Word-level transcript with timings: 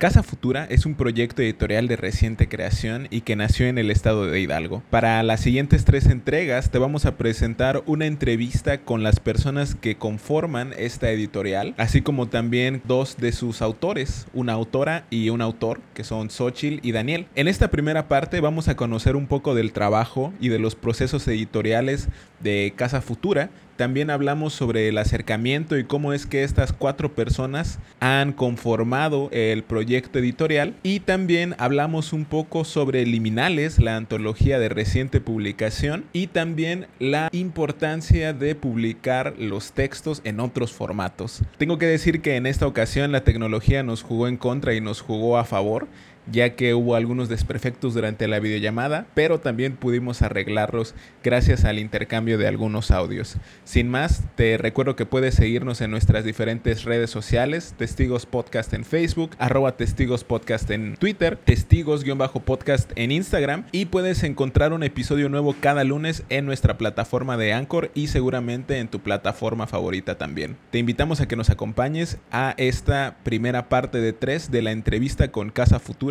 Casa 0.00 0.22
Futura 0.22 0.64
es 0.64 0.86
un 0.86 0.94
proyecto 0.94 1.42
editorial 1.42 1.86
de 1.86 1.96
reciente 1.96 2.48
creación 2.48 3.06
y 3.10 3.20
que 3.20 3.36
nació 3.36 3.66
en 3.66 3.76
el 3.76 3.90
estado 3.90 4.24
de 4.24 4.40
Hidalgo. 4.40 4.82
Para 4.88 5.22
las 5.22 5.40
siguientes 5.40 5.84
tres 5.84 6.06
entregas 6.06 6.70
te 6.70 6.78
vamos 6.78 7.04
a 7.04 7.18
presentar 7.18 7.82
una 7.84 8.06
entrevista 8.06 8.80
con 8.80 9.02
las 9.02 9.20
personas 9.20 9.74
que 9.74 9.96
conforman 9.96 10.72
esta 10.78 11.10
editorial, 11.10 11.74
así 11.76 12.00
como 12.00 12.28
también 12.30 12.80
dos 12.86 13.18
de 13.18 13.30
sus 13.32 13.60
autores, 13.60 14.26
una 14.32 14.54
autora 14.54 15.04
y 15.10 15.28
un 15.28 15.42
autor, 15.42 15.82
que 15.92 16.02
son 16.02 16.30
Xochitl 16.30 16.80
y 16.80 16.92
Daniel. 16.92 17.26
En 17.34 17.46
esta 17.46 17.68
primera 17.68 18.08
parte 18.08 18.40
vamos 18.40 18.68
a 18.68 18.76
conocer 18.76 19.16
un 19.16 19.26
poco 19.26 19.54
del 19.54 19.72
trabajo 19.72 20.32
y 20.40 20.48
de 20.48 20.58
los 20.58 20.76
procesos 20.76 21.28
editoriales 21.28 22.08
de 22.42 22.72
Casa 22.74 23.02
Futura 23.02 23.50
también 23.80 24.10
hablamos 24.10 24.52
sobre 24.52 24.88
el 24.88 24.98
acercamiento 24.98 25.78
y 25.78 25.84
cómo 25.84 26.12
es 26.12 26.26
que 26.26 26.44
estas 26.44 26.70
cuatro 26.70 27.14
personas 27.14 27.78
han 27.98 28.34
conformado 28.34 29.30
el 29.32 29.62
proyecto 29.62 30.18
editorial. 30.18 30.74
Y 30.82 31.00
también 31.00 31.54
hablamos 31.56 32.12
un 32.12 32.26
poco 32.26 32.66
sobre 32.66 33.06
Liminales, 33.06 33.78
la 33.78 33.96
antología 33.96 34.58
de 34.58 34.68
reciente 34.68 35.22
publicación. 35.22 36.04
Y 36.12 36.26
también 36.26 36.88
la 36.98 37.30
importancia 37.32 38.34
de 38.34 38.54
publicar 38.54 39.32
los 39.38 39.72
textos 39.72 40.20
en 40.24 40.40
otros 40.40 40.74
formatos. 40.74 41.42
Tengo 41.56 41.78
que 41.78 41.86
decir 41.86 42.20
que 42.20 42.36
en 42.36 42.44
esta 42.44 42.66
ocasión 42.66 43.12
la 43.12 43.24
tecnología 43.24 43.82
nos 43.82 44.02
jugó 44.02 44.28
en 44.28 44.36
contra 44.36 44.74
y 44.74 44.82
nos 44.82 45.00
jugó 45.00 45.38
a 45.38 45.46
favor 45.46 45.88
ya 46.30 46.54
que 46.56 46.74
hubo 46.74 46.94
algunos 46.94 47.28
desperfectos 47.28 47.94
durante 47.94 48.28
la 48.28 48.40
videollamada, 48.40 49.06
pero 49.14 49.40
también 49.40 49.76
pudimos 49.76 50.22
arreglarlos 50.22 50.94
gracias 51.22 51.64
al 51.64 51.78
intercambio 51.78 52.38
de 52.38 52.46
algunos 52.46 52.90
audios. 52.90 53.36
Sin 53.64 53.88
más, 53.88 54.24
te 54.36 54.56
recuerdo 54.56 54.96
que 54.96 55.06
puedes 55.06 55.34
seguirnos 55.34 55.80
en 55.80 55.90
nuestras 55.90 56.24
diferentes 56.24 56.84
redes 56.84 57.10
sociales, 57.10 57.74
Testigos 57.76 58.26
Podcast 58.26 58.72
en 58.74 58.84
Facebook, 58.84 59.30
arroba 59.38 59.76
Testigos 59.76 60.24
Podcast 60.24 60.70
en 60.70 60.96
Twitter, 60.96 61.36
Testigos-podcast 61.36 62.92
en 62.96 63.12
Instagram 63.12 63.64
y 63.72 63.86
puedes 63.86 64.22
encontrar 64.22 64.72
un 64.72 64.82
episodio 64.82 65.28
nuevo 65.28 65.54
cada 65.60 65.84
lunes 65.84 66.24
en 66.28 66.46
nuestra 66.46 66.78
plataforma 66.78 67.36
de 67.36 67.52
Anchor 67.52 67.90
y 67.94 68.08
seguramente 68.08 68.78
en 68.78 68.88
tu 68.88 69.00
plataforma 69.00 69.66
favorita 69.66 70.18
también. 70.18 70.56
Te 70.70 70.78
invitamos 70.78 71.20
a 71.20 71.28
que 71.28 71.36
nos 71.36 71.50
acompañes 71.50 72.18
a 72.30 72.54
esta 72.56 73.16
primera 73.22 73.68
parte 73.68 74.00
de 74.00 74.12
tres 74.12 74.50
de 74.50 74.62
la 74.62 74.72
entrevista 74.72 75.30
con 75.30 75.50
Casa 75.50 75.78
Futura 75.78 76.09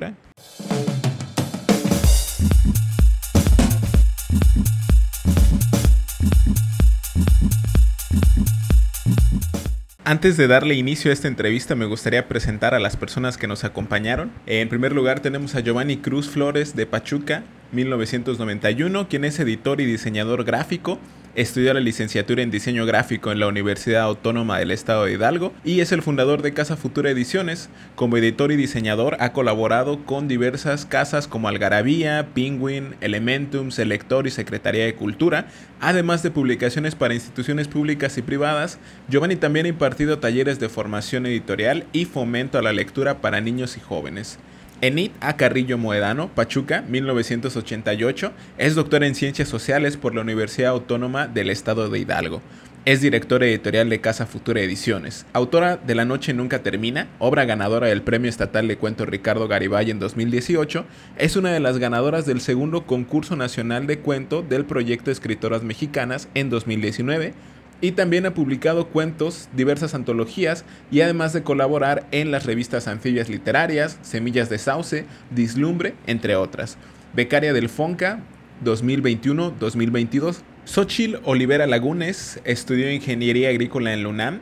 antes 10.09 10.37
de 10.37 10.47
darle 10.47 10.73
inicio 10.73 11.11
a 11.11 11.13
esta 11.13 11.27
entrevista, 11.27 11.75
me 11.75 11.85
gustaría 11.85 12.27
presentar 12.27 12.73
a 12.73 12.79
las 12.79 12.97
personas 12.97 13.37
que 13.37 13.45
nos 13.45 13.63
acompañaron. 13.63 14.31
En 14.47 14.67
primer 14.67 14.91
lugar, 14.91 15.19
tenemos 15.19 15.53
a 15.53 15.59
Giovanni 15.59 15.97
Cruz 15.97 16.27
Flores 16.27 16.75
de 16.75 16.87
Pachuca, 16.87 17.43
1991, 17.73 19.07
quien 19.07 19.23
es 19.23 19.39
editor 19.39 19.79
y 19.79 19.85
diseñador 19.85 20.45
gráfico. 20.45 20.99
Estudió 21.35 21.75
la 21.75 21.79
licenciatura 21.79 22.41
en 22.41 22.49
diseño 22.49 22.87
gráfico 22.87 23.31
en 23.31 23.39
la 23.39 23.47
Universidad 23.47 24.01
Autónoma 24.01 24.57
del 24.57 24.71
Estado 24.71 25.05
de 25.05 25.13
Hidalgo 25.13 25.53
y 25.63 25.79
es 25.81 25.91
el 25.91 26.01
fundador 26.01 26.41
de 26.41 26.53
Casa 26.53 26.75
Futura 26.75 27.11
Ediciones. 27.11 27.69
Como 27.95 28.17
editor 28.17 28.51
y 28.51 28.55
diseñador 28.55 29.15
ha 29.19 29.31
colaborado 29.31 30.03
con 30.05 30.27
diversas 30.27 30.87
casas 30.87 31.27
como 31.27 31.47
Algarabía, 31.47 32.29
Penguin, 32.33 32.95
Elementum, 32.99 33.69
Selector 33.69 34.25
y 34.25 34.31
Secretaría 34.31 34.85
de 34.85 34.95
Cultura, 34.95 35.45
además 35.79 36.23
de 36.23 36.31
publicaciones 36.31 36.95
para 36.95 37.13
instituciones 37.13 37.67
públicas 37.67 38.17
y 38.17 38.23
privadas. 38.23 38.79
Giovanni 39.07 39.35
también 39.35 39.67
ha 39.67 39.69
impartido 39.69 40.17
talleres 40.17 40.59
de 40.59 40.67
formación 40.67 41.27
editorial 41.27 41.85
y 41.93 42.05
fomento 42.05 42.57
a 42.57 42.63
la 42.63 42.73
lectura 42.73 43.21
para 43.21 43.39
niños 43.39 43.77
y 43.77 43.81
jóvenes. 43.81 44.39
Enid 44.81 45.11
A. 45.19 45.35
Carrillo 45.35 45.77
Moedano, 45.77 46.29
Pachuca, 46.29 46.83
1988, 46.87 48.31
es 48.57 48.75
doctora 48.75 49.07
en 49.07 49.15
Ciencias 49.15 49.49
Sociales 49.49 49.97
por 49.97 50.15
la 50.15 50.21
Universidad 50.21 50.71
Autónoma 50.71 51.27
del 51.27 51.49
Estado 51.49 51.89
de 51.89 51.99
Hidalgo. 51.99 52.41
Es 52.85 53.01
directora 53.01 53.45
editorial 53.45 53.89
de 53.89 53.99
Casa 53.99 54.25
Futura 54.25 54.61
Ediciones, 54.61 55.25
autora 55.33 55.75
de 55.75 55.95
La 55.95 56.05
Noche 56.05 56.33
Nunca 56.33 56.63
Termina, 56.63 57.07
obra 57.19 57.43
ganadora 57.43 57.87
del 57.87 58.03
Premio 58.03 58.29
Estatal 58.29 58.69
de 58.69 58.77
Cuento 58.77 59.05
Ricardo 59.05 59.49
Garibay 59.49 59.91
en 59.91 59.99
2018, 59.99 60.85
es 61.17 61.35
una 61.35 61.51
de 61.51 61.59
las 61.59 61.77
ganadoras 61.77 62.25
del 62.25 62.39
segundo 62.39 62.85
concurso 62.85 63.35
nacional 63.35 63.85
de 63.85 63.99
cuento 63.99 64.43
del 64.43 64.63
proyecto 64.63 65.11
Escritoras 65.11 65.61
Mexicanas 65.61 66.29
en 66.35 66.49
2019, 66.49 67.33
y 67.81 67.93
también 67.93 68.25
ha 68.25 68.33
publicado 68.33 68.87
cuentos, 68.87 69.49
diversas 69.53 69.93
antologías 69.93 70.65
y 70.91 71.01
además 71.01 71.33
de 71.33 71.43
colaborar 71.43 72.05
en 72.11 72.31
las 72.31 72.45
revistas 72.45 72.87
Anfibias 72.87 73.29
Literarias, 73.29 73.97
Semillas 74.01 74.49
de 74.49 74.57
Sauce, 74.57 75.05
Dislumbre, 75.31 75.95
entre 76.07 76.35
otras. 76.35 76.77
Becaria 77.13 77.53
del 77.53 77.69
FONCA 77.69 78.21
2021-2022. 78.63 80.37
Xochil 80.65 81.19
Olivera 81.23 81.65
Lagunes 81.67 82.39
estudió 82.43 82.91
Ingeniería 82.91 83.49
Agrícola 83.49 83.93
en 83.93 84.03
la. 84.03 84.41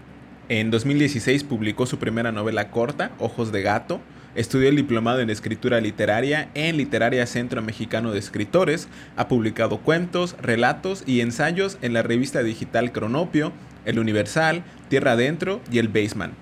En 0.50 0.72
2016 0.72 1.44
publicó 1.44 1.86
su 1.86 2.00
primera 2.00 2.31
novela 2.31 2.72
corta, 2.72 3.12
Ojos 3.20 3.52
de 3.52 3.62
Gato. 3.62 4.02
Estudió 4.38 4.70
el 4.70 4.75
diplomado 4.75 5.20
en 5.20 5.31
escritura 5.31 5.81
literaria 5.81 6.50
en 6.53 6.78
Literaria 6.78 7.25
Centro 7.25 7.64
Mexicano 7.64 8.12
de 8.12 8.20
Escritores. 8.20 8.88
Ha 9.16 9.28
publicado 9.28 9.80
cuentos, 9.80 10.36
relatos 10.40 11.03
y 11.08 11.22
ensayos 11.22 11.80
en 11.81 11.94
la 11.94 12.03
revista 12.03 12.44
digital 12.44 12.92
Cronopio, 12.92 13.52
El 13.84 13.97
Universal, 13.97 14.62
Tierra 14.90 15.14
Adentro 15.14 15.59
y 15.72 15.80
El 15.80 15.88
Basement. 15.88 16.36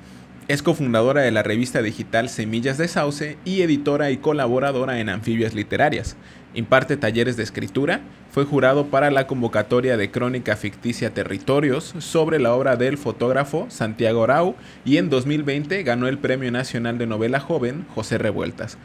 Es 0.50 0.62
cofundadora 0.62 1.22
de 1.22 1.32
la 1.32 1.42
revista 1.42 1.82
digital 1.82 2.28
Semillas 2.28 2.78
de 2.78 2.90
Sauce 2.90 3.38
y 3.46 3.62
editora 3.62 4.12
y 4.12 4.18
colaboradora 4.18 5.00
en 5.00 5.08
Anfibias 5.08 5.54
Literarias. 5.54 6.18
Imparte 6.56 6.96
talleres 6.96 7.36
de 7.36 7.44
escritura, 7.44 8.00
fue 8.32 8.46
jurado 8.46 8.88
para 8.88 9.12
la 9.12 9.28
convocatoria 9.28 9.98
de 9.98 10.10
Crónica 10.10 10.56
Ficticia 10.56 11.14
Territorios 11.14 11.94
sobre 12.00 12.40
la 12.40 12.54
obra 12.54 12.78
del 12.78 12.98
fotógrafo 12.98 13.68
Santiago 13.70 14.24
Arau 14.24 14.56
y 14.86 14.96
en 14.96 15.10
2020 15.10 15.84
ganó 15.84 16.08
el 16.08 16.18
Premio 16.18 16.50
Nacional 16.54 16.98
de 16.98 17.08
Novela 17.08 17.42
Joven 17.42 17.86
José 17.94 18.18
Revueltas. 18.18 18.78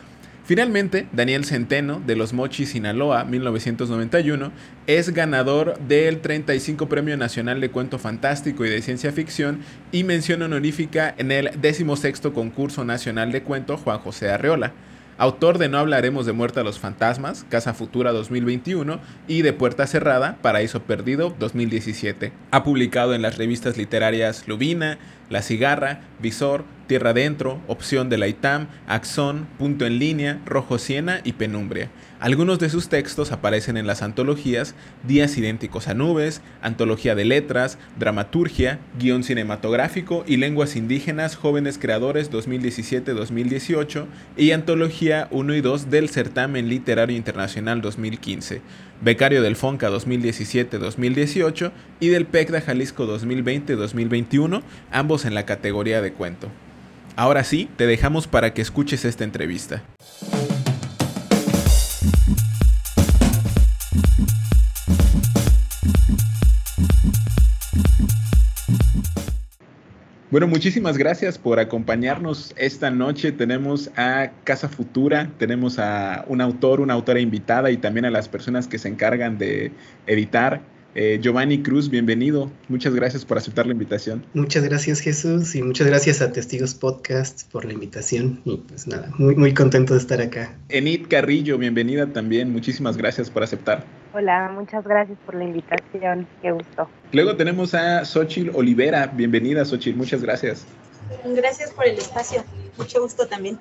Finalmente, 0.45 1.07
Daniel 1.13 1.45
Centeno, 1.45 2.03
de 2.05 2.17
Los 2.17 2.33
Mochis, 2.33 2.71
Sinaloa, 2.71 3.23
1991, 3.23 4.51
es 4.89 5.11
ganador 5.11 5.79
del 5.79 6.21
35 6.21 6.89
Premio 6.89 7.17
Nacional 7.17 7.61
de 7.61 7.71
Cuento 7.71 8.01
Fantástico 8.01 8.65
y 8.65 8.69
de 8.69 8.83
Ciencia 8.83 9.13
Ficción 9.13 9.61
y 9.93 10.03
mención 10.03 10.43
honorífica 10.43 11.15
en 11.19 11.31
el 11.31 11.51
16 11.61 12.21
Concurso 12.35 12.85
Nacional 12.85 13.31
de 13.31 13.45
Cuento 13.45 13.77
Juan 13.77 14.01
José 14.01 14.29
Arreola 14.29 14.73
autor 15.21 15.59
de 15.59 15.69
No 15.69 15.77
hablaremos 15.77 16.25
de 16.25 16.33
Muerte 16.33 16.61
a 16.61 16.63
los 16.63 16.79
Fantasmas, 16.79 17.45
Casa 17.51 17.75
Futura 17.75 18.11
2021 18.11 19.01
y 19.29 19.43
de 19.43 19.53
Puerta 19.53 19.87
Cerrada, 19.87 20.39
Paraíso 20.41 20.85
Perdido 20.85 21.37
2017. 21.39 22.33
Ha 22.51 22.65
publicado 22.65 23.13
en 23.15 23.21
las 23.21 23.37
revistas 23.37 23.77
literarias 23.77 24.49
Lubina, 24.49 24.99
La 25.31 25.43
Cigarra, 25.43 26.01
Visor, 26.21 26.65
Tierra 26.89 27.11
Adentro, 27.11 27.61
Opción 27.69 28.09
de 28.09 28.19
la 28.19 28.27
ITAM, 28.27 28.67
Axón, 28.89 29.47
Punto 29.59 29.87
en 29.87 30.01
Línea, 30.01 30.41
Rojo 30.45 30.77
Siena 30.77 31.21
y 31.23 31.35
Penumbria. 31.35 31.89
Algunos 32.19 32.59
de 32.59 32.69
sus 32.69 32.89
textos 32.89 33.31
aparecen 33.31 33.77
en 33.77 33.87
las 33.87 34.03
antologías 34.03 34.75
Días 35.07 35.39
idénticos 35.39 35.87
a 35.87 35.95
nubes, 35.95 36.43
Antología 36.63 37.15
de 37.15 37.25
letras, 37.25 37.79
Dramaturgia, 37.97 38.81
Guión 38.99 39.23
cinematográfico 39.23 40.25
y 40.27 40.37
Lenguas 40.37 40.75
indígenas 40.75 41.37
Jóvenes 41.37 41.79
creadores 41.79 42.33
2017-2018 42.33 44.07
y 44.37 44.51
Antología 44.51 45.29
1 45.31 45.55
y 45.55 45.61
2 45.61 45.91
del 45.91 46.09
Certamen 46.09 46.69
Literario 46.69 47.17
Internacional 47.17 47.81
2015, 47.81 48.63
Becario 49.03 49.41
del 49.41 49.57
FONCA 49.57 49.89
2017-2018 49.91 51.73
y 52.01 52.09
del 52.09 52.27
PEC 52.27 52.51
de 52.51 52.61
Jalisco 52.61 53.07
2020-2021, 53.07 54.63
ambos 54.93 55.25
en 55.25 55.35
la 55.35 55.47
categoría 55.47 56.03
de 56.03 56.13
cuento. 56.13 56.49
Ahora 57.17 57.43
sí, 57.45 57.71
te 57.77 57.87
dejamos 57.87 58.27
para 58.27 58.53
que 58.53 58.61
escuches 58.61 59.07
esta 59.07 59.25
entrevista. 59.25 59.83
Bueno, 70.31 70.47
muchísimas 70.47 70.97
gracias 70.97 71.39
por 71.39 71.59
acompañarnos 71.59 72.55
esta 72.57 72.89
noche. 72.93 73.33
Tenemos 73.33 73.91
a 73.97 74.31
Casa 74.45 74.69
Futura, 74.69 75.29
tenemos 75.39 75.81
a 75.81 76.25
un 76.29 76.41
autor, 76.41 76.81
una 76.81 76.95
autora 76.95 77.19
invitada 77.19 77.73
y 77.73 77.77
también 77.77 78.05
a 78.05 78.11
las 78.11 78.29
personas 78.29 78.69
que 78.69 78.79
se 78.79 78.87
encargan 78.87 79.39
de 79.39 79.73
editar 80.07 80.61
eh, 80.95 81.19
Giovanni 81.23 81.63
Cruz, 81.63 81.89
bienvenido. 81.89 82.51
Muchas 82.69 82.95
gracias 82.95 83.25
por 83.25 83.39
aceptar 83.39 83.67
la 83.67 83.73
invitación. 83.73 84.25
Muchas 84.35 84.65
gracias 84.65 85.01
Jesús 85.01 85.55
y 85.55 85.63
muchas 85.63 85.87
gracias 85.87 86.21
a 86.21 86.33
Testigos 86.33 86.75
Podcast 86.75 87.51
por 87.51 87.65
la 87.65 87.73
invitación 87.73 88.41
y 88.45 88.57
pues 88.57 88.87
nada, 88.87 89.11
muy, 89.19 89.37
muy 89.37 89.55
contento 89.55 89.95
de 89.95 90.01
estar 90.01 90.21
acá. 90.21 90.57
Enid 90.69 91.07
Carrillo, 91.09 91.59
bienvenida 91.59 92.07
también. 92.07 92.53
Muchísimas 92.53 92.97
gracias 92.97 93.31
por 93.31 93.43
aceptar. 93.43 93.85
Hola, 94.13 94.51
muchas 94.53 94.85
gracias 94.85 95.17
por 95.25 95.37
la 95.37 95.45
invitación. 95.45 96.27
Qué 96.43 96.51
gusto. 96.51 96.89
Luego 97.13 97.37
tenemos 97.37 97.75
a 97.75 98.05
Xochil 98.05 98.51
Olivera. 98.55 99.07
Bienvenida 99.07 99.65
Xochil, 99.65 99.95
muchas 99.97 100.23
gracias. 100.23 100.67
Gracias 101.25 101.73
por 101.73 101.87
el 101.87 101.99
espacio. 101.99 102.45
Mucho 102.77 103.03
gusto 103.03 103.27
también. 103.27 103.59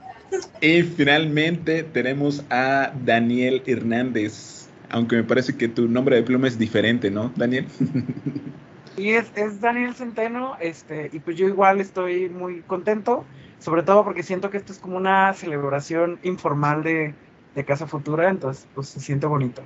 Y 0.62 0.84
finalmente 0.84 1.84
tenemos 1.84 2.44
a 2.50 2.94
Daniel 3.06 3.64
Hernández, 3.66 4.59
aunque 4.90 5.16
me 5.16 5.24
parece 5.24 5.56
que 5.56 5.68
tu 5.68 5.88
nombre 5.88 6.16
de 6.16 6.24
pluma 6.24 6.48
es 6.48 6.58
diferente, 6.58 7.12
¿no, 7.12 7.32
Daniel? 7.36 7.66
Y 8.98 9.12
es, 9.12 9.32
es 9.36 9.62
Daniel 9.62 9.96
Centeno, 9.96 10.58
este, 10.60 11.10
y 11.14 11.20
pues 11.20 11.38
yo 11.38 11.48
igual 11.48 11.80
estoy 11.80 12.28
muy 12.28 12.62
contento, 12.64 13.24
sobre 13.60 13.82
todo 13.84 14.04
porque 14.04 14.24
siento 14.24 14.50
que 14.50 14.58
esto 14.58 14.74
es 14.74 14.80
como 14.80 14.98
una 14.98 15.34
celebración 15.34 16.20
informal 16.24 16.84
de, 16.84 17.14
de 17.56 17.64
Casa 17.64 17.88
Futura, 17.88 18.30
entonces 18.30 18.68
pues 18.76 18.90
se 18.90 19.00
siente 19.00 19.26
bonito. 19.26 19.62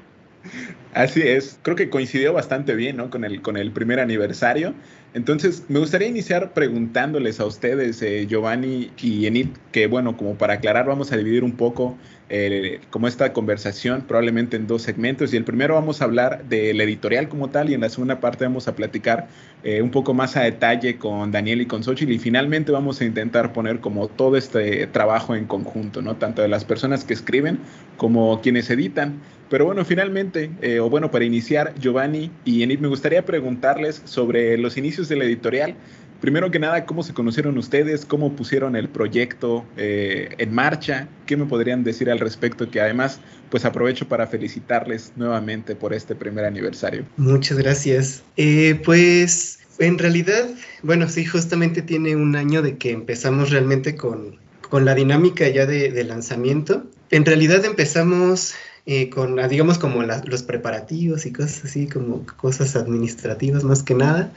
Así 0.94 1.22
es, 1.22 1.58
creo 1.64 1.76
que 1.76 1.90
coincidió 1.90 2.34
bastante 2.34 2.76
bien 2.76 2.98
¿no? 2.98 3.10
con, 3.10 3.24
el, 3.24 3.42
con 3.42 3.58
el 3.58 3.72
primer 3.72 4.00
aniversario. 4.00 4.74
Entonces, 5.14 5.64
me 5.69 5.80
gustaría 5.80 6.08
iniciar 6.08 6.54
preguntándoles 6.54 7.40
a 7.40 7.46
ustedes, 7.46 8.02
eh, 8.02 8.28
Giovanni 8.28 8.92
y 8.98 9.26
Enid, 9.26 9.48
que 9.72 9.88
bueno, 9.88 10.18
como 10.18 10.36
para 10.36 10.56
aclarar, 10.56 10.86
vamos 10.86 11.12
a 11.12 11.18
dividir 11.18 11.44
un 11.44 11.54
poco 11.54 11.98
eh, 12.35 12.80
como 12.89 13.07
esta 13.07 13.31
conversación, 13.31 14.06
probablemente 14.07 14.57
en 14.57 14.65
dos 14.65 14.81
segmentos. 14.81 15.31
Y 15.35 15.38
el 15.38 15.44
primero 15.44 15.75
vamos 15.75 16.01
a 16.01 16.06
hablar 16.06 16.45
del 16.45 16.81
editorial 16.81 17.30
como 17.30 17.51
tal, 17.51 17.69
y 17.69 17.75
en 17.75 17.81
la 17.81 17.89
segunda 17.89 18.19
parte 18.19 18.44
vamos 18.44 18.68
a 18.68 18.75
platicar 18.75 19.27
eh, 19.63 19.83
un 19.83 19.91
poco 19.91 20.15
más 20.15 20.35
a 20.35 20.41
detalle 20.41 20.97
con 20.97 21.31
Daniel 21.31 21.62
y 21.62 21.68
con 21.68 21.83
Xochitl. 21.83 22.12
Y 22.12 22.18
finalmente 22.18 22.71
vamos 22.71 23.00
a 23.01 23.06
intentar 23.06 23.53
poner 23.53 23.81
como 23.81 24.07
todo 24.07 24.35
este 24.35 24.88
trabajo 24.88 25.35
en 25.35 25.45
conjunto, 25.45 26.01
¿no? 26.01 26.15
Tanto 26.15 26.41
de 26.41 26.47
las 26.47 26.65
personas 26.65 27.03
que 27.03 27.13
escriben 27.13 27.59
como 27.97 28.41
quienes 28.41 28.68
editan. 28.71 29.21
Pero 29.51 29.65
bueno, 29.65 29.85
finalmente, 29.85 30.50
eh, 30.63 30.80
o 30.80 30.89
bueno, 30.89 31.12
para 31.12 31.25
iniciar, 31.25 31.75
Giovanni 31.80 32.31
y 32.45 32.63
Enid, 32.63 32.80
me 32.80 32.88
gustaría 32.88 33.24
preguntarles 33.24 34.01
sobre 34.06 34.57
los 34.57 34.75
inicios 34.77 35.07
de 35.07 35.18
la 35.18 35.25
editorial. 35.25 35.75
Primero 36.24 36.50
que 36.52 36.58
nada, 36.58 36.86
¿cómo 36.86 37.04
se 37.04 37.14
conocieron 37.14 37.58
ustedes? 37.58 38.06
¿Cómo 38.06 38.31
pusieron 38.31 38.78
el 38.78 38.88
proyecto 38.88 39.66
eh, 39.75 40.34
en 40.38 40.56
marcha? 40.56 41.10
¿Qué 41.25 41.36
me 41.36 41.46
podrían 41.46 41.84
decir 41.84 42.10
al 42.10 42.18
respecto? 42.18 42.72
Que 42.72 42.80
además, 42.80 43.20
pues 43.50 43.66
aprovecho 43.66 44.08
para 44.08 44.25
felicitarles 44.25 45.12
nuevamente 45.18 45.75
por 45.75 45.94
este 45.94 46.16
primer 46.16 46.46
aniversario. 46.46 47.04
Muchas 47.18 47.58
gracias. 47.58 48.24
Eh, 48.38 48.80
pues 48.86 49.60
en 49.80 50.00
realidad, 50.00 50.48
bueno, 50.81 51.10
sí, 51.10 51.25
justamente 51.25 51.81
tiene 51.81 52.16
un 52.16 52.38
año 52.38 52.62
de 52.62 52.78
que 52.78 52.92
empezamos 52.92 53.50
realmente 53.50 53.98
con, 53.98 54.38
con 54.69 54.86
la 54.86 54.96
dinámica 54.96 55.50
ya 55.50 55.66
de, 55.66 55.92
de 55.92 56.04
lanzamiento. 56.06 56.86
En 57.12 57.26
realidad 57.26 57.66
empezamos 57.66 58.56
eh, 58.85 59.09
con, 59.09 59.39
ah, 59.39 59.47
digamos, 59.47 59.77
como 59.77 60.03
los 60.03 60.44
preparativos 60.44 61.25
y 61.25 61.31
cosas 61.31 61.65
así, 61.65 61.88
como 61.88 62.25
cosas 62.38 62.75
administrativas 62.75 63.63
más 63.63 63.81
que 63.81 63.95
nada, 63.95 64.33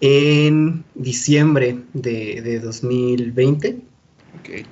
en 0.00 0.84
diciembre 0.94 1.78
de, 1.94 2.42
de 2.42 2.60
2020. 2.60 3.80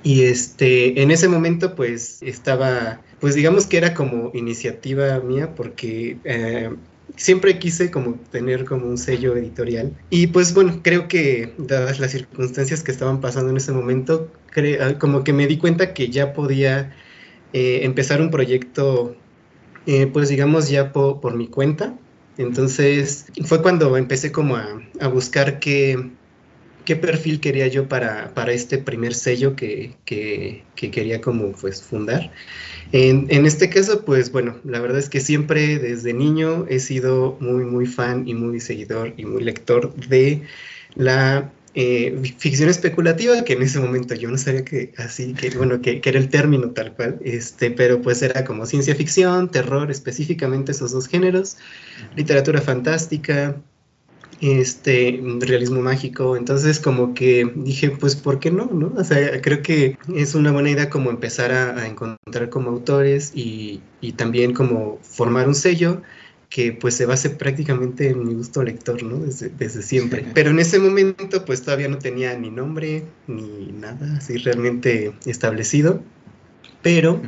Y 0.03 0.23
este, 0.23 1.01
en 1.01 1.11
ese 1.11 1.27
momento, 1.27 1.75
pues 1.75 2.21
estaba, 2.21 3.01
pues 3.19 3.35
digamos 3.35 3.65
que 3.65 3.77
era 3.77 3.93
como 3.93 4.31
iniciativa 4.33 5.19
mía, 5.19 5.55
porque 5.55 6.17
eh, 6.23 6.69
siempre 7.15 7.57
quise 7.59 7.89
como 7.91 8.15
tener 8.31 8.65
como 8.65 8.87
un 8.87 8.97
sello 8.97 9.35
editorial. 9.35 9.93
Y 10.09 10.27
pues 10.27 10.53
bueno, 10.53 10.79
creo 10.83 11.07
que 11.07 11.53
dadas 11.57 11.99
las 11.99 12.11
circunstancias 12.11 12.83
que 12.83 12.91
estaban 12.91 13.19
pasando 13.19 13.49
en 13.49 13.57
ese 13.57 13.71
momento, 13.71 14.31
ah, 14.79 14.93
como 14.99 15.23
que 15.23 15.33
me 15.33 15.47
di 15.47 15.57
cuenta 15.57 15.93
que 15.93 16.09
ya 16.09 16.33
podía 16.33 16.93
eh, 17.53 17.79
empezar 17.83 18.21
un 18.21 18.31
proyecto, 18.31 19.15
eh, 19.85 20.07
pues 20.07 20.29
digamos 20.29 20.69
ya 20.69 20.91
por 20.93 21.35
mi 21.35 21.47
cuenta. 21.47 21.97
Entonces 22.37 23.25
fue 23.45 23.61
cuando 23.61 23.97
empecé 23.97 24.31
como 24.31 24.55
a, 24.55 25.07
buscar 25.07 25.59
qué, 25.59 26.11
qué, 26.85 26.95
perfil 26.95 27.39
quería 27.39 27.67
yo 27.67 27.87
para, 27.87 28.33
para 28.33 28.51
este 28.51 28.77
primer 28.77 29.15
sello 29.15 29.55
que, 29.55 29.95
que, 30.05 30.63
que, 30.75 30.91
quería 30.91 31.19
como 31.19 31.51
pues 31.53 31.81
fundar. 31.81 32.31
En, 32.91 33.25
en, 33.29 33.45
este 33.45 33.69
caso, 33.69 34.05
pues 34.05 34.31
bueno, 34.31 34.57
la 34.63 34.79
verdad 34.79 34.99
es 34.99 35.09
que 35.09 35.19
siempre 35.19 35.79
desde 35.79 36.13
niño 36.13 36.65
he 36.69 36.79
sido 36.79 37.37
muy, 37.39 37.65
muy 37.65 37.87
fan 37.87 38.27
y 38.27 38.35
muy 38.35 38.59
seguidor 38.59 39.13
y 39.17 39.25
muy 39.25 39.43
lector 39.43 39.93
de 39.95 40.43
la 40.93 41.51
eh, 41.79 42.33
ficción 42.39 42.69
especulativa, 42.69 43.43
que 43.43 43.53
en 43.53 43.61
ese 43.61 43.79
momento 43.79 44.15
yo 44.15 44.31
no 44.31 44.37
sabía 44.39 44.65
que 44.65 44.95
así, 44.97 45.35
que 45.35 45.51
bueno, 45.51 45.79
que, 45.79 46.01
que, 46.01 46.09
era 46.09 46.17
el 46.17 46.27
término 46.27 46.71
tal 46.71 46.95
cual, 46.95 47.19
este, 47.23 47.69
pero 47.69 48.01
pues 48.01 48.23
era 48.23 48.43
como 48.45 48.65
ciencia 48.65 48.95
ficción, 48.95 49.51
terror, 49.51 49.91
específicamente 49.91 50.71
esos 50.71 50.91
dos 50.91 51.07
géneros, 51.07 51.57
literatura 52.15 52.61
fantástica, 52.61 53.61
este, 54.41 55.21
realismo 55.39 55.79
mágico, 55.81 56.35
entonces 56.35 56.79
como 56.79 57.13
que 57.13 57.47
dije, 57.55 57.91
pues, 57.91 58.15
¿por 58.15 58.39
qué 58.39 58.49
no? 58.49 58.65
no? 58.73 58.93
O 58.97 59.03
sea, 59.03 59.39
creo 59.39 59.61
que 59.61 59.99
es 60.15 60.33
una 60.33 60.51
buena 60.51 60.71
idea 60.71 60.89
como 60.89 61.11
empezar 61.11 61.51
a, 61.51 61.79
a 61.79 61.85
encontrar 61.85 62.49
como 62.49 62.71
autores 62.71 63.33
y, 63.35 63.81
y 64.01 64.13
también 64.13 64.55
como 64.55 64.97
formar 65.03 65.47
un 65.47 65.53
sello 65.53 66.01
que 66.49 66.71
pues 66.71 66.95
se 66.95 67.05
base 67.05 67.29
prácticamente 67.29 68.09
en 68.09 68.25
mi 68.25 68.33
gusto 68.33 68.63
lector, 68.63 69.03
¿no? 69.03 69.17
Desde, 69.17 69.49
desde 69.49 69.81
siempre. 69.81 70.25
Pero 70.33 70.51
en 70.51 70.59
ese 70.59 70.79
momento 70.79 71.43
pues 71.45 71.61
todavía 71.61 71.87
no 71.87 71.99
tenía 71.99 72.37
ni 72.37 72.49
nombre 72.49 73.03
ni 73.27 73.71
nada 73.73 74.17
así 74.17 74.37
realmente 74.37 75.13
establecido, 75.25 76.01
pero 76.81 77.21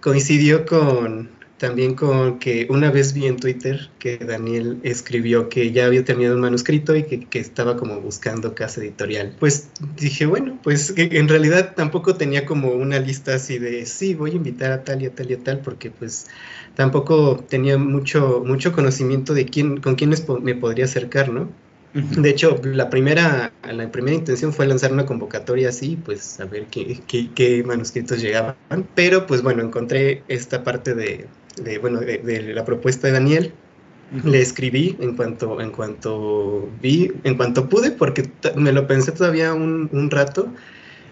coincidió 0.00 0.66
con 0.66 1.39
también 1.60 1.94
con 1.94 2.38
que 2.38 2.66
una 2.70 2.90
vez 2.90 3.12
vi 3.12 3.26
en 3.26 3.36
Twitter 3.36 3.90
que 3.98 4.16
Daniel 4.16 4.78
escribió 4.82 5.50
que 5.50 5.72
ya 5.72 5.84
había 5.84 6.02
terminado 6.02 6.36
un 6.36 6.40
manuscrito 6.40 6.96
y 6.96 7.02
que, 7.02 7.26
que 7.26 7.38
estaba 7.38 7.76
como 7.76 8.00
buscando 8.00 8.54
casa 8.54 8.80
editorial. 8.80 9.36
Pues 9.38 9.68
dije, 9.94 10.24
bueno, 10.24 10.58
pues 10.62 10.94
en 10.96 11.28
realidad 11.28 11.74
tampoco 11.76 12.16
tenía 12.16 12.46
como 12.46 12.70
una 12.70 12.98
lista 12.98 13.34
así 13.34 13.58
de, 13.58 13.84
sí, 13.84 14.14
voy 14.14 14.30
a 14.30 14.36
invitar 14.36 14.72
a 14.72 14.84
tal 14.84 15.02
y 15.02 15.06
a 15.06 15.14
tal 15.14 15.30
y 15.30 15.34
a 15.34 15.38
tal, 15.38 15.60
porque 15.60 15.90
pues 15.90 16.28
tampoco 16.76 17.44
tenía 17.46 17.76
mucho, 17.76 18.42
mucho 18.44 18.72
conocimiento 18.72 19.34
de 19.34 19.44
quién, 19.44 19.82
con 19.82 19.96
quiénes 19.96 20.26
me 20.40 20.54
podría 20.54 20.86
acercar, 20.86 21.28
¿no? 21.28 21.50
De 21.92 22.30
hecho, 22.30 22.58
la 22.62 22.88
primera, 22.88 23.52
la 23.70 23.90
primera 23.90 24.16
intención 24.16 24.52
fue 24.54 24.66
lanzar 24.66 24.92
una 24.92 25.04
convocatoria 25.04 25.70
así, 25.70 25.98
pues 26.02 26.40
a 26.40 26.46
ver 26.46 26.66
qué, 26.70 27.00
qué, 27.06 27.28
qué 27.34 27.64
manuscritos 27.64 28.22
llegaban. 28.22 28.54
Pero 28.94 29.26
pues 29.26 29.42
bueno, 29.42 29.62
encontré 29.62 30.22
esta 30.28 30.62
parte 30.62 30.94
de, 30.94 31.26
de 31.64 31.78
bueno, 31.78 32.00
de, 32.00 32.18
de, 32.18 32.54
la 32.54 32.64
propuesta 32.64 33.06
de 33.06 33.14
Daniel. 33.14 33.52
Uh 34.12 34.16
-huh. 34.16 34.30
Le 34.30 34.40
escribí 34.40 34.96
en 35.00 35.14
cuanto, 35.16 35.60
en 35.60 35.70
cuanto 35.70 36.68
vi, 36.82 37.12
en 37.22 37.36
cuanto 37.36 37.68
pude, 37.68 37.92
porque 37.92 38.28
me 38.56 38.72
lo 38.72 38.86
pensé 38.86 39.12
todavía 39.12 39.54
un, 39.54 39.88
un 39.92 40.10
rato, 40.10 40.48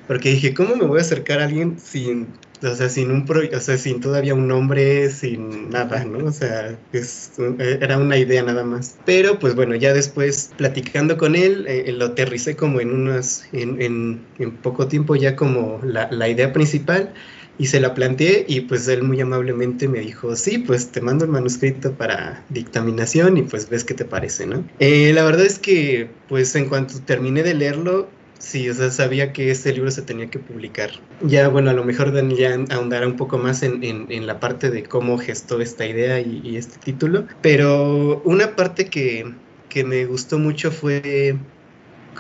porque 0.08 0.30
dije, 0.30 0.52
¿cómo 0.52 0.74
me 0.74 0.84
voy 0.84 0.98
a 0.98 1.02
acercar 1.02 1.40
a 1.40 1.44
alguien 1.44 1.78
sin 1.78 2.26
o 2.62 2.74
sea, 2.74 2.88
sin 2.88 3.10
un 3.10 3.24
pro, 3.24 3.40
o 3.54 3.60
sea, 3.60 3.78
sin 3.78 4.00
todavía 4.00 4.34
un 4.34 4.48
nombre, 4.48 5.10
sin 5.10 5.70
nada, 5.70 6.04
¿no? 6.04 6.26
O 6.26 6.32
sea, 6.32 6.76
es, 6.92 7.32
era 7.58 7.98
una 7.98 8.16
idea 8.16 8.42
nada 8.42 8.64
más. 8.64 8.96
Pero 9.04 9.38
pues 9.38 9.54
bueno, 9.54 9.76
ya 9.76 9.92
después 9.92 10.50
platicando 10.56 11.16
con 11.16 11.36
él, 11.36 11.66
eh, 11.68 11.92
lo 11.92 12.06
aterricé 12.06 12.56
como 12.56 12.80
en 12.80 12.92
unas, 12.92 13.44
en, 13.52 13.80
en, 13.80 14.20
en 14.38 14.50
poco 14.56 14.88
tiempo 14.88 15.14
ya 15.14 15.36
como 15.36 15.80
la, 15.84 16.10
la, 16.10 16.28
idea 16.28 16.52
principal 16.52 17.12
y 17.58 17.66
se 17.66 17.80
la 17.80 17.94
planteé 17.94 18.44
y 18.48 18.62
pues 18.62 18.86
él 18.88 19.02
muy 19.02 19.20
amablemente 19.20 19.88
me 19.88 20.00
dijo, 20.00 20.36
sí, 20.36 20.58
pues 20.58 20.88
te 20.88 21.00
mando 21.00 21.24
el 21.24 21.30
manuscrito 21.30 21.92
para 21.92 22.44
dictaminación 22.48 23.36
y 23.36 23.42
pues 23.42 23.68
ves 23.68 23.84
qué 23.84 23.94
te 23.94 24.04
parece, 24.04 24.46
¿no? 24.46 24.64
Eh, 24.78 25.12
la 25.12 25.24
verdad 25.24 25.44
es 25.44 25.58
que 25.58 26.08
pues 26.28 26.54
en 26.54 26.68
cuanto 26.68 27.00
terminé 27.00 27.42
de 27.42 27.54
leerlo, 27.54 28.08
Sí, 28.38 28.70
o 28.70 28.74
sea, 28.74 28.92
sabía 28.92 29.32
que 29.32 29.50
este 29.50 29.72
libro 29.72 29.90
se 29.90 30.02
tenía 30.02 30.30
que 30.30 30.38
publicar. 30.38 30.90
Ya, 31.22 31.48
bueno, 31.48 31.70
a 31.70 31.72
lo 31.72 31.84
mejor 31.84 32.12
Dani 32.12 32.36
ya 32.36 32.56
ahondará 32.70 33.06
un 33.06 33.16
poco 33.16 33.36
más 33.36 33.64
en, 33.64 33.82
en, 33.82 34.06
en 34.10 34.28
la 34.28 34.38
parte 34.38 34.70
de 34.70 34.84
cómo 34.84 35.18
gestó 35.18 35.60
esta 35.60 35.84
idea 35.84 36.20
y, 36.20 36.40
y, 36.44 36.56
este 36.56 36.78
título, 36.78 37.26
pero 37.42 38.22
una 38.24 38.54
parte 38.54 38.86
que, 38.86 39.34
que 39.68 39.82
me 39.82 40.04
gustó 40.06 40.38
mucho 40.38 40.70
fue 40.70 41.36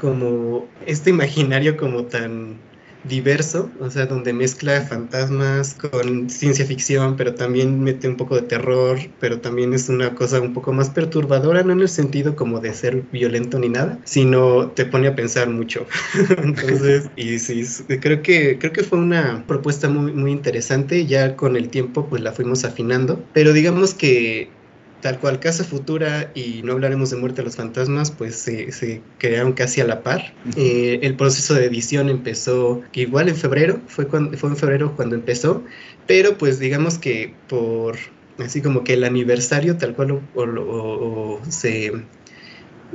como 0.00 0.66
este 0.86 1.10
imaginario 1.10 1.76
como 1.76 2.04
tan 2.04 2.58
diverso, 3.04 3.70
o 3.80 3.90
sea, 3.90 4.06
donde 4.06 4.32
mezcla 4.32 4.80
fantasmas 4.82 5.74
con 5.74 6.28
ciencia 6.28 6.66
ficción, 6.66 7.16
pero 7.16 7.34
también 7.34 7.80
mete 7.80 8.08
un 8.08 8.16
poco 8.16 8.36
de 8.36 8.42
terror, 8.42 8.98
pero 9.18 9.40
también 9.40 9.72
es 9.72 9.88
una 9.88 10.14
cosa 10.14 10.40
un 10.40 10.52
poco 10.52 10.72
más 10.72 10.90
perturbadora, 10.90 11.62
no 11.62 11.72
en 11.72 11.80
el 11.80 11.88
sentido 11.88 12.36
como 12.36 12.60
de 12.60 12.74
ser 12.74 13.02
violento 13.12 13.58
ni 13.58 13.68
nada, 13.68 14.00
sino 14.04 14.70
te 14.72 14.84
pone 14.84 15.08
a 15.08 15.14
pensar 15.14 15.48
mucho. 15.48 15.86
Entonces, 16.42 17.10
y 17.16 17.38
sí, 17.38 17.62
creo 18.00 18.22
que, 18.22 18.58
creo 18.58 18.72
que 18.72 18.82
fue 18.82 18.98
una 18.98 19.44
propuesta 19.46 19.88
muy, 19.88 20.12
muy 20.12 20.32
interesante, 20.32 21.06
ya 21.06 21.36
con 21.36 21.56
el 21.56 21.68
tiempo 21.70 22.08
pues 22.08 22.22
la 22.22 22.32
fuimos 22.32 22.64
afinando, 22.64 23.24
pero 23.32 23.52
digamos 23.52 23.94
que 23.94 24.57
tal 25.00 25.18
cual 25.18 25.40
Casa 25.40 25.64
Futura 25.64 26.30
y 26.34 26.62
no 26.62 26.72
hablaremos 26.72 27.10
de 27.10 27.16
Muerte 27.16 27.40
a 27.40 27.44
los 27.44 27.56
Fantasmas, 27.56 28.10
pues 28.10 28.36
se, 28.36 28.72
se 28.72 29.00
crearon 29.18 29.52
casi 29.52 29.80
a 29.80 29.84
la 29.84 30.02
par. 30.02 30.34
Eh, 30.56 31.00
el 31.02 31.16
proceso 31.16 31.54
de 31.54 31.66
edición 31.66 32.08
empezó 32.08 32.82
igual 32.92 33.28
en 33.28 33.36
febrero, 33.36 33.80
fue, 33.86 34.06
cuando, 34.06 34.36
fue 34.36 34.50
en 34.50 34.56
febrero 34.56 34.94
cuando 34.96 35.14
empezó, 35.14 35.64
pero 36.06 36.36
pues 36.38 36.58
digamos 36.58 36.98
que 36.98 37.34
por 37.48 37.96
así 38.38 38.62
como 38.62 38.84
que 38.84 38.94
el 38.94 39.04
aniversario 39.04 39.76
tal 39.76 39.94
cual 39.94 40.12
o, 40.12 40.22
o, 40.34 40.42
o 40.42 41.40
se 41.48 41.92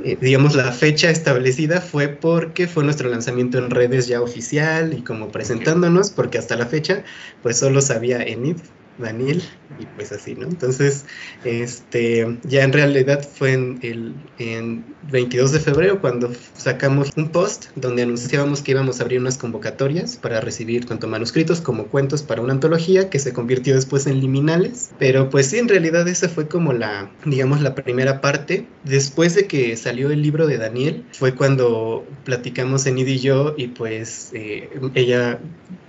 eh, 0.02 0.18
digamos, 0.20 0.56
la 0.56 0.72
fecha 0.72 1.10
establecida 1.10 1.80
fue 1.80 2.08
porque 2.08 2.66
fue 2.66 2.82
nuestro 2.82 3.08
lanzamiento 3.08 3.58
en 3.58 3.70
redes 3.70 4.08
ya 4.08 4.20
oficial 4.20 4.92
y 4.92 5.02
como 5.02 5.28
presentándonos, 5.28 6.10
porque 6.10 6.38
hasta 6.38 6.56
la 6.56 6.66
fecha, 6.66 7.04
pues 7.42 7.58
solo 7.58 7.80
sabía 7.80 8.22
Enid, 8.22 8.56
Daniel 8.98 9.42
y 9.78 9.86
pues 9.86 10.12
así, 10.12 10.34
¿no? 10.34 10.46
Entonces, 10.46 11.04
este, 11.44 12.38
ya 12.44 12.62
en 12.62 12.72
realidad 12.72 13.26
fue 13.26 13.52
en 13.52 13.78
el 13.82 14.14
en 14.38 14.84
22 15.10 15.52
de 15.52 15.60
febrero 15.60 16.00
cuando 16.00 16.32
sacamos 16.56 17.10
un 17.16 17.30
post 17.30 17.66
donde 17.76 18.02
anunciábamos 18.02 18.62
que 18.62 18.72
íbamos 18.72 19.00
a 19.00 19.04
abrir 19.04 19.20
unas 19.20 19.38
convocatorias 19.38 20.16
para 20.16 20.40
recibir 20.40 20.86
tanto 20.86 21.08
manuscritos 21.08 21.60
como 21.60 21.86
cuentos 21.86 22.22
para 22.22 22.42
una 22.42 22.52
antología 22.52 23.10
que 23.10 23.18
se 23.18 23.32
convirtió 23.32 23.74
después 23.74 24.06
en 24.06 24.20
liminales, 24.20 24.90
pero 24.98 25.30
pues 25.30 25.46
sí, 25.46 25.58
en 25.58 25.68
realidad 25.68 26.06
esa 26.08 26.28
fue 26.28 26.48
como 26.48 26.72
la, 26.72 27.10
digamos, 27.24 27.60
la 27.60 27.74
primera 27.74 28.20
parte. 28.20 28.66
Después 28.84 29.34
de 29.34 29.46
que 29.46 29.76
salió 29.76 30.10
el 30.10 30.22
libro 30.22 30.46
de 30.46 30.58
Daniel, 30.58 31.04
fue 31.12 31.34
cuando 31.34 32.04
platicamos 32.24 32.86
Enid 32.86 33.06
y 33.06 33.18
yo 33.18 33.54
y 33.56 33.68
pues 33.68 34.30
eh, 34.34 34.68
ella 34.94 35.38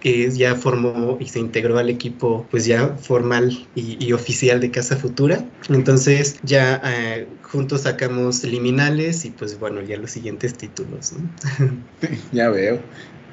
que 0.06 0.30
ya 0.30 0.54
formó 0.54 1.18
y 1.20 1.26
se 1.30 1.40
integró 1.40 1.80
al 1.80 1.90
equipo 1.90 2.46
pues 2.52 2.68
ya 2.68 2.90
formal 2.90 3.68
y, 3.74 4.14
oficial 4.14 4.60
de 4.60 4.70
Casa 4.70 4.98
Futura. 4.98 5.44
Entonces 5.68 6.38
ya 6.44 6.80
eh, 6.86 7.28
juntos 7.42 7.82
sacamos 7.82 8.44
liminales 8.44 9.26
y 9.26 9.32
pues 9.32 9.58
bueno, 9.58 9.82
ya 9.82 9.98
los 9.98 10.12
siguientes 10.12 10.54
títulos. 10.54 11.14
ya 12.32 12.52
veo. 12.52 12.80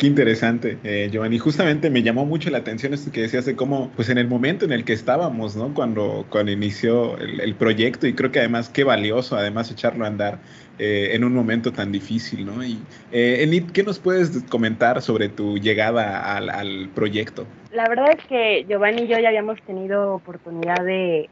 Qué 0.03 0.09
interesante, 0.09 0.79
eh, 0.83 1.11
Giovanni. 1.13 1.39
Justamente 1.39 1.89
me 1.89 2.03
llamó 2.03 2.27
mucho 2.27 2.51
la 2.51 2.59
atención 2.59 2.93
esto 2.93 3.13
que 3.13 3.21
decías 3.21 3.45
de 3.45 3.55
cómo, 3.55 3.93
pues 3.95 4.09
en 4.09 4.19
el 4.19 4.27
momento 4.27 4.65
en 4.65 4.73
el 4.73 4.85
que 4.85 4.95
estábamos, 4.95 5.55
¿no? 5.55 5.73
Cuando, 5.75 6.27
cuando 6.29 6.51
inició 6.51 7.17
el, 7.19 7.55
proyecto 7.55 8.09
y 8.09 8.13
creo 8.13 8.33
que 8.33 8.41
además 8.41 8.69
qué 8.69 8.83
valioso, 8.83 9.37
además 9.37 9.71
echarlo 9.71 10.05
a 10.05 10.09
andar 10.09 10.41
eh, 10.81 11.11
en 11.13 11.23
un 11.23 11.33
momento 11.33 11.73
tan 11.73 11.93
difícil, 11.93 12.45
¿no? 12.45 12.65
Y 12.65 12.81
eh, 13.13 13.45
Enid, 13.45 13.71
¿qué 13.71 13.85
nos 13.85 14.01
puedes 14.01 14.43
comentar 14.49 15.03
sobre 15.03 15.29
tu 15.29 15.57
llegada 15.59 16.35
al, 16.37 16.89
proyecto? 16.93 17.47
La 17.71 17.89
verdad 17.89 18.09
es 18.19 18.27
que 18.27 18.65
Giovanni 18.69 19.03
y 19.03 19.07
yo 19.07 19.21
ya 19.21 19.29
habíamos 19.29 19.63
tenido 19.63 20.15
oportunidad 20.15 20.83
de 20.85 21.29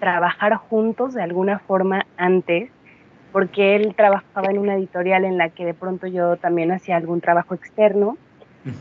trabajar 0.00 0.54
juntos 0.54 1.12
de 1.12 1.22
alguna 1.22 1.58
forma 1.58 2.06
antes 2.16 2.70
porque 3.32 3.76
él 3.76 3.94
trabajaba 3.96 4.50
en 4.50 4.58
una 4.58 4.76
editorial 4.76 5.24
en 5.24 5.38
la 5.38 5.48
que 5.48 5.64
de 5.64 5.74
pronto 5.74 6.06
yo 6.06 6.36
también 6.36 6.70
hacía 6.70 6.96
algún 6.96 7.20
trabajo 7.20 7.54
externo. 7.54 8.16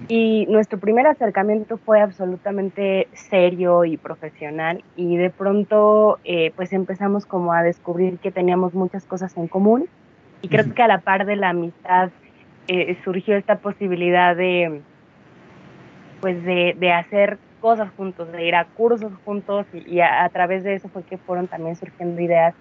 Y 0.07 0.45
nuestro 0.47 0.77
primer 0.79 1.07
acercamiento 1.07 1.77
fue 1.77 2.01
absolutamente 2.01 3.07
serio 3.13 3.83
y 3.83 3.97
profesional. 3.97 4.83
Y 4.95 5.17
de 5.17 5.31
pronto 5.31 6.19
eh, 6.23 6.51
pues 6.55 6.71
empezamos 6.71 7.25
como 7.25 7.51
a 7.51 7.63
descubrir 7.63 8.19
que 8.19 8.31
teníamos 8.31 8.75
muchas 8.75 9.05
cosas 9.05 9.35
en 9.37 9.47
común. 9.47 9.87
Y 10.43 10.49
creo 10.49 10.71
que 10.73 10.83
a 10.83 10.87
la 10.87 10.99
par 10.99 11.25
de 11.25 11.35
la 11.35 11.49
amistad 11.49 12.11
eh, 12.67 12.95
surgió 13.03 13.35
esta 13.35 13.57
posibilidad 13.57 14.35
de 14.35 14.81
pues 16.19 16.43
de, 16.43 16.75
de, 16.77 16.93
hacer 16.93 17.39
cosas 17.59 17.89
juntos, 17.97 18.31
de 18.31 18.45
ir 18.45 18.55
a 18.55 18.65
cursos 18.65 19.11
juntos. 19.25 19.65
Y, 19.73 19.99
a, 20.01 20.29
través 20.29 20.63
de 20.63 20.75
eso 20.75 20.87
fue 20.89 21.03
que 21.03 21.17
fueron 21.17 21.47
también 21.47 21.75
surgiendo 21.75 22.21
ideas 22.21 22.53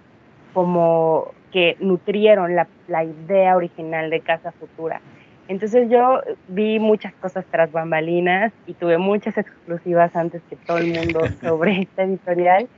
como 0.55 1.33
que 1.53 1.77
nutrieron 1.81 2.55
la, 2.55 2.67
la, 2.89 3.05
idea 3.05 3.57
original 3.57 4.11
de 4.11 4.21
Casa 4.21 4.53
Futura. 4.53 5.01
Entonces 5.49 5.91
yo 5.91 6.21
vi 6.49 6.79
muchas 6.79 7.13
cosas 7.15 7.45
tras 7.51 7.73
bambalinas 7.73 8.53
y 8.67 8.75
tuve 8.75 8.99
muchas 8.99 9.37
exclusivas 9.37 10.15
antes 10.15 10.43
que 10.49 10.57
todo 10.57 10.79
el 10.79 10.95
mundo 10.95 11.21
sobre 11.41 11.81
esta 11.81 12.05
editorial. 12.05 12.69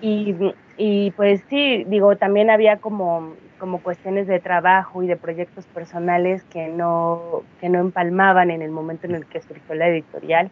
Y, 0.00 0.34
y 0.76 1.10
pues 1.12 1.42
sí, 1.48 1.84
digo, 1.86 2.16
también 2.16 2.50
había 2.50 2.78
como, 2.78 3.34
como 3.58 3.80
cuestiones 3.80 4.26
de 4.26 4.40
trabajo 4.40 5.02
y 5.02 5.06
de 5.06 5.16
proyectos 5.16 5.66
personales 5.66 6.42
que 6.44 6.68
no, 6.68 7.42
que 7.60 7.68
no 7.68 7.78
empalmaban 7.78 8.50
en 8.50 8.62
el 8.62 8.70
momento 8.70 9.06
en 9.06 9.14
el 9.14 9.26
que 9.26 9.40
surgió 9.42 9.74
la 9.74 9.88
editorial. 9.88 10.50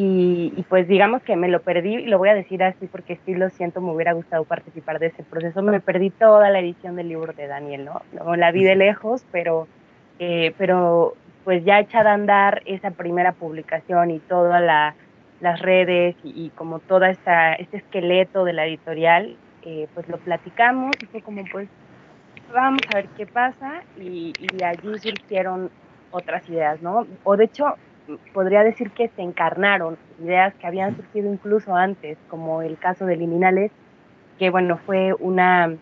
Y, 0.00 0.64
pues 0.68 0.86
digamos 0.86 1.22
que 1.24 1.34
me 1.34 1.48
lo 1.48 1.60
perdí, 1.60 1.96
y 1.96 2.06
lo 2.06 2.18
voy 2.18 2.28
a 2.28 2.34
decir 2.34 2.62
así 2.62 2.86
porque 2.86 3.18
sí 3.26 3.34
lo 3.34 3.50
siento, 3.50 3.80
me 3.80 3.90
hubiera 3.90 4.12
gustado 4.12 4.44
participar 4.44 5.00
de 5.00 5.06
ese 5.08 5.24
proceso. 5.24 5.60
Me 5.60 5.80
perdí 5.80 6.10
toda 6.10 6.50
la 6.50 6.60
edición 6.60 6.94
del 6.94 7.08
libro 7.08 7.32
de 7.32 7.48
Daniel, 7.48 7.86
¿no? 7.86 8.02
no 8.12 8.36
la 8.36 8.52
vi 8.52 8.62
de 8.62 8.76
lejos, 8.76 9.26
pero, 9.32 9.66
eh, 10.20 10.54
pero 10.56 11.16
pues 11.42 11.64
ya 11.64 11.80
echada 11.80 12.12
a 12.12 12.14
andar 12.14 12.62
esa 12.64 12.92
primera 12.92 13.32
publicación 13.32 14.12
y 14.12 14.20
todas 14.20 14.62
las 15.40 15.60
redes 15.60 16.14
y, 16.22 16.50
como 16.50 16.78
todo 16.78 17.04
este 17.04 17.66
esqueleto 17.72 18.44
de 18.44 18.52
la 18.52 18.66
editorial, 18.66 19.36
eh, 19.62 19.88
pues 19.94 20.08
lo 20.08 20.18
platicamos 20.18 20.92
y 21.02 21.06
fue 21.06 21.22
como 21.22 21.42
pues 21.50 21.68
vamos 22.54 22.82
a 22.94 22.98
ver 22.98 23.08
qué 23.16 23.26
pasa 23.26 23.82
y, 23.98 24.32
y 24.38 24.62
allí 24.62 24.96
surgieron 25.00 25.72
otras 26.12 26.48
ideas, 26.48 26.80
¿no? 26.82 27.04
O 27.24 27.36
de 27.36 27.46
hecho 27.46 27.74
podría 28.32 28.62
decir 28.62 28.90
que 28.90 29.08
se 29.08 29.22
encarnaron 29.22 29.96
ideas 30.22 30.54
que 30.54 30.66
habían 30.66 30.96
surgido 30.96 31.32
incluso 31.32 31.74
antes, 31.74 32.18
como 32.28 32.62
el 32.62 32.78
caso 32.78 33.06
de 33.06 33.16
Liminales, 33.16 33.70
que 34.38 34.50
bueno, 34.50 34.78
fue 34.86 35.14
una, 35.14 35.74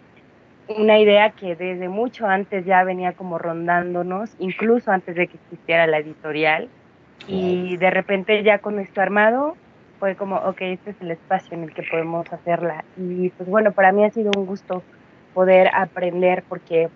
una 0.68 0.98
idea 0.98 1.30
que 1.30 1.56
desde 1.56 1.88
mucho 1.88 2.26
antes 2.26 2.64
ya 2.64 2.82
venía 2.84 3.12
como 3.12 3.38
rondándonos, 3.38 4.34
incluso 4.38 4.90
antes 4.90 5.14
de 5.14 5.28
que 5.28 5.36
existiera 5.36 5.86
la 5.86 5.98
editorial, 5.98 6.68
y 7.28 7.76
de 7.76 7.90
repente 7.90 8.42
ya 8.42 8.58
con 8.58 8.78
esto 8.78 9.00
armado 9.00 9.56
fue 9.98 10.14
como, 10.14 10.36
ok, 10.36 10.60
este 10.60 10.90
es 10.90 10.96
el 11.00 11.10
espacio 11.10 11.56
en 11.56 11.64
el 11.64 11.74
que 11.74 11.82
podemos 11.82 12.30
hacerla. 12.32 12.84
Y 12.96 13.30
pues 13.30 13.48
bueno, 13.48 13.72
para 13.72 13.92
mí 13.92 14.04
ha 14.04 14.10
sido 14.10 14.30
un 14.36 14.46
gusto 14.46 14.82
poder 15.34 15.70
aprender 15.74 16.44
porque 16.48 16.88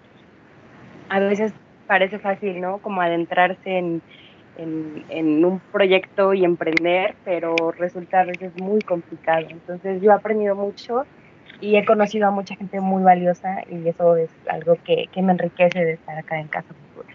a 1.09 1.19
veces 1.19 1.53
parece 1.87 2.19
fácil, 2.19 2.61
¿no? 2.61 2.79
Como 2.79 3.01
adentrarse 3.01 3.79
en, 3.79 4.03
en, 4.61 5.45
un 5.45 5.61
proyecto 5.73 6.35
y 6.35 6.45
emprender, 6.45 7.15
pero 7.25 7.55
resulta 7.79 8.21
a 8.21 8.25
veces 8.25 8.53
muy 8.61 8.81
complicado. 8.81 9.47
Entonces 9.49 10.01
yo 10.03 10.11
he 10.11 10.15
aprendido 10.15 10.55
mucho 10.55 11.05
y 11.61 11.77
he 11.77 11.85
conocido 11.85 12.29
a 12.29 12.31
mucha 12.31 12.55
gente 12.57 12.81
muy 12.81 13.03
valiosa 13.03 13.63
y 13.71 13.89
eso 13.89 14.17
es 14.17 14.31
algo 14.49 14.77
que, 14.85 15.07
que 15.13 15.23
me 15.23 15.33
enriquece 15.33 15.85
de 15.85 15.93
estar 15.93 16.17
acá 16.19 16.41
en 16.41 16.49
Casa 16.49 16.69
Futura. 16.69 17.15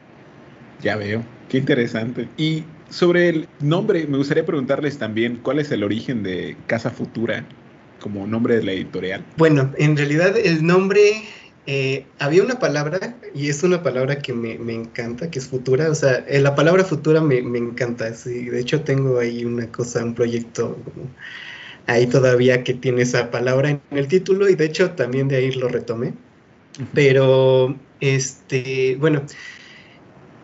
Ya 0.81 0.95
veo, 0.95 1.21
qué 1.49 1.59
interesante. 1.59 2.27
Y 2.37 2.63
sobre 2.89 3.29
el 3.29 3.47
nombre, 3.59 4.05
me 4.07 4.17
gustaría 4.17 4.45
preguntarles 4.45 4.97
también 4.97 5.37
cuál 5.37 5.59
es 5.59 5.71
el 5.71 5.83
origen 5.83 6.23
de 6.23 6.55
Casa 6.67 6.89
Futura 6.89 7.43
como 7.99 8.27
nombre 8.27 8.57
de 8.57 8.63
la 8.63 8.71
editorial. 8.71 9.23
Bueno, 9.37 9.71
en 9.77 9.97
realidad 9.97 10.37
el 10.37 10.65
nombre 10.65 11.23
eh, 11.67 12.05
había 12.19 12.43
una 12.43 12.59
palabra, 12.59 13.15
y 13.33 13.49
es 13.49 13.63
una 13.63 13.81
palabra 13.81 14.19
que 14.19 14.33
me, 14.33 14.53
encanta, 14.73 15.31
que 15.31 15.39
es 15.39 15.47
futura, 15.47 15.89
o 15.89 15.95
sea, 15.95 16.23
eh, 16.27 16.39
la 16.39 16.53
palabra 16.53 16.83
futura 16.83 17.21
me, 17.21 17.37
encanta, 17.37 18.13
sí, 18.13 18.45
de 18.45 18.59
hecho 18.59 18.81
tengo 18.81 19.19
ahí 19.19 19.45
una 19.45 19.71
cosa, 19.71 20.03
un 20.03 20.13
proyecto 20.13 20.77
ahí 21.87 22.07
todavía 22.07 22.63
que 22.63 22.73
tiene 22.75 23.01
esa 23.01 23.31
palabra 23.31 23.69
en 23.71 23.81
el 23.91 24.07
título, 24.07 24.47
y 24.47 24.55
de 24.55 24.65
hecho 24.65 24.91
también 24.91 25.27
de 25.27 25.37
ahí 25.37 25.51
lo 25.53 25.67
retomé, 25.67 26.13
pero, 26.93 27.75
este, 27.99 28.97
bueno, 28.99 29.23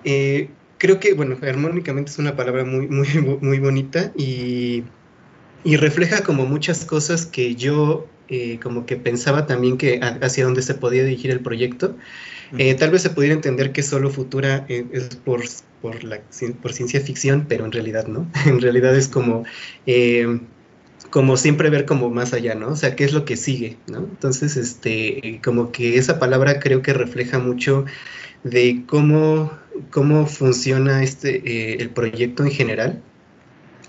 eh, 0.03 0.49
creo 0.79 0.99
que, 0.99 1.13
bueno, 1.13 1.37
armónicamente 1.41 2.09
es 2.11 2.17
una 2.17 2.35
palabra 2.35 2.65
muy, 2.65 2.87
muy, 2.87 3.07
muy 3.41 3.59
bonita 3.59 4.11
y, 4.17 4.83
y 5.63 5.75
refleja 5.77 6.23
como 6.23 6.45
muchas 6.45 6.85
cosas 6.85 7.27
que 7.27 7.55
yo 7.55 8.07
eh, 8.33 8.59
como 8.63 8.85
que 8.85 8.95
pensaba 8.95 9.45
también 9.45 9.77
que 9.77 10.00
hacia 10.21 10.45
dónde 10.45 10.61
se 10.61 10.73
podía 10.73 11.03
dirigir 11.03 11.31
el 11.31 11.41
proyecto. 11.41 11.97
Eh, 12.57 12.73
tal 12.75 12.89
vez 12.89 13.01
se 13.01 13.09
pudiera 13.09 13.35
entender 13.35 13.73
que 13.73 13.83
solo 13.83 14.09
Futura 14.09 14.65
eh, 14.69 14.85
es 14.93 15.17
por, 15.17 15.41
por, 15.81 16.01
la, 16.05 16.21
por 16.61 16.71
ciencia 16.71 17.01
ficción, 17.01 17.45
pero 17.50 17.65
en 17.65 17.73
realidad 17.73 18.07
no. 18.07 18.25
en 18.45 18.61
realidad 18.61 18.95
es 18.95 19.09
como, 19.09 19.43
como 21.09 21.35
siempre 21.35 21.69
ver 21.69 21.85
como 21.85 22.09
más 22.09 22.31
allá, 22.31 22.55
¿no? 22.55 22.69
O 22.69 22.75
sea, 22.77 22.95
¿qué 22.95 23.03
es 23.03 23.11
lo 23.11 23.25
que 23.25 23.35
sigue, 23.35 23.75
¿no? 23.88 23.97
Entonces, 23.97 24.55
este, 24.55 25.41
como 25.43 25.73
que 25.73 25.97
esa 25.97 26.17
palabra 26.17 26.61
creo 26.61 26.81
que 26.81 26.93
refleja 26.93 27.38
mucho 27.38 27.83
de 28.45 28.83
cómo, 28.88 29.51
cómo 29.89 30.25
funciona 30.25 31.03
este, 31.03 31.81
el 31.81 31.89
proyecto 31.89 32.45
en 32.45 32.51
general 32.51 33.01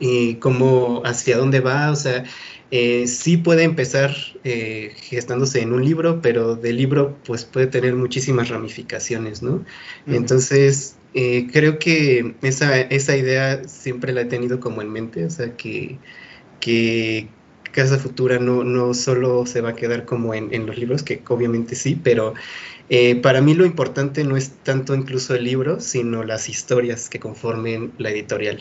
y 0.02 0.35
cómo, 0.37 1.00
hacia 1.04 1.37
dónde 1.37 1.61
va, 1.61 1.92
o 1.92 1.94
sea, 1.94 2.25
eh, 2.73 3.06
sí 3.06 3.37
puede 3.37 3.62
empezar 3.62 4.16
eh, 4.42 4.94
gestándose 4.97 5.61
en 5.61 5.73
un 5.73 5.85
libro, 5.85 6.21
pero 6.21 6.56
del 6.56 6.76
libro 6.78 7.16
pues 7.25 7.44
puede 7.44 7.68
tener 7.68 7.94
muchísimas 7.94 8.49
ramificaciones, 8.49 9.42
¿no? 9.44 9.64
Entonces, 10.09 10.97
eh, 11.14 11.47
creo 11.52 11.78
que 11.78 12.35
esa, 12.42 12.80
esa 12.80 13.16
idea 13.16 13.62
siempre 13.68 14.12
la 14.12 14.23
he 14.23 14.25
tenido 14.25 14.59
como 14.59 14.82
en 14.82 14.90
mente, 14.90 15.25
o 15.25 15.30
sea, 15.30 15.56
que, 15.56 15.99
que 16.59 17.28
Casa 17.71 17.97
Futura 17.97 18.40
no, 18.40 18.64
no 18.64 18.94
solo 18.94 19.47
se 19.47 19.61
va 19.61 19.71
a 19.71 19.76
quedar 19.76 20.04
como 20.04 20.35
en, 20.35 20.52
en 20.52 20.66
los 20.66 20.76
libros, 20.78 21.04
que 21.04 21.23
obviamente 21.28 21.76
sí, 21.76 22.00
pero 22.02 22.35
para 23.23 23.40
mí 23.40 23.54
lo 23.54 23.64
importante 23.64 24.25
no 24.25 24.37
es 24.37 24.50
tanto 24.64 24.94
incluso 24.97 25.35
el 25.37 25.44
libro, 25.44 25.80
sino 25.80 26.25
las 26.25 26.49
historias 26.49 27.09
que 27.09 27.21
conformen 27.21 27.92
la 27.99 28.11
editorial. 28.11 28.61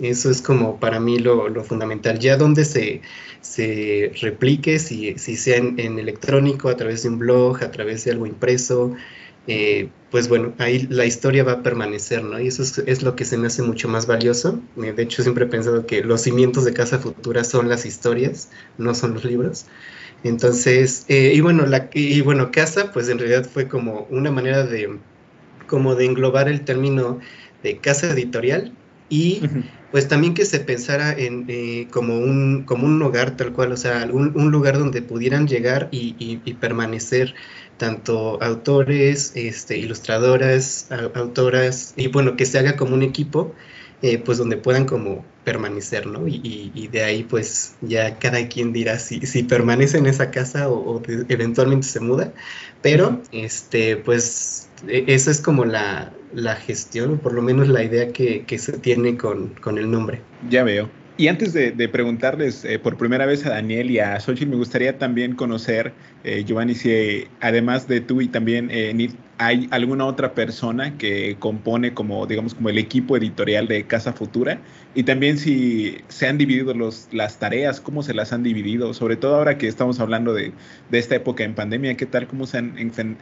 Eso 0.00 0.30
es 0.30 0.40
como 0.40 0.80
para 0.80 1.00
mí 1.00 1.18
lo, 1.18 1.52
fundamental. 1.64 2.18
Ya 2.18 2.36
donde 2.36 2.64
se, 2.64 3.02
se 3.40 4.12
replique, 4.20 4.78
si, 4.78 5.18
si 5.18 5.36
sea 5.36 5.56
en, 5.56 5.98
electrónico, 5.98 6.68
a 6.68 6.76
través 6.76 7.02
de 7.02 7.10
un 7.10 7.18
blog, 7.18 7.62
a 7.62 7.70
través 7.70 8.04
de 8.04 8.12
algo 8.12 8.26
impreso, 8.26 8.94
eh, 9.46 9.88
pues 10.10 10.28
bueno, 10.28 10.54
ahí 10.58 10.86
la 10.90 11.06
historia 11.06 11.44
va 11.44 11.52
a 11.52 11.62
permanecer, 11.62 12.22
¿no? 12.22 12.40
Y 12.40 12.48
eso 12.48 12.62
es, 12.62 13.02
lo 13.02 13.16
que 13.16 13.24
se 13.24 13.36
me 13.36 13.46
hace 13.48 13.62
mucho 13.62 13.88
más 13.88 14.06
valioso. 14.06 14.60
Eh, 14.82 14.92
de 14.92 15.02
hecho, 15.02 15.22
siempre 15.22 15.44
he 15.44 15.48
pensado 15.48 15.86
que 15.86 16.02
los 16.02 16.22
cimientos 16.22 16.64
de 16.64 16.72
Casa 16.72 16.98
Futura 16.98 17.44
son 17.44 17.68
las 17.68 17.86
historias, 17.86 18.50
no 18.78 18.94
son 18.94 19.14
los 19.14 19.24
libros. 19.24 19.66
Entonces, 20.24 21.04
eh, 21.08 21.32
y 21.34 21.40
bueno, 21.40 21.66
la, 21.66 21.88
y 21.94 22.20
bueno, 22.20 22.50
casa, 22.50 22.92
pues 22.92 23.08
en 23.08 23.18
realidad 23.18 23.48
fue 23.50 23.68
como 23.68 24.06
una 24.10 24.30
manera 24.30 24.64
de, 24.66 24.98
como 25.66 25.94
de 25.94 26.04
englobar 26.06 26.48
el 26.48 26.64
término 26.64 27.20
de 27.62 27.78
casa 27.78 28.10
editorial 28.12 28.72
y 29.10 29.42
pues 29.90 30.06
también 30.08 30.34
que 30.34 30.44
se 30.44 30.60
pensara 30.60 31.12
en 31.12 31.44
eh, 31.48 31.88
como, 31.90 32.16
un, 32.16 32.62
como 32.64 32.86
un 32.86 33.02
hogar 33.02 33.36
tal 33.36 33.52
cual, 33.52 33.72
o 33.72 33.76
sea, 33.76 34.08
un, 34.10 34.32
un 34.36 34.50
lugar 34.52 34.78
donde 34.78 35.02
pudieran 35.02 35.48
llegar 35.48 35.88
y, 35.90 36.14
y, 36.18 36.54
permanecer 36.54 37.34
tanto 37.76 38.40
autores, 38.42 39.32
este, 39.34 39.78
ilustradoras, 39.78 40.88
autoras, 41.14 41.92
y 41.96 42.06
bueno, 42.08 42.36
que 42.36 42.46
se 42.46 42.58
haga 42.58 42.76
como 42.76 42.94
un 42.94 43.02
equipo, 43.02 43.52
eh, 44.02 44.18
pues 44.18 44.38
donde 44.38 44.56
puedan 44.56 44.84
como 44.86 45.24
permanecer, 45.44 46.06
¿no? 46.06 46.28
Y, 46.28 46.70
y, 46.74 46.88
de 46.88 47.02
ahí 47.02 47.24
pues 47.24 47.74
ya 47.80 48.18
cada 48.18 48.46
quien 48.48 48.72
dirá 48.72 48.98
si, 48.98 49.26
si 49.26 49.42
permanece 49.42 49.98
en 49.98 50.06
esa 50.06 50.30
casa 50.30 50.68
o, 50.70 51.02
eventualmente 51.28 51.86
se 51.88 52.00
muda, 52.00 52.32
pero 52.80 53.20
este 53.32 53.96
pues 53.96 54.68
e, 54.86 55.04
esa 55.08 55.30
es 55.30 55.40
como 55.40 55.64
la, 55.64 56.12
la 56.32 56.56
gestión, 56.56 57.18
por 57.18 57.32
lo 57.32 57.42
menos 57.42 57.68
la 57.68 57.82
idea 57.82 58.12
que, 58.12 58.44
que 58.44 58.58
se 58.58 58.78
tiene 58.78 59.16
con, 59.16 59.48
con, 59.60 59.78
el 59.78 59.90
nombre. 59.90 60.20
Ya 60.48 60.64
veo. 60.64 60.88
Y 61.16 61.28
antes 61.28 61.52
de, 61.52 61.72
preguntarles 61.88 62.64
eh, 62.64 62.78
por 62.78 62.96
primera 62.96 63.26
vez 63.26 63.44
a 63.44 63.50
Daniel 63.50 63.90
y 63.90 63.98
a 63.98 64.18
Xochitl, 64.18 64.50
me 64.50 64.56
gustaría 64.56 64.96
también 64.96 65.34
conocer, 65.34 65.92
eh, 66.24 66.44
Giovanni, 66.46 66.74
si 66.74 67.26
además 67.40 67.86
de 67.88 68.00
tú 68.00 68.22
y 68.22 68.28
también 68.28 68.70
eh, 68.70 68.94
¿Hay 69.42 69.68
alguna 69.70 70.04
otra 70.04 70.34
persona 70.34 70.98
que 70.98 71.36
compone 71.38 71.94
como, 71.94 72.26
digamos, 72.26 72.54
como 72.54 72.68
el 72.68 72.76
equipo 72.76 73.16
editorial 73.16 73.68
de 73.68 73.84
Casa 73.84 74.12
Futura? 74.12 74.60
Y 74.94 75.04
también 75.04 75.38
si 75.38 75.96
se 76.08 76.26
han 76.26 76.36
dividido 76.36 76.74
los, 76.74 77.08
las 77.10 77.38
tareas, 77.38 77.80
cómo 77.80 78.02
se 78.02 78.12
las 78.12 78.34
han 78.34 78.42
dividido, 78.42 78.92
sobre 78.92 79.16
todo 79.16 79.36
ahora 79.36 79.56
que 79.56 79.66
estamos 79.66 79.98
hablando 79.98 80.34
de, 80.34 80.52
de 80.90 80.98
esta 80.98 81.14
época 81.14 81.42
en 81.42 81.54
pandemia, 81.54 81.96
¿qué 81.96 82.04
tal? 82.04 82.26
¿Cómo 82.26 82.44
se 82.44 82.58
han 82.58 82.74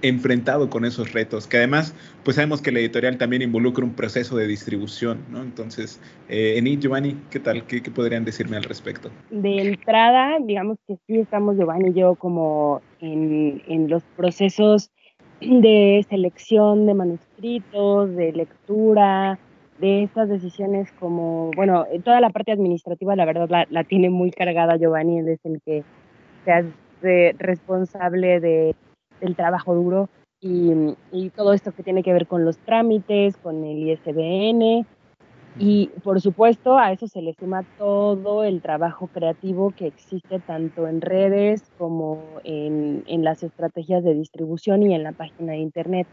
enfrentado 0.02 0.68
con 0.68 0.84
esos 0.84 1.12
retos? 1.12 1.46
Que 1.46 1.58
además, 1.58 1.94
pues 2.24 2.34
sabemos 2.34 2.62
que 2.62 2.72
la 2.72 2.80
editorial 2.80 3.16
también 3.16 3.42
involucra 3.42 3.84
un 3.84 3.92
proceso 3.92 4.36
de 4.36 4.48
distribución, 4.48 5.20
¿no? 5.30 5.40
Entonces, 5.40 6.00
eh, 6.28 6.54
Enid, 6.56 6.80
Giovanni, 6.80 7.16
¿qué 7.30 7.38
tal? 7.38 7.64
¿Qué, 7.64 7.80
¿Qué 7.80 7.92
podrían 7.92 8.24
decirme 8.24 8.56
al 8.56 8.64
respecto? 8.64 9.08
De 9.30 9.60
entrada, 9.60 10.38
digamos 10.44 10.78
que 10.88 10.96
sí 11.06 11.20
estamos 11.20 11.56
Giovanni 11.56 11.90
y 11.90 12.00
yo 12.00 12.16
como 12.16 12.82
en, 13.00 13.62
en 13.68 13.88
los 13.88 14.02
procesos 14.16 14.90
de 15.40 16.04
selección 16.08 16.86
de 16.86 16.94
manuscritos, 16.94 18.14
de 18.14 18.32
lectura, 18.32 19.38
de 19.78 20.02
estas 20.02 20.28
decisiones 20.28 20.90
como, 20.98 21.50
bueno, 21.54 21.86
toda 22.04 22.20
la 22.20 22.30
parte 22.30 22.52
administrativa 22.52 23.14
la 23.14 23.24
verdad 23.24 23.66
la, 23.70 23.84
tiene 23.84 24.10
muy 24.10 24.30
cargada 24.30 24.76
Giovanni, 24.76 25.20
él 25.20 25.28
es 25.28 25.40
el 25.44 25.60
que 25.64 25.84
se 26.44 26.52
hace 26.52 27.34
responsable 27.38 28.40
de, 28.40 28.74
del 29.20 29.36
trabajo 29.36 29.74
duro 29.74 30.08
y, 30.40 30.72
y, 31.12 31.30
todo 31.30 31.52
esto 31.52 31.72
que 31.72 31.82
tiene 31.82 32.02
que 32.02 32.12
ver 32.12 32.26
con 32.26 32.44
los 32.44 32.58
trámites, 32.58 33.36
con 33.36 33.64
el 33.64 33.88
ISBN, 33.88 34.86
y 35.58 35.88
por 36.04 36.20
supuesto, 36.20 36.78
a 36.78 36.92
eso 36.92 37.08
se 37.08 37.20
le 37.20 37.34
suma 37.34 37.64
todo 37.78 38.44
el 38.44 38.62
trabajo 38.62 39.08
creativo 39.08 39.72
que 39.72 39.86
existe 39.86 40.38
tanto 40.38 40.86
en 40.86 41.00
redes 41.00 41.70
como 41.78 42.22
en, 42.44 43.02
en, 43.06 43.24
las 43.24 43.42
estrategias 43.42 44.04
de 44.04 44.14
distribución 44.14 44.82
y 44.82 44.94
en 44.94 45.02
la 45.02 45.12
página 45.12 45.52
de 45.52 45.58
internet. 45.58 46.06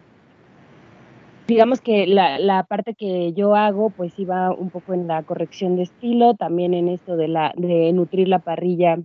Digamos 1.48 1.80
que 1.80 2.08
la, 2.08 2.40
la, 2.40 2.64
parte 2.64 2.96
que 2.96 3.34
yo 3.34 3.56
hago 3.56 3.92
pues 3.92 4.18
iba 4.18 4.52
un 4.52 4.72
poco 4.72 4.96
en 4.96 5.08
la 5.08 5.22
corrección 5.22 5.76
de 5.76 5.84
estilo, 5.84 6.34
también 6.34 6.74
en 6.74 6.90
esto 6.90 7.16
de, 7.16 7.28
la, 7.28 7.54
de 7.56 7.94
nutrir 7.94 8.28
la 8.28 8.40
parrilla 8.40 8.98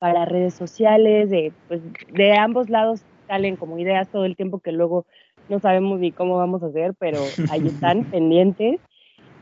para 0.00 0.24
redes 0.24 0.54
sociales, 0.54 1.30
de, 1.30 1.52
pues, 1.68 1.80
de 2.12 2.36
ambos 2.36 2.68
lados 2.68 3.04
salen 3.28 3.54
como 3.54 3.78
ideas 3.78 4.08
todo 4.08 4.24
el 4.24 4.34
tiempo 4.34 4.58
que 4.58 4.72
luego 4.72 5.06
no 5.48 5.60
sabemos 5.60 6.00
ni 6.00 6.10
cómo 6.10 6.36
vamos 6.36 6.64
a 6.64 6.66
hacer, 6.66 6.94
pero 6.98 7.18
ahí 7.50 7.66
están 7.68 8.04
pendientes. 8.10 8.80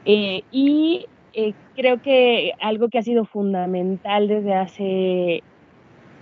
Eh, 0.04 0.42
y 0.50 1.06
eh, 1.32 1.52
creo 1.76 2.00
que 2.00 2.52
algo 2.60 2.88
que 2.88 2.98
ha 2.98 3.02
sido 3.02 3.24
fundamental 3.24 4.28
desde 4.28 4.54
hace 4.54 5.42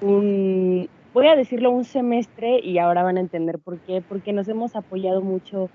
un, 0.01 0.89
voy 1.15 1.27
a 1.27 1.37
decirlo, 1.37 1.71
un 1.71 1.85
semestre, 1.85 2.61
y 2.61 2.79
ahora 2.79 3.03
van 3.03 3.17
a 3.17 3.21
entender 3.21 3.59
por 3.59 3.79
qué, 3.81 4.03
porque 4.07 4.33
nos 4.33 4.49
hemos 4.49 4.77
apoyado 4.77 5.23
mucho 5.23 5.71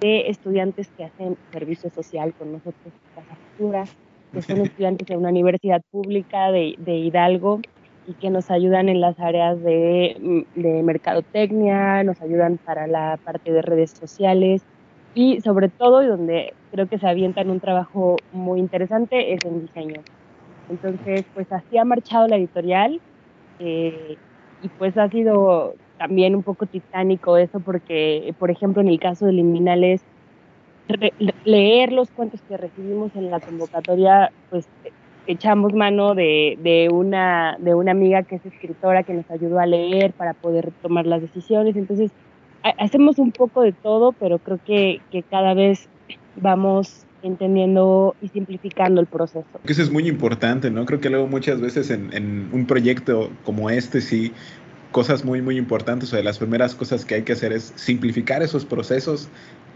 de 0.00 0.28
estudiantes 0.28 0.88
que 0.96 1.04
hacen 1.04 1.36
servicio 1.52 1.90
social 1.90 2.32
con 2.34 2.52
nosotros, 2.52 2.94
Casa 3.14 3.36
Futura, 3.36 3.84
que 4.32 4.42
son 4.42 4.60
estudiantes 4.62 5.06
de 5.06 5.16
una 5.16 5.28
universidad 5.28 5.82
pública 5.90 6.50
de, 6.52 6.74
de 6.78 6.96
Hidalgo 6.96 7.60
y 8.06 8.14
que 8.14 8.30
nos 8.30 8.50
ayudan 8.50 8.88
en 8.88 9.00
las 9.00 9.20
áreas 9.20 9.62
de, 9.62 10.46
de 10.54 10.82
mercadotecnia, 10.82 12.02
nos 12.02 12.20
ayudan 12.22 12.58
para 12.58 12.86
la 12.86 13.18
parte 13.22 13.52
de 13.52 13.62
redes 13.62 13.90
sociales, 13.90 14.62
y 15.14 15.40
sobre 15.40 15.68
todo, 15.68 16.02
y 16.02 16.06
donde 16.06 16.54
creo 16.70 16.88
que 16.88 16.98
se 16.98 17.08
avientan 17.08 17.50
un 17.50 17.60
trabajo 17.60 18.16
muy 18.32 18.60
interesante, 18.60 19.34
es 19.34 19.44
en 19.44 19.62
diseño. 19.62 20.02
Entonces, 20.68 21.24
pues 21.34 21.50
así 21.52 21.78
ha 21.78 21.84
marchado 21.84 22.28
la 22.28 22.36
editorial 22.36 23.00
eh, 23.58 24.16
y 24.62 24.68
pues 24.68 24.96
ha 24.96 25.08
sido 25.08 25.74
también 25.98 26.34
un 26.36 26.42
poco 26.42 26.66
titánico 26.66 27.36
eso 27.36 27.60
porque, 27.60 28.34
por 28.38 28.50
ejemplo, 28.50 28.80
en 28.80 28.88
el 28.88 29.00
caso 29.00 29.26
de 29.26 29.32
Liminales, 29.32 30.02
leer 31.44 31.92
los 31.92 32.10
cuentos 32.10 32.40
que 32.42 32.56
recibimos 32.56 33.14
en 33.14 33.30
la 33.30 33.40
convocatoria, 33.40 34.32
pues 34.48 34.68
echamos 35.26 35.74
mano 35.74 36.14
de, 36.14 36.58
de, 36.62 36.88
una, 36.90 37.56
de 37.58 37.74
una 37.74 37.92
amiga 37.92 38.22
que 38.22 38.36
es 38.36 38.46
escritora 38.46 39.02
que 39.02 39.14
nos 39.14 39.30
ayudó 39.30 39.58
a 39.58 39.66
leer 39.66 40.12
para 40.12 40.34
poder 40.34 40.72
tomar 40.82 41.06
las 41.06 41.20
decisiones. 41.20 41.76
Entonces, 41.76 42.12
hacemos 42.78 43.18
un 43.18 43.32
poco 43.32 43.62
de 43.62 43.72
todo, 43.72 44.12
pero 44.12 44.38
creo 44.38 44.60
que, 44.64 45.00
que 45.10 45.22
cada 45.22 45.54
vez 45.54 45.88
vamos 46.36 47.04
entendiendo 47.22 48.14
y 48.22 48.28
simplificando 48.28 49.00
el 49.00 49.06
proceso. 49.06 49.46
Eso 49.64 49.82
es 49.82 49.90
muy 49.90 50.08
importante, 50.08 50.70
¿no? 50.70 50.86
Creo 50.86 51.00
que 51.00 51.10
luego 51.10 51.26
muchas 51.26 51.60
veces 51.60 51.90
en, 51.90 52.12
en, 52.12 52.48
un 52.52 52.66
proyecto 52.66 53.30
como 53.44 53.68
este 53.70 54.00
sí 54.00 54.32
cosas 54.92 55.24
muy 55.24 55.42
muy 55.42 55.56
importantes 55.56 56.12
o 56.12 56.16
de 56.16 56.22
las 56.22 56.38
primeras 56.38 56.74
cosas 56.74 57.04
que 57.04 57.16
hay 57.16 57.22
que 57.22 57.32
hacer 57.32 57.52
es 57.52 57.72
simplificar 57.76 58.42
esos 58.42 58.64
procesos 58.64 59.28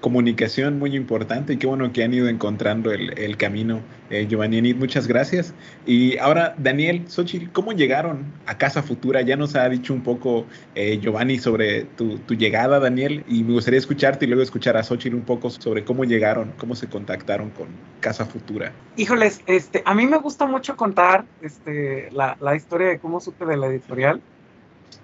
comunicación 0.04 0.78
muy 0.78 0.94
importante 0.94 1.54
y 1.54 1.56
qué 1.56 1.66
bueno 1.66 1.90
que 1.90 2.04
han 2.04 2.12
ido 2.12 2.28
encontrando 2.28 2.92
el, 2.92 3.18
el 3.18 3.38
camino. 3.38 3.80
Eh, 4.10 4.26
Giovanni 4.28 4.58
Enid, 4.58 4.76
muchas 4.76 5.06
gracias. 5.06 5.54
Y 5.86 6.18
ahora, 6.18 6.54
Daniel, 6.58 7.06
Xochitl, 7.08 7.50
¿cómo 7.52 7.72
llegaron 7.72 8.26
a 8.44 8.58
Casa 8.58 8.82
Futura? 8.82 9.22
Ya 9.22 9.36
nos 9.36 9.56
ha 9.56 9.66
dicho 9.66 9.94
un 9.94 10.02
poco 10.02 10.44
eh, 10.74 10.98
Giovanni 11.00 11.38
sobre 11.38 11.84
tu, 11.84 12.18
tu, 12.18 12.34
llegada, 12.34 12.80
Daniel, 12.80 13.24
y 13.26 13.44
me 13.44 13.54
gustaría 13.54 13.78
escucharte 13.78 14.26
y 14.26 14.28
luego 14.28 14.42
escuchar 14.42 14.76
a 14.76 14.82
Xochitl 14.82 15.16
un 15.16 15.22
poco 15.22 15.48
sobre 15.48 15.84
cómo 15.84 16.04
llegaron, 16.04 16.52
cómo 16.58 16.74
se 16.74 16.86
contactaron 16.86 17.48
con 17.48 17.68
Casa 18.00 18.26
Futura. 18.26 18.72
Híjoles, 18.98 19.40
este, 19.46 19.82
a 19.86 19.94
mí 19.94 20.06
me 20.06 20.18
gusta 20.18 20.44
mucho 20.44 20.76
contar 20.76 21.24
este, 21.40 22.10
la, 22.12 22.36
la 22.42 22.54
historia 22.54 22.88
de 22.88 22.98
cómo 22.98 23.20
supe 23.20 23.46
de 23.46 23.56
la 23.56 23.68
editorial. 23.68 24.20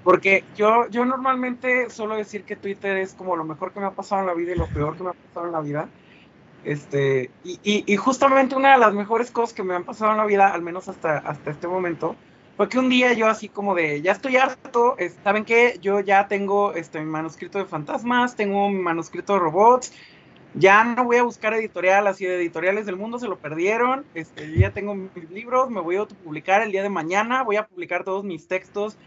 Porque 0.05 0.45
yo, 0.57 0.89
yo 0.89 1.05
normalmente 1.05 1.91
suelo 1.91 2.17
decir 2.17 2.45
que 2.45 2.57
Twitter 2.57 2.97
es 2.97 3.15
como 3.15 3.37
lo 3.37 3.45
mejor 3.45 3.73
que 3.73 3.81
me 3.81 3.87
ha 3.87 3.91
pasado 3.91 4.23
en 4.23 4.27
la 4.27 4.35
vida 4.35 4.53
y 4.53 4.57
lo 4.57 4.67
peor 4.67 4.97
que 4.97 5.03
me 5.03 5.11
ha 5.11 5.13
pasado 5.13 5.47
en 5.47 5.53
la 5.53 5.61
vida. 5.61 5.89
Este, 6.65 7.31
y, 7.43 7.59
y, 7.63 7.97
justamente 7.97 8.55
una 8.55 8.73
de 8.73 8.79
las 8.79 8.93
mejores 8.93 9.31
cosas 9.31 9.55
que 9.55 9.63
me 9.63 9.75
han 9.75 9.85
pasado 9.85 10.11
en 10.13 10.19
la 10.19 10.27
vida, 10.27 10.53
al 10.53 10.61
menos 10.61 10.89
hasta, 10.89 11.17
hasta 11.19 11.51
este 11.51 11.67
momento, 11.67 12.17
fue 12.59 12.69
que 12.69 12.79
un 12.79 12.91
día 12.91 13.15
yo 13.15 13.29
así 13.29 13.49
como 13.49 13.75
de, 13.75 14.03
ya 14.03 14.13
estoy 14.13 14.37
harto, 14.37 14.95
¿saben 15.25 15.47
qué? 15.47 15.79
Yo 15.81 16.01
ya 16.01 16.29
tengo 16.29 16.75
este, 16.75 17.01
mi 17.01 17.07
manuscrito 17.07 17.57
de 17.57 17.65
fantasmas, 17.65 18.37
tengo 18.37 18.69
mi 18.69 18.79
manuscrito 18.79 19.33
de 19.33 19.39
robots, 19.39 19.95
ya 20.53 20.85
no 20.85 21.05
voy 21.05 21.17
a 21.17 21.23
buscar 21.23 21.55
editorial, 21.55 22.07
así 22.07 22.27
de 22.27 22.37
editoriales 22.37 22.85
del 22.85 22.97
mundo 22.97 23.19
se 23.19 23.29
lo 23.29 23.39
perdieron, 23.39 24.05
este, 24.15 24.53
ya 24.59 24.73
tengo 24.73 24.95
mis 24.95 25.31
libros, 25.31 25.71
me 25.71 25.81
voy 25.81 25.97
a 25.97 26.01
autopublicar 26.01 26.61
el 26.61 26.73
día 26.73 26.83
de 26.83 26.91
mañana, 26.91 27.43
voy 27.43 27.57
a 27.57 27.67
publicar 27.67 28.05
todos 28.05 28.25
mis 28.25 28.47
textos 28.49 28.99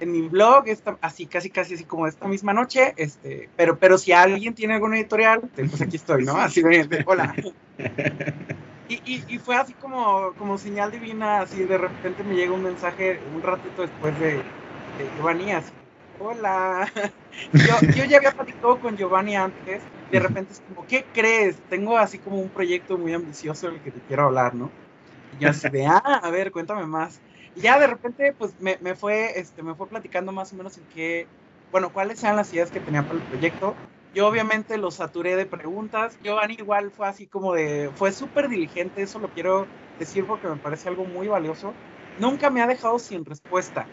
en 0.00 0.12
mi 0.12 0.28
blog, 0.28 0.64
esta, 0.66 0.98
así 1.00 1.26
casi 1.26 1.50
casi 1.50 1.74
así 1.74 1.84
como 1.84 2.06
esta 2.06 2.26
misma 2.26 2.52
noche, 2.52 2.94
este, 2.96 3.48
pero, 3.56 3.78
pero 3.78 3.98
si 3.98 4.12
alguien 4.12 4.54
tiene 4.54 4.74
alguna 4.74 4.98
editorial, 4.98 5.40
pues 5.54 5.80
aquí 5.80 5.96
estoy, 5.96 6.24
¿no? 6.24 6.36
Así 6.36 6.62
de, 6.62 7.04
hola. 7.06 7.34
Y, 8.88 9.22
y, 9.28 9.38
fue 9.38 9.54
así 9.54 9.72
como, 9.74 10.32
como 10.36 10.58
señal 10.58 10.90
divina, 10.90 11.42
así 11.42 11.62
de 11.62 11.78
repente 11.78 12.24
me 12.24 12.34
llega 12.34 12.52
un 12.52 12.64
mensaje 12.64 13.20
un 13.32 13.40
ratito 13.40 13.82
después 13.82 14.18
de, 14.18 14.32
de 14.32 14.42
Giovanni, 15.16 15.52
así, 15.52 15.70
hola. 16.18 16.90
Yo, 17.52 17.88
yo 17.94 18.04
ya 18.04 18.16
había 18.16 18.32
platicado 18.32 18.80
con 18.80 18.96
Giovanni 18.96 19.36
antes, 19.36 19.80
de 20.10 20.18
repente 20.18 20.52
es 20.52 20.60
como, 20.60 20.84
¿qué 20.84 21.04
crees? 21.14 21.56
Tengo 21.68 21.96
así 21.96 22.18
como 22.18 22.40
un 22.40 22.48
proyecto 22.48 22.98
muy 22.98 23.14
ambicioso 23.14 23.70
del 23.70 23.80
que 23.80 23.92
te 23.92 24.00
quiero 24.00 24.24
hablar, 24.24 24.52
¿no? 24.56 24.68
Y 25.38 25.44
yo 25.44 25.50
así 25.50 25.68
de, 25.68 25.86
ah, 25.86 26.20
a 26.22 26.30
ver, 26.30 26.50
cuéntame 26.50 26.84
más. 26.86 27.20
Y 27.54 27.62
ya 27.62 27.78
de 27.78 27.86
repente, 27.86 28.32
pues 28.34 28.58
me, 28.58 28.78
me, 28.80 28.94
fue, 28.94 29.38
este, 29.38 29.62
me 29.62 29.74
fue 29.74 29.88
platicando 29.88 30.32
más 30.32 30.52
o 30.52 30.56
menos 30.56 30.76
en 30.78 30.86
qué, 30.86 31.30
bueno, 31.70 31.92
cuáles 31.92 32.22
eran 32.22 32.36
las 32.36 32.52
ideas 32.52 32.70
que 32.70 32.80
tenía 32.80 33.06
para 33.06 33.18
el 33.18 33.24
proyecto. 33.24 33.80
Yo 34.12 34.26
obviamente 34.28 34.78
lo 34.78 34.90
saturé 34.90 35.36
de 35.36 35.46
preguntas. 35.46 36.18
Giovanni 36.20 36.54
igual 36.58 36.90
fue 36.92 37.08
así 37.08 37.28
como 37.28 37.54
de, 37.54 37.90
fue 37.94 38.12
súper 38.12 38.48
diligente, 38.48 39.02
eso 39.02 39.18
lo 39.20 39.30
quiero 39.32 39.70
decir 39.98 40.26
porque 40.26 40.48
me 40.48 40.58
parece 40.58 40.88
algo 40.88 41.06
muy 41.06 41.28
valioso. 41.28 41.78
Nunca 42.16 42.50
me 42.50 42.62
ha 42.62 42.66
dejado 42.66 42.98
sin 42.98 43.24
respuesta. 43.24 43.92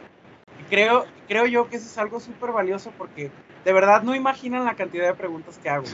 creo, 0.70 1.06
creo 1.28 1.46
yo 1.46 1.68
que 1.70 1.78
eso 1.78 1.88
es 1.88 1.98
algo 1.98 2.20
súper 2.20 2.52
valioso 2.52 2.94
porque 2.96 3.36
de 3.64 3.74
verdad 3.74 4.04
no 4.04 4.16
imaginan 4.16 4.66
la 4.66 4.76
cantidad 4.76 5.08
de 5.08 5.16
preguntas 5.16 5.60
que 5.60 5.70
hago. 5.70 5.86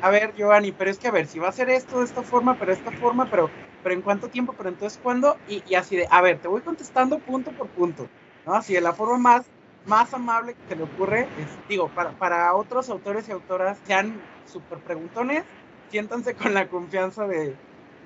a 0.00 0.10
ver, 0.10 0.34
Giovanni, 0.34 0.72
pero 0.72 0.90
es 0.90 0.98
que 0.98 1.08
a 1.08 1.12
ver, 1.12 1.26
si 1.28 1.38
va 1.38 1.48
a 1.48 1.52
ser 1.52 1.70
esto 1.70 1.98
de 1.98 2.04
esta 2.04 2.22
forma, 2.22 2.56
pero 2.58 2.70
de 2.70 2.76
esta 2.76 2.92
forma, 2.92 3.28
pero, 3.28 3.54
pero 3.82 3.94
en 3.94 4.02
cuánto 4.02 4.28
tiempo, 4.28 4.54
pero 4.56 4.68
entonces 4.68 4.98
cuándo, 5.02 5.36
y, 5.48 5.62
y 5.66 5.74
así 5.74 5.96
de, 5.96 6.06
a 6.10 6.20
ver, 6.20 6.40
te 6.40 6.48
voy 6.48 6.62
contestando 6.62 7.18
punto 7.18 7.50
por 7.52 7.68
punto, 7.68 8.08
¿no? 8.46 8.54
Así 8.54 8.74
de 8.74 8.80
la 8.80 8.92
forma 8.92 9.18
más 9.18 9.46
más 9.84 10.12
amable 10.14 10.54
que 10.54 10.62
te 10.68 10.76
le 10.76 10.84
ocurre, 10.84 11.28
es, 11.38 11.48
digo, 11.68 11.88
para, 11.88 12.12
para 12.12 12.54
otros 12.54 12.88
autores 12.88 13.28
y 13.28 13.32
autoras, 13.32 13.78
sean 13.84 14.20
súper 14.44 14.78
preguntones, 14.78 15.44
siéntanse 15.90 16.34
con 16.36 16.54
la 16.54 16.68
confianza 16.68 17.26
de, 17.26 17.56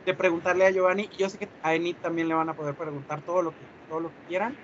de, 0.04 0.14
preguntarle 0.14 0.66
a 0.66 0.70
Giovanni, 0.70 1.08
y 1.12 1.16
yo 1.18 1.28
sé 1.28 1.38
que 1.38 1.48
a 1.62 1.74
Enid 1.74 1.96
también 1.96 2.28
le 2.28 2.34
van 2.34 2.48
a 2.48 2.54
poder 2.54 2.74
preguntar 2.74 3.22
todo 3.22 3.42
lo 3.42 3.50
que, 3.50 3.58
todo 3.88 4.00
lo 4.00 4.10
quieran, 4.26 4.56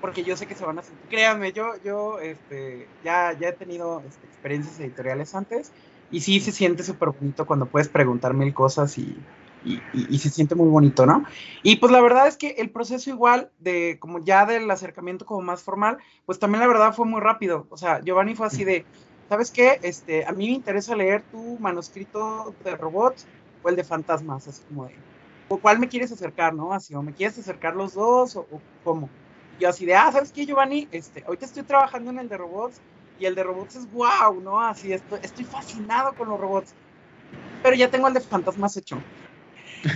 porque 0.00 0.24
yo 0.24 0.36
sé 0.36 0.46
que 0.46 0.54
se 0.54 0.64
van 0.64 0.78
a 0.78 0.82
sentir, 0.82 1.08
créanme, 1.08 1.52
yo, 1.52 1.74
yo 1.84 2.18
este, 2.20 2.88
ya, 3.04 3.36
ya 3.38 3.48
he 3.48 3.52
tenido 3.52 4.02
este, 4.06 4.26
experiencias 4.26 4.80
editoriales 4.80 5.34
antes, 5.34 5.72
y 6.10 6.22
sí 6.22 6.40
se 6.40 6.52
siente 6.52 6.82
súper 6.82 7.10
bonito 7.10 7.46
cuando 7.46 7.66
puedes 7.66 7.88
preguntar 7.88 8.34
mil 8.34 8.52
cosas 8.54 8.96
y, 8.98 9.16
y, 9.64 10.18
se 10.18 10.30
siente 10.30 10.54
muy 10.54 10.68
bonito, 10.68 11.06
¿no? 11.06 11.24
Y 11.62 11.76
pues 11.76 11.92
la 11.92 12.00
verdad 12.00 12.26
es 12.26 12.36
que 12.36 12.50
el 12.58 12.70
proceso 12.70 13.10
igual 13.10 13.50
de 13.58 13.98
como 14.00 14.24
ya 14.24 14.46
del 14.46 14.70
acercamiento 14.70 15.26
como 15.26 15.42
más 15.42 15.62
formal, 15.62 15.98
pues 16.26 16.38
también 16.38 16.60
la 16.60 16.66
verdad 16.66 16.94
fue 16.94 17.06
muy 17.06 17.20
rápido. 17.20 17.66
O 17.70 17.76
sea, 17.76 18.00
Giovanni 18.00 18.34
fue 18.34 18.46
así 18.46 18.64
de, 18.64 18.84
¿sabes 19.28 19.50
qué? 19.50 19.78
Este, 19.82 20.24
a 20.24 20.32
mí 20.32 20.46
me 20.46 20.54
interesa 20.54 20.96
leer 20.96 21.22
tu 21.30 21.58
manuscrito 21.58 22.54
de 22.64 22.76
robots 22.76 23.26
o 23.62 23.68
el 23.68 23.76
de 23.76 23.84
fantasmas, 23.84 24.48
así 24.48 24.62
como 24.68 24.86
de, 24.86 24.94
¿o 25.48 25.58
cuál 25.58 25.78
me 25.78 25.88
quieres 25.88 26.10
acercar, 26.12 26.54
no? 26.54 26.72
Así, 26.72 26.94
o 26.94 27.02
me 27.02 27.12
quieres 27.12 27.38
acercar 27.38 27.76
los 27.76 27.94
dos 27.94 28.36
o, 28.36 28.46
cómo. 28.82 29.08
Y 29.58 29.62
yo 29.62 29.68
así 29.68 29.84
de, 29.84 29.94
ah, 29.94 30.10
¿sabes 30.10 30.32
qué, 30.32 30.46
Giovanni? 30.46 30.88
Este, 30.90 31.22
ahorita 31.26 31.44
estoy 31.44 31.64
trabajando 31.64 32.10
en 32.10 32.18
el 32.18 32.28
de 32.28 32.38
robots 32.38 32.80
y 33.18 33.26
el 33.26 33.34
de 33.34 33.42
robots 33.42 33.76
es 33.76 33.92
wow, 33.92 34.40
¿no? 34.42 34.60
Así, 34.60 34.92
estoy, 34.92 35.20
estoy 35.22 35.44
fascinado 35.44 36.14
con 36.14 36.28
los 36.28 36.40
robots. 36.40 36.72
Pero 37.62 37.76
ya 37.76 37.90
tengo 37.90 38.08
el 38.08 38.14
de 38.14 38.20
fantasmas 38.20 38.76
hecho. 38.78 38.96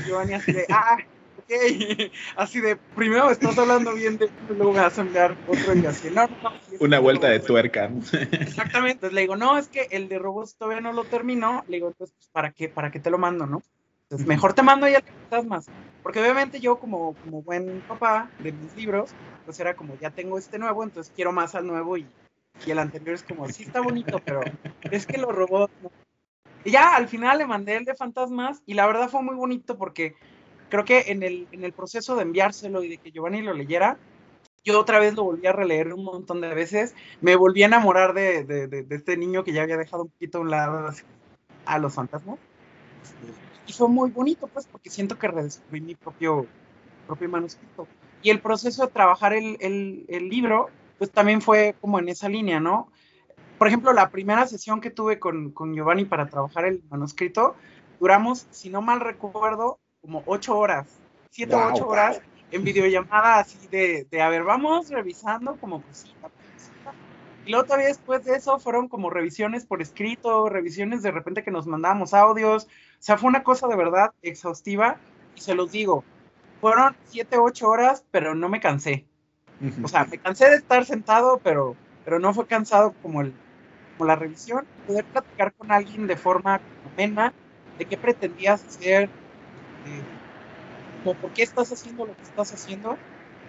Giovanni 0.06 0.34
así 0.34 0.52
de, 0.52 0.66
ah, 0.70 0.98
ok, 1.38 2.10
así 2.36 2.60
de, 2.60 2.76
primero 2.76 3.30
estás 3.30 3.56
hablando 3.58 3.94
bien 3.94 4.18
de 4.18 4.30
luego 4.48 4.72
me 4.72 4.80
vas 4.80 4.98
a 4.98 5.02
enviar 5.02 5.36
otro 5.46 5.74
y 5.74 5.86
así, 5.86 6.10
no, 6.10 6.26
no, 6.26 6.52
Una 6.80 6.98
vuelta 6.98 7.28
de 7.28 7.40
tuerca. 7.40 7.90
Exactamente, 8.32 8.92
entonces 8.92 9.12
le 9.12 9.20
digo, 9.22 9.36
no, 9.36 9.58
es 9.58 9.68
que 9.68 9.88
el 9.90 10.08
de 10.08 10.18
robots 10.18 10.56
todavía 10.56 10.80
no 10.80 10.92
lo 10.92 11.04
terminó, 11.04 11.64
le 11.68 11.76
digo, 11.76 11.88
entonces, 11.88 12.14
pues, 12.16 12.28
¿para 12.28 12.50
qué, 12.50 12.68
para 12.68 12.90
qué 12.90 13.00
te 13.00 13.10
lo 13.10 13.18
mando, 13.18 13.46
no? 13.46 13.62
Entonces, 14.04 14.26
mejor 14.26 14.52
te 14.52 14.62
mando 14.62 14.86
ya 14.86 15.02
el 15.30 15.46
más 15.46 15.66
porque 16.04 16.20
obviamente 16.20 16.60
yo 16.60 16.78
como, 16.78 17.14
como 17.14 17.40
buen 17.40 17.80
papá 17.88 18.30
de 18.38 18.52
mis 18.52 18.76
libros, 18.76 19.10
pues 19.46 19.58
era 19.58 19.74
como, 19.74 19.98
ya 19.98 20.10
tengo 20.10 20.36
este 20.36 20.58
nuevo, 20.58 20.84
entonces 20.84 21.10
quiero 21.16 21.32
más 21.32 21.54
al 21.54 21.66
nuevo 21.66 21.96
y, 21.96 22.06
y 22.66 22.70
el 22.70 22.78
anterior 22.78 23.14
es 23.14 23.22
como, 23.22 23.48
sí 23.48 23.62
está 23.62 23.80
bonito, 23.80 24.20
pero 24.22 24.42
es 24.82 25.06
que 25.06 25.16
los 25.16 25.34
robots, 25.34 25.72
no, 25.82 25.90
y 26.64 26.70
ya 26.70 26.96
al 26.96 27.08
final 27.08 27.38
le 27.38 27.46
mandé 27.46 27.76
el 27.76 27.84
de 27.84 27.94
fantasmas 27.94 28.62
y 28.66 28.74
la 28.74 28.86
verdad 28.86 29.08
fue 29.08 29.22
muy 29.22 29.34
bonito 29.34 29.76
porque 29.76 30.14
creo 30.70 30.84
que 30.84 31.04
en 31.08 31.22
el, 31.22 31.46
en 31.52 31.64
el 31.64 31.72
proceso 31.72 32.16
de 32.16 32.22
enviárselo 32.22 32.82
y 32.82 32.88
de 32.88 32.98
que 32.98 33.12
Giovanni 33.12 33.42
lo 33.42 33.52
leyera, 33.52 33.98
yo 34.64 34.80
otra 34.80 34.98
vez 34.98 35.14
lo 35.14 35.24
volví 35.24 35.46
a 35.46 35.52
releer 35.52 35.92
un 35.92 36.04
montón 36.04 36.40
de 36.40 36.54
veces. 36.54 36.94
Me 37.20 37.36
volví 37.36 37.62
a 37.62 37.66
enamorar 37.66 38.14
de, 38.14 38.44
de, 38.44 38.86
este 38.90 39.16
niño 39.16 39.44
que 39.44 39.52
ya 39.52 39.62
había 39.62 39.76
dejado 39.76 40.04
un 40.04 40.08
poquito 40.08 40.42
a 41.66 41.78
los 41.78 41.94
fantasmas. 41.94 42.38
Y 43.66 43.72
fue 43.72 43.88
muy 43.88 44.10
bonito, 44.10 44.46
pues, 44.46 44.66
porque 44.66 44.90
siento 44.90 45.18
que 45.18 45.28
redescubrí 45.28 45.80
mi 45.82 45.94
propio, 45.94 46.46
propio 47.06 47.28
manuscrito. 47.28 47.86
Y 48.22 48.30
el 48.30 48.40
proceso 48.40 48.86
de 48.86 48.92
trabajar 48.92 49.34
el, 49.34 49.58
el, 49.60 50.06
el 50.08 50.28
libro, 50.30 50.70
pues 50.98 51.10
también 51.10 51.42
fue 51.42 51.74
como 51.80 51.98
en 51.98 52.08
esa 52.08 52.28
línea, 52.28 52.58
¿no? 52.58 52.90
Por 53.64 53.68
ejemplo, 53.68 53.94
la 53.94 54.10
primera 54.10 54.46
sesión 54.46 54.78
que 54.82 54.90
tuve 54.90 55.18
con, 55.18 55.50
con 55.50 55.72
Giovanni 55.72 56.04
para 56.04 56.26
trabajar 56.26 56.66
el 56.66 56.82
manuscrito, 56.90 57.56
duramos, 57.98 58.46
si 58.50 58.68
no 58.68 58.82
mal 58.82 59.00
recuerdo, 59.00 59.78
como 60.02 60.22
ocho 60.26 60.58
horas, 60.58 60.86
siete 61.30 61.54
o 61.54 61.72
ocho 61.72 61.88
horas 61.88 62.20
en 62.50 62.62
videollamada 62.62 63.38
así 63.38 63.66
de, 63.68 64.06
de, 64.10 64.20
a 64.20 64.28
ver, 64.28 64.42
vamos 64.42 64.90
revisando 64.90 65.56
como 65.56 65.80
cosita, 65.80 66.28
cosita. 66.28 66.92
Y 67.46 67.52
luego 67.52 67.64
todavía 67.64 67.86
después 67.88 68.22
de 68.26 68.36
eso 68.36 68.58
fueron 68.58 68.86
como 68.86 69.08
revisiones 69.08 69.64
por 69.64 69.80
escrito, 69.80 70.50
revisiones 70.50 71.02
de 71.02 71.12
repente 71.12 71.42
que 71.42 71.50
nos 71.50 71.66
mandábamos 71.66 72.12
audios. 72.12 72.64
O 72.64 72.68
sea, 72.98 73.16
fue 73.16 73.30
una 73.30 73.44
cosa 73.44 73.66
de 73.66 73.76
verdad 73.76 74.12
exhaustiva. 74.20 74.98
Y 75.36 75.40
se 75.40 75.54
los 75.54 75.72
digo, 75.72 76.04
fueron 76.60 76.94
siete, 77.06 77.38
ocho 77.38 77.70
horas, 77.70 78.04
pero 78.10 78.34
no 78.34 78.50
me 78.50 78.60
cansé. 78.60 79.06
O 79.82 79.88
sea, 79.88 80.04
me 80.04 80.18
cansé 80.18 80.50
de 80.50 80.56
estar 80.56 80.84
sentado, 80.84 81.40
pero, 81.42 81.76
pero 82.04 82.18
no 82.18 82.34
fue 82.34 82.46
cansado 82.46 82.92
como 83.00 83.22
el, 83.22 83.32
como 83.96 84.08
la 84.08 84.16
revisión, 84.16 84.68
poder 84.84 85.06
platicar 85.08 85.54
con 85.54 85.72
alguien 85.72 86.06
de 86.06 86.16
forma 86.16 86.64
amena 86.82 87.36
de 87.78 87.86
qué 87.88 87.98
pretendías 87.98 88.64
hacer, 88.64 89.14
eh, 89.84 90.08
por 91.02 91.32
qué 91.32 91.42
estás 91.42 91.70
haciendo 91.72 92.06
lo 92.06 92.16
que 92.16 92.24
estás 92.24 92.52
haciendo 92.52 93.02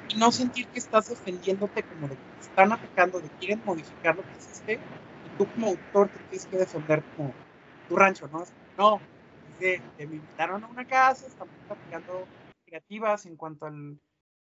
y 0.07 0.17
no 0.17 0.31
sentir 0.31 0.69
que 0.69 0.79
estás 0.79 1.07
defendiéndote 1.07 1.85
como 1.85 2.07
de 2.07 2.19
que 2.19 2.29
te 2.29 2.41
están 2.41 2.71
atacando, 2.73 3.21
de 3.21 3.31
quieren 3.31 3.63
modificar 3.63 4.15
lo 4.15 4.23
que 4.25 4.37
hiciste 4.37 4.85
y 5.23 5.31
tú 5.31 5.49
como 5.49 5.67
autor 5.67 6.09
te 6.09 6.19
tienes 6.21 6.47
que 6.47 6.57
defender 6.57 7.05
como 7.15 7.39
tu 7.87 7.95
rancho, 7.95 8.27
¿no? 8.27 8.43
No, 8.77 9.07
es 9.47 9.59
me 9.97 10.15
invitaron 10.17 10.63
a 10.63 10.67
una 10.67 10.85
casa, 10.85 11.27
estamos 11.27 11.59
platicando 11.67 12.31
creativas 12.65 13.25
en 13.25 13.37
cuanto 13.37 13.65
al, 13.65 14.01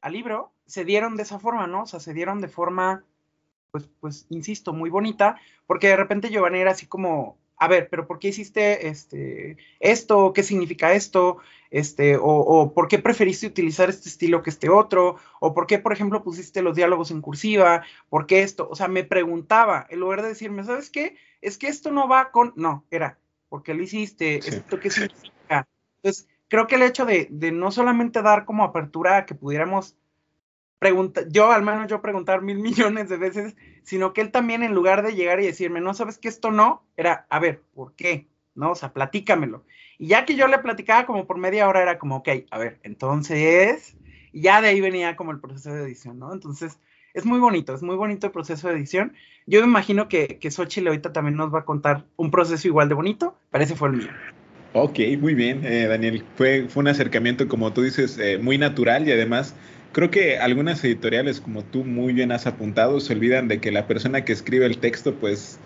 al 0.00 0.12
libro, 0.12 0.55
se 0.66 0.85
dieron 0.85 1.16
de 1.16 1.24
esa 1.24 1.38
forma, 1.38 1.66
¿no? 1.66 1.83
O 1.83 1.87
sea, 1.87 2.00
se 2.00 2.14
dieron 2.14 2.40
de 2.40 2.48
forma 2.48 3.07
pues, 3.72 3.88
pues, 4.00 4.26
insisto, 4.28 4.72
muy 4.72 4.90
bonita, 4.90 5.40
porque 5.66 5.88
de 5.88 5.96
repente 5.96 6.28
Giovanni 6.28 6.61
era 6.61 6.72
así 6.72 6.87
como, 6.87 7.38
a 7.56 7.68
ver, 7.68 7.88
pero 7.88 8.06
¿por 8.06 8.18
qué 8.18 8.28
hiciste 8.28 8.88
este, 8.88 9.56
esto? 9.80 10.32
¿Qué 10.35 10.42
significa 10.42 10.92
esto? 10.92 11.38
Este, 11.70 12.16
o, 12.16 12.22
o, 12.22 12.74
por 12.74 12.87
qué 12.87 12.98
preferiste 12.98 13.46
utilizar 13.46 13.88
este 13.88 14.11
estilo 14.11 14.42
que 14.42 14.50
este 14.50 14.68
otro, 14.68 15.16
o 15.40 15.54
por 15.54 15.66
qué, 15.66 15.78
por 15.78 15.94
ejemplo, 15.94 16.22
pusiste 16.22 16.61
los 16.61 16.76
diálogos 16.76 17.11
en 17.11 17.22
cursiva, 17.22 17.82
por 18.11 18.26
qué 18.26 18.42
esto, 18.42 18.68
o 18.70 18.76
sea, 18.76 18.88
me 18.88 19.04
preguntaba, 19.04 19.87
en 19.88 20.00
lugar 20.00 20.20
de 20.20 20.28
decirme, 20.28 20.64
¿sabes 20.64 20.90
qué? 20.90 21.16
Es 21.40 21.56
que 21.56 21.68
esto 21.68 21.90
no 21.90 22.08
va 22.08 22.30
con, 22.30 22.52
no, 22.56 22.85
era, 22.90 23.18
¿por 23.48 23.62
qué 23.62 23.72
lo 23.72 23.82
hiciste? 23.82 24.37
¿Esto 24.37 24.78
qué 24.78 24.90
significa? 24.90 25.66
Entonces, 26.02 26.28
creo 26.48 26.66
que 26.66 26.74
el 26.74 26.82
hecho 26.82 27.06
de, 27.06 27.28
de 27.30 27.52
no 27.52 27.70
solamente 27.70 28.20
dar 28.20 28.44
como 28.44 28.64
apertura 28.64 29.16
a 29.16 29.24
que 29.24 29.35
pudiéramos 29.35 29.96
pregunta, 30.83 31.23
yo 31.29 31.53
al 31.53 31.62
menos 31.62 31.87
yo 31.87 32.03
preguntar 32.03 32.42
mil 32.42 32.59
millones 32.68 33.09
de 33.09 33.16
veces, 33.16 33.55
sino 33.85 34.12
que 34.12 34.21
él 34.21 34.33
también 34.33 34.64
en 34.64 34.75
lugar 34.75 35.05
de 35.05 35.14
llegar 35.14 35.40
y 35.40 35.47
decirme, 35.47 35.81
no 35.81 35.95
sabes 35.95 36.18
que 36.18 36.29
esto 36.29 36.51
no, 36.51 36.83
era, 36.97 37.25
a 37.31 37.38
ver, 37.38 37.62
¿por 37.73 37.95
qué? 37.95 38.27
¿No? 38.57 38.73
O 38.73 38.75
sea, 38.75 38.92
platícamelo. 38.92 39.64
Y 39.97 40.09
ya 40.09 40.25
que 40.25 40.35
yo 40.35 40.49
le 40.49 40.59
platicaba 40.59 41.07
como 41.07 41.25
por 41.25 41.38
media 41.38 41.68
hora, 41.68 41.83
era 41.83 41.99
como, 42.01 42.16
ok, 42.16 42.29
a 42.51 42.59
ver, 42.59 42.81
entonces, 42.83 43.97
ya 44.33 44.61
de 44.61 44.68
ahí 44.68 44.81
venía 44.81 45.14
como 45.14 45.31
el 45.31 45.38
proceso 45.38 45.73
de 45.73 45.85
edición, 45.85 46.18
¿no? 46.18 46.33
Entonces, 46.33 46.81
es 47.14 47.25
muy 47.25 47.38
bonito, 47.38 47.75
es 47.75 47.83
muy 47.83 47.95
bonito 47.95 48.27
el 48.27 48.33
proceso 48.33 48.66
de 48.66 48.75
edición. 48.75 49.12
Yo 49.47 49.61
me 49.61 49.68
imagino 49.68 50.09
que, 50.09 50.38
que 50.40 50.51
Xochitl 50.51 50.88
ahorita 50.88 51.12
también 51.12 51.37
nos 51.37 51.55
va 51.55 51.61
a 51.61 51.64
contar 51.64 52.07
un 52.16 52.33
proceso 52.33 52.66
igual 52.66 52.88
de 52.88 52.95
bonito, 52.97 53.38
parece 53.51 53.77
fue 53.77 53.90
el 53.90 53.99
mío. 53.99 54.11
Ok, 54.73 54.99
muy 55.21 55.35
bien, 55.35 55.64
eh, 55.64 55.87
Daniel. 55.87 56.25
Fue, 56.35 56.66
fue 56.68 56.81
un 56.81 56.88
acercamiento, 56.88 57.47
como 57.47 57.73
tú 57.73 57.83
dices, 57.83 58.18
eh, 58.18 58.38
muy 58.38 58.59
natural 58.59 59.07
y 59.07 59.12
además 59.12 59.55
Creo 59.92 60.11
que 60.11 60.38
algunas 60.38 60.83
editoriales, 60.85 61.40
como 61.40 61.62
tú 61.64 61.85
muy 61.85 62.14
bien 62.14 62.33
has 62.33 62.46
apuntado, 62.46 62.98
se 62.98 63.12
olvidan 63.12 63.48
de 63.48 63.61
que 63.61 63.70
la 63.70 63.87
persona 63.87 64.24
que 64.24 64.33
escribe 64.33 64.64
el 64.64 64.78
texto, 64.78 65.14
pues 65.14 65.59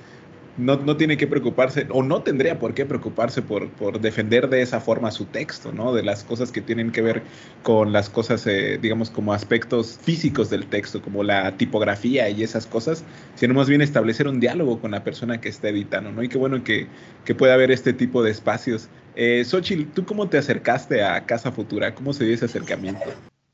no, 0.57 0.77
no 0.77 0.97
tiene 0.97 1.17
que 1.17 1.29
preocuparse, 1.29 1.87
o 1.91 2.03
no 2.03 2.23
tendría 2.23 2.59
por 2.59 2.75
qué 2.75 2.85
preocuparse 2.87 3.41
por, 3.43 3.69
por, 3.71 4.01
defender 4.01 4.49
de 4.49 4.63
esa 4.63 4.81
forma 4.81 5.13
su 5.13 5.27
texto, 5.27 5.73
¿no? 5.73 5.95
De 5.95 6.03
las 6.03 6.25
cosas 6.25 6.51
que 6.51 6.61
tienen 6.61 6.91
que 6.91 7.03
ver 7.03 7.23
con 7.63 7.93
las 7.93 8.11
cosas, 8.11 8.45
eh, 8.49 8.79
digamos, 8.83 9.11
como 9.11 9.33
aspectos 9.33 9.97
físicos 10.03 10.51
del 10.51 10.67
texto, 10.67 11.01
como 11.01 11.23
la 11.23 11.57
tipografía 11.57 12.29
y 12.29 12.43
esas 12.43 12.67
cosas, 12.67 13.05
sino 13.37 13.55
más 13.55 13.69
bien 13.69 13.81
establecer 13.81 14.27
un 14.27 14.41
diálogo 14.41 14.81
con 14.81 14.91
la 14.91 15.05
persona 15.05 15.41
que 15.41 15.49
está 15.49 15.69
editando, 15.69 16.11
¿no? 16.11 16.25
Y 16.25 16.29
qué 16.29 16.39
bueno 16.39 16.65
que, 16.65 16.89
que 17.25 17.37
pueda 17.37 17.55
haber 17.55 17.71
este 17.71 17.93
tipo 17.93 18.25
de 18.25 18.33
espacios. 18.33 18.89
Eh, 19.15 19.45
Xochitl, 19.45 19.85
¿tú 19.95 20.05
cómo 20.05 20.29
te 20.29 20.39
acercaste 20.39 21.05
a 21.05 21.25
Casa 21.27 21.53
Futura? 21.53 21.95
¿Cómo 21.95 22.13
se 22.13 22.25
dio 22.25 22.35
ese 22.35 22.47
acercamiento? 22.47 23.05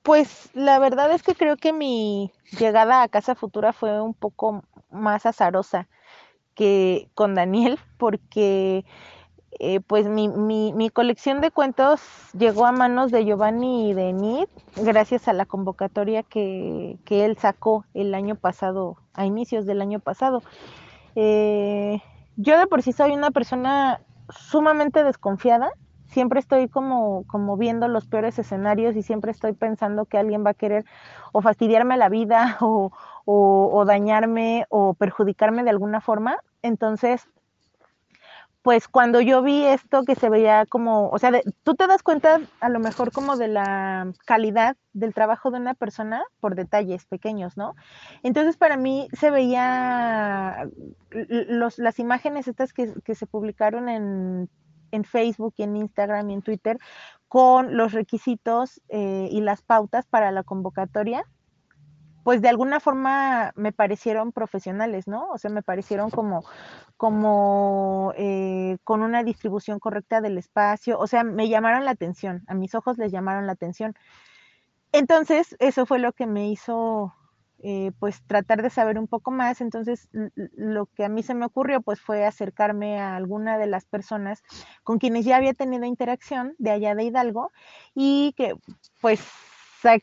Pues 0.03 0.51
la 0.55 0.79
verdad 0.79 1.13
es 1.13 1.23
que 1.23 1.35
creo 1.35 1.57
que 1.57 1.73
mi 1.73 2.33
llegada 2.59 3.03
a 3.03 3.09
Casa 3.09 3.35
Futura 3.35 3.73
fue 3.73 4.01
un 4.01 4.15
poco 4.15 4.65
más 4.91 5.27
azarosa. 5.27 5.89
que 6.55 7.09
con 7.15 7.35
Daniel, 7.35 7.79
porque 7.99 8.85
eh, 9.59 9.81
pues 9.81 10.07
mi, 10.09 10.29
mi, 10.29 10.73
mi, 10.73 10.91
colección 10.91 11.41
de 11.41 11.51
cuentos 11.51 12.01
llegó 12.37 12.67
a 12.67 12.73
manos 12.73 13.11
de 13.11 13.25
Giovanni 13.25 13.91
y 13.91 13.95
de 13.95 14.13
Nid 14.13 14.49
gracias 14.77 15.29
a 15.29 15.33
la 15.33 15.47
convocatoria 15.47 16.23
que, 16.23 16.99
que, 17.05 17.25
él 17.25 17.37
sacó 17.39 17.85
el 17.95 18.15
año 18.15 18.35
pasado, 18.35 18.97
a 19.15 19.25
inicios 19.25 19.67
del 19.67 19.81
año 19.81 20.01
pasado. 20.01 20.43
Eh, 21.15 22.01
yo 22.37 22.59
de 22.59 22.67
por 22.67 22.83
sí 22.83 22.93
soy 22.93 23.13
una 23.13 23.31
persona 23.31 24.01
sumamente 24.31 25.05
desconfiada, 25.05 25.71
siempre 26.13 26.41
estoy 26.41 26.69
como, 26.69 27.25
como 27.27 27.57
viendo 27.57 27.89
los 27.89 28.07
peores 28.07 28.39
escenarios 28.39 28.95
y 28.97 29.03
siempre 29.03 29.33
estoy 29.33 29.55
pensando 29.55 30.05
que 30.05 30.19
alguien 30.19 30.45
va 30.45 30.51
a 30.51 30.55
querer 30.55 30.85
o 31.33 31.43
fastidiarme 31.43 31.97
la 31.97 32.09
vida 32.09 32.59
o, 32.61 32.93
o, 33.25 33.85
dañarme 33.85 34.67
o 34.69 34.95
perjudicarme 34.95 35.65
de 35.65 35.71
alguna 35.71 36.01
forma. 36.01 36.39
Entonces, 36.63 37.29
pues 38.63 38.87
cuando 38.87 39.21
yo 39.21 39.43
vi 39.43 39.65
esto 39.65 40.05
que 40.05 40.15
se 40.15 40.29
veía 40.29 40.67
como, 40.67 41.09
o 41.09 41.19
sea, 41.19 41.33
tú 41.65 41.75
te 41.75 41.89
das 41.89 42.03
cuenta 42.05 42.41
a 42.61 42.69
lo 42.69 42.79
mejor 42.79 43.11
como 43.11 43.37
de 43.37 43.49
la 43.49 44.13
calidad 44.25 44.77
del 44.93 45.15
trabajo 45.15 45.51
de 45.51 45.59
una 45.59 45.75
persona 45.75 46.23
por 46.39 46.55
detalles 46.55 47.05
pequeños, 47.07 47.57
¿no? 47.57 47.75
Entonces 48.23 48.57
para 48.57 48.77
mí 48.77 49.09
se 49.15 49.33
veía 49.33 50.69
los, 51.11 51.79
las 51.79 51.99
imágenes 51.99 52.47
estas 52.47 52.73
que, 52.73 52.93
que 53.03 53.17
se 53.17 53.27
publicaron 53.27 53.89
en, 53.89 54.49
en, 54.93 55.05
Facebook 55.05 55.55
y 55.57 55.65
en 55.65 55.77
Instagram 55.77 56.31
y 56.31 56.35
en 56.35 56.43
Twitter 56.43 56.79
con 57.29 57.77
los 57.77 57.93
requisitos 57.93 58.81
eh, 58.89 59.29
y 59.31 59.41
las 59.41 59.63
pautas 59.63 60.07
para 60.07 60.31
la 60.31 60.45
convocatoria 60.45 61.25
pues 62.23 62.41
de 62.41 62.49
alguna 62.49 62.81
forma 62.81 63.53
me 63.57 63.73
parecieron 63.73 64.33
profesionales, 64.33 65.09
¿no? 65.09 65.29
O 65.31 65.39
sea, 65.39 65.51
me 65.51 65.63
parecieron 65.63 66.11
como, 66.11 66.45
como 66.97 68.13
eh, 68.17 68.79
con 68.85 69.03
una 69.03 69.25
distribución 69.25 69.79
correcta 69.79 70.21
del 70.21 70.39
espacio, 70.39 70.99
o 70.99 71.07
sea, 71.07 71.25
me 71.25 71.49
llamaron 71.49 71.85
la 71.85 71.91
atención, 71.93 72.43
a 72.47 72.55
mis 72.55 72.75
ojos 72.75 72.99
les 72.99 73.11
llamaron 73.13 73.47
la 73.47 73.53
atención. 73.53 73.95
Entonces, 74.93 75.57
eso 75.59 75.87
fue 75.87 75.99
lo 75.99 76.13
que 76.13 76.27
me 76.27 76.49
hizo, 76.51 77.15
eh, 77.63 77.93
pues, 77.99 78.23
tratar 78.27 78.63
de 78.63 78.71
saber 78.71 78.99
un 78.99 79.09
poco 79.09 79.31
más. 79.31 79.61
Entonces, 79.61 80.09
lo 80.13 80.87
que 80.87 81.05
a 81.05 81.09
mí 81.09 81.23
se 81.23 81.35
me 81.35 81.47
ocurrió, 81.47 81.81
pues, 81.81 82.01
fue 82.01 82.25
acercarme 82.27 83.01
a 83.01 83.17
alguna 83.17 83.59
de 83.59 83.67
las 83.67 83.85
personas 83.87 84.43
con 84.83 84.99
quienes 84.99 85.25
ya 85.25 85.37
había 85.37 85.55
tenido 85.55 85.85
interacción 85.85 86.55
de 86.59 86.71
allá 86.71 86.95
de 86.95 87.05
Hidalgo 87.05 87.53
y 87.95 88.35
que, 88.37 88.55
pues, 89.01 89.21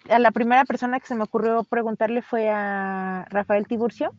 a 0.09 0.19
la 0.19 0.31
primera 0.31 0.65
persona 0.65 0.99
que 0.99 1.07
se 1.07 1.15
me 1.15 1.23
ocurrió 1.23 1.63
preguntarle 1.63 2.21
fue 2.21 2.49
a 2.49 3.25
Rafael 3.29 3.67
Tiburcio. 3.67 4.13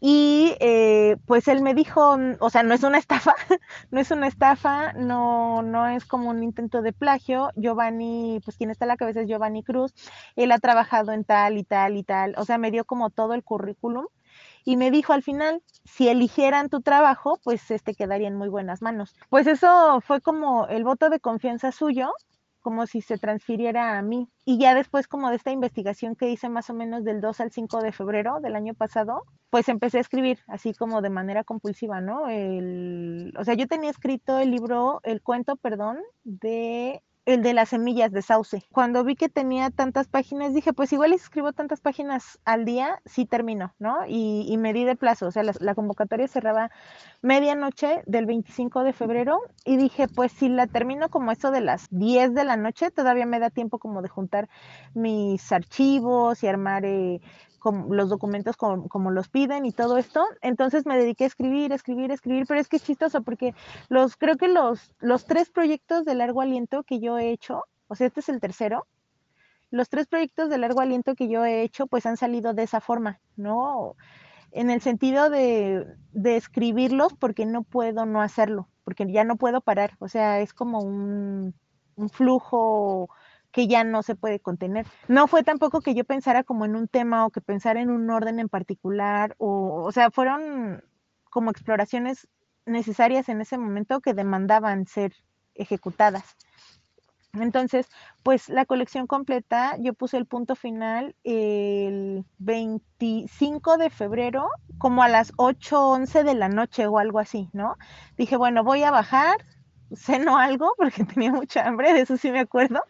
Y 0.00 0.56
eh, 0.60 1.16
pues 1.26 1.46
él 1.48 1.62
me 1.62 1.74
dijo, 1.74 2.16
o 2.40 2.50
sea, 2.50 2.62
no 2.62 2.74
es 2.74 2.82
una 2.82 2.98
estafa, 2.98 3.34
no 3.90 4.00
es 4.00 4.10
una 4.10 4.26
estafa, 4.26 4.92
no, 4.94 5.62
no 5.62 5.86
es 5.88 6.04
como 6.06 6.30
un 6.30 6.42
intento 6.42 6.82
de 6.82 6.92
plagio. 6.92 7.50
Giovanni, 7.56 8.40
pues 8.44 8.56
quien 8.56 8.70
está 8.70 8.86
a 8.86 8.88
la 8.88 8.96
cabeza 8.96 9.20
es 9.20 9.28
Giovanni 9.28 9.62
Cruz, 9.62 9.94
él 10.36 10.52
ha 10.52 10.58
trabajado 10.58 11.12
en 11.12 11.24
tal 11.24 11.58
y 11.58 11.64
tal 11.64 11.96
y 11.96 12.02
tal, 12.02 12.34
o 12.38 12.44
sea, 12.44 12.58
me 12.58 12.70
dio 12.70 12.84
como 12.84 13.10
todo 13.10 13.34
el 13.34 13.44
currículum 13.44 14.06
y 14.64 14.76
me 14.76 14.90
dijo 14.90 15.12
al 15.12 15.22
final, 15.22 15.62
si 15.84 16.08
eligieran 16.08 16.68
tu 16.68 16.80
trabajo, 16.80 17.38
pues 17.42 17.70
este 17.70 17.94
quedaría 17.94 18.28
en 18.28 18.36
muy 18.36 18.48
buenas 18.48 18.82
manos. 18.82 19.14
Pues 19.28 19.46
eso 19.46 20.00
fue 20.02 20.20
como 20.20 20.66
el 20.68 20.84
voto 20.84 21.10
de 21.10 21.20
confianza 21.20 21.72
suyo 21.72 22.12
como 22.60 22.86
si 22.86 23.00
se 23.00 23.18
transfiriera 23.18 23.98
a 23.98 24.02
mí. 24.02 24.28
Y 24.44 24.58
ya 24.58 24.74
después 24.74 25.08
como 25.08 25.30
de 25.30 25.36
esta 25.36 25.50
investigación 25.50 26.16
que 26.16 26.30
hice 26.30 26.48
más 26.48 26.70
o 26.70 26.74
menos 26.74 27.04
del 27.04 27.20
2 27.20 27.40
al 27.40 27.50
5 27.52 27.80
de 27.82 27.92
febrero 27.92 28.40
del 28.40 28.56
año 28.56 28.74
pasado, 28.74 29.24
pues 29.50 29.68
empecé 29.68 29.98
a 29.98 30.02
escribir 30.02 30.38
así 30.46 30.74
como 30.74 31.02
de 31.02 31.10
manera 31.10 31.44
compulsiva, 31.44 32.00
¿no? 32.00 32.28
El, 32.28 33.32
o 33.38 33.44
sea, 33.44 33.54
yo 33.54 33.66
tenía 33.66 33.90
escrito 33.90 34.38
el 34.38 34.50
libro, 34.50 35.00
el 35.02 35.22
cuento, 35.22 35.56
perdón, 35.56 35.98
de 36.24 37.02
el 37.32 37.42
de 37.42 37.54
las 37.54 37.70
semillas 37.70 38.12
de 38.12 38.22
sauce. 38.22 38.64
Cuando 38.72 39.04
vi 39.04 39.16
que 39.16 39.28
tenía 39.28 39.70
tantas 39.70 40.08
páginas, 40.08 40.54
dije, 40.54 40.72
pues 40.72 40.92
igual 40.92 41.12
escribo 41.12 41.52
tantas 41.52 41.80
páginas 41.80 42.38
al 42.44 42.64
día, 42.64 43.00
sí 43.04 43.26
termino, 43.26 43.74
¿no? 43.78 43.98
Y, 44.06 44.56
me 44.58 44.72
di 44.74 44.84
de 44.84 44.94
plazo, 44.96 45.26
o 45.26 45.30
sea, 45.30 45.42
la, 45.42 45.54
la, 45.58 45.74
convocatoria 45.74 46.28
cerraba 46.28 46.70
medianoche 47.22 48.02
del 48.06 48.26
25 48.26 48.84
de 48.84 48.92
febrero 48.92 49.40
y 49.64 49.78
dije, 49.78 50.06
pues 50.06 50.32
si 50.32 50.48
la 50.50 50.66
termino 50.66 51.08
como 51.08 51.32
eso 51.32 51.50
de 51.50 51.62
las 51.62 51.88
10 51.90 52.34
de 52.34 52.44
la 52.44 52.56
noche, 52.56 52.90
todavía 52.90 53.24
me 53.24 53.40
da 53.40 53.48
tiempo 53.48 53.78
como 53.78 54.02
de 54.02 54.08
juntar 54.08 54.48
mis 54.94 55.50
archivos 55.50 56.42
y 56.42 56.48
armar 56.48 56.84
eh, 56.84 57.20
los 57.88 58.08
documentos 58.08 58.56
como, 58.56 58.88
como, 58.88 59.10
los 59.10 59.28
piden 59.28 59.66
y 59.66 59.72
todo 59.72 59.98
esto. 59.98 60.24
Entonces 60.42 60.86
me 60.86 60.96
dediqué 60.96 61.24
a 61.24 61.26
escribir, 61.28 61.72
escribir, 61.72 62.10
escribir, 62.10 62.46
pero 62.46 62.60
es 62.60 62.68
que 62.68 62.76
es 62.76 62.84
chistoso 62.84 63.22
porque 63.22 63.54
los, 63.88 64.16
creo 64.16 64.36
que 64.36 64.48
los, 64.48 64.92
los 65.00 65.24
tres 65.24 65.50
proyectos 65.50 66.04
de 66.04 66.14
largo 66.14 66.40
aliento 66.40 66.82
que 66.82 67.00
yo 67.00 67.18
he 67.18 67.30
hecho, 67.30 67.64
o 67.88 67.94
sea, 67.94 68.06
este 68.06 68.20
es 68.20 68.28
el 68.28 68.40
tercero, 68.40 68.86
los 69.70 69.88
tres 69.88 70.06
proyectos 70.06 70.50
de 70.50 70.58
largo 70.58 70.80
aliento 70.80 71.14
que 71.14 71.28
yo 71.28 71.44
he 71.44 71.62
hecho, 71.62 71.86
pues 71.86 72.06
han 72.06 72.16
salido 72.16 72.54
de 72.54 72.64
esa 72.64 72.80
forma, 72.80 73.20
¿no? 73.36 73.96
En 74.52 74.70
el 74.70 74.80
sentido 74.80 75.30
de, 75.30 75.86
de 76.12 76.36
escribirlos 76.36 77.14
porque 77.14 77.46
no 77.46 77.62
puedo 77.62 78.04
no 78.04 78.20
hacerlo, 78.20 78.68
porque 78.84 79.10
ya 79.10 79.24
no 79.24 79.36
puedo 79.36 79.60
parar, 79.60 79.96
o 80.00 80.08
sea, 80.08 80.40
es 80.40 80.52
como 80.52 80.80
un, 80.80 81.54
un 81.94 82.08
flujo 82.08 83.08
que 83.52 83.66
ya 83.66 83.84
no 83.84 84.02
se 84.02 84.14
puede 84.14 84.40
contener. 84.40 84.86
No 85.08 85.26
fue 85.26 85.42
tampoco 85.42 85.80
que 85.80 85.94
yo 85.94 86.04
pensara 86.04 86.44
como 86.44 86.64
en 86.64 86.76
un 86.76 86.88
tema 86.88 87.26
o 87.26 87.30
que 87.30 87.40
pensara 87.40 87.80
en 87.80 87.90
un 87.90 88.08
orden 88.10 88.38
en 88.38 88.48
particular, 88.48 89.34
o, 89.38 89.82
o 89.84 89.92
sea, 89.92 90.10
fueron 90.10 90.82
como 91.30 91.50
exploraciones 91.50 92.28
necesarias 92.66 93.28
en 93.28 93.40
ese 93.40 93.58
momento 93.58 94.00
que 94.00 94.14
demandaban 94.14 94.86
ser 94.86 95.12
ejecutadas. 95.54 96.36
Entonces, 97.34 97.86
pues 98.24 98.48
la 98.48 98.64
colección 98.64 99.06
completa, 99.06 99.76
yo 99.78 99.94
puse 99.94 100.16
el 100.16 100.26
punto 100.26 100.56
final 100.56 101.14
el 101.22 102.24
25 102.38 103.76
de 103.76 103.88
febrero, 103.88 104.48
como 104.78 105.04
a 105.04 105.08
las 105.08 105.32
8, 105.36 105.90
11 105.90 106.24
de 106.24 106.34
la 106.34 106.48
noche 106.48 106.88
o 106.88 106.98
algo 106.98 107.20
así, 107.20 107.48
¿no? 107.52 107.76
Dije, 108.16 108.36
bueno, 108.36 108.64
voy 108.64 108.82
a 108.82 108.90
bajar, 108.90 109.36
ceno 109.94 110.38
algo 110.38 110.72
porque 110.76 111.04
tenía 111.04 111.30
mucha 111.30 111.66
hambre, 111.66 111.92
de 111.92 112.00
eso 112.00 112.16
sí 112.16 112.32
me 112.32 112.40
acuerdo 112.40 112.82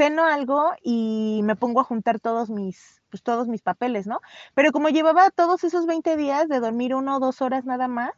ceno 0.00 0.24
algo 0.24 0.72
y 0.82 1.42
me 1.44 1.56
pongo 1.56 1.80
a 1.80 1.84
juntar 1.84 2.20
todos 2.20 2.48
mis, 2.48 3.02
pues 3.10 3.22
todos 3.22 3.48
mis 3.48 3.60
papeles, 3.60 4.06
¿no? 4.06 4.20
Pero 4.54 4.72
como 4.72 4.88
llevaba 4.88 5.28
todos 5.28 5.62
esos 5.62 5.84
20 5.84 6.16
días 6.16 6.48
de 6.48 6.58
dormir 6.58 6.94
uno 6.94 7.16
o 7.16 7.20
dos 7.20 7.42
horas 7.42 7.66
nada 7.66 7.86
más, 7.86 8.12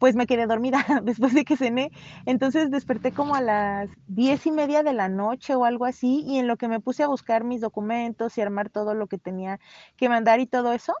pues 0.00 0.16
me 0.16 0.26
quedé 0.26 0.48
dormida 0.48 0.84
después 1.04 1.32
de 1.32 1.44
que 1.44 1.56
cené. 1.56 1.92
Entonces 2.26 2.72
desperté 2.72 3.12
como 3.12 3.36
a 3.36 3.40
las 3.40 3.88
diez 4.08 4.44
y 4.44 4.50
media 4.50 4.82
de 4.82 4.92
la 4.92 5.08
noche 5.08 5.54
o 5.54 5.64
algo 5.64 5.84
así, 5.84 6.24
y 6.26 6.40
en 6.40 6.48
lo 6.48 6.56
que 6.56 6.66
me 6.66 6.80
puse 6.80 7.04
a 7.04 7.06
buscar 7.06 7.44
mis 7.44 7.60
documentos 7.60 8.36
y 8.36 8.40
armar 8.40 8.68
todo 8.68 8.94
lo 8.94 9.06
que 9.06 9.18
tenía 9.18 9.60
que 9.96 10.08
mandar 10.08 10.40
y 10.40 10.48
todo 10.48 10.72
eso, 10.72 10.94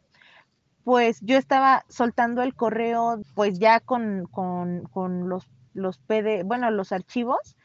pues 0.84 1.18
yo 1.22 1.38
estaba 1.38 1.84
soltando 1.88 2.42
el 2.42 2.54
correo, 2.54 3.20
pues 3.34 3.58
ya 3.58 3.80
con, 3.80 4.26
con, 4.30 4.84
con 4.92 5.28
los, 5.28 5.48
los 5.74 5.98
PD, 5.98 6.44
bueno, 6.44 6.70
los 6.70 6.92
archivos 6.92 7.56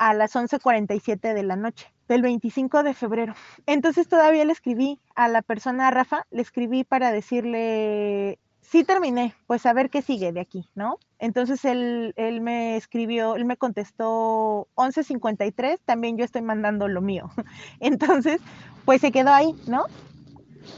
a 0.00 0.14
las 0.14 0.34
11.47 0.34 1.34
de 1.34 1.42
la 1.42 1.56
noche 1.56 1.92
del 2.08 2.22
25 2.22 2.82
de 2.82 2.94
febrero. 2.94 3.34
Entonces 3.66 4.08
todavía 4.08 4.46
le 4.46 4.52
escribí 4.52 4.98
a 5.14 5.28
la 5.28 5.42
persona, 5.42 5.88
a 5.88 5.90
Rafa, 5.90 6.26
le 6.30 6.40
escribí 6.40 6.84
para 6.84 7.12
decirle, 7.12 8.38
sí 8.62 8.82
terminé, 8.82 9.34
pues 9.46 9.66
a 9.66 9.74
ver 9.74 9.90
qué 9.90 10.00
sigue 10.00 10.32
de 10.32 10.40
aquí, 10.40 10.70
¿no? 10.74 10.96
Entonces 11.18 11.66
él, 11.66 12.14
él 12.16 12.40
me 12.40 12.78
escribió, 12.78 13.36
él 13.36 13.44
me 13.44 13.58
contestó 13.58 14.68
11.53, 14.76 15.78
también 15.84 16.16
yo 16.16 16.24
estoy 16.24 16.40
mandando 16.40 16.88
lo 16.88 17.02
mío. 17.02 17.30
Entonces, 17.80 18.40
pues 18.86 19.02
se 19.02 19.12
quedó 19.12 19.34
ahí, 19.34 19.54
¿no? 19.66 19.84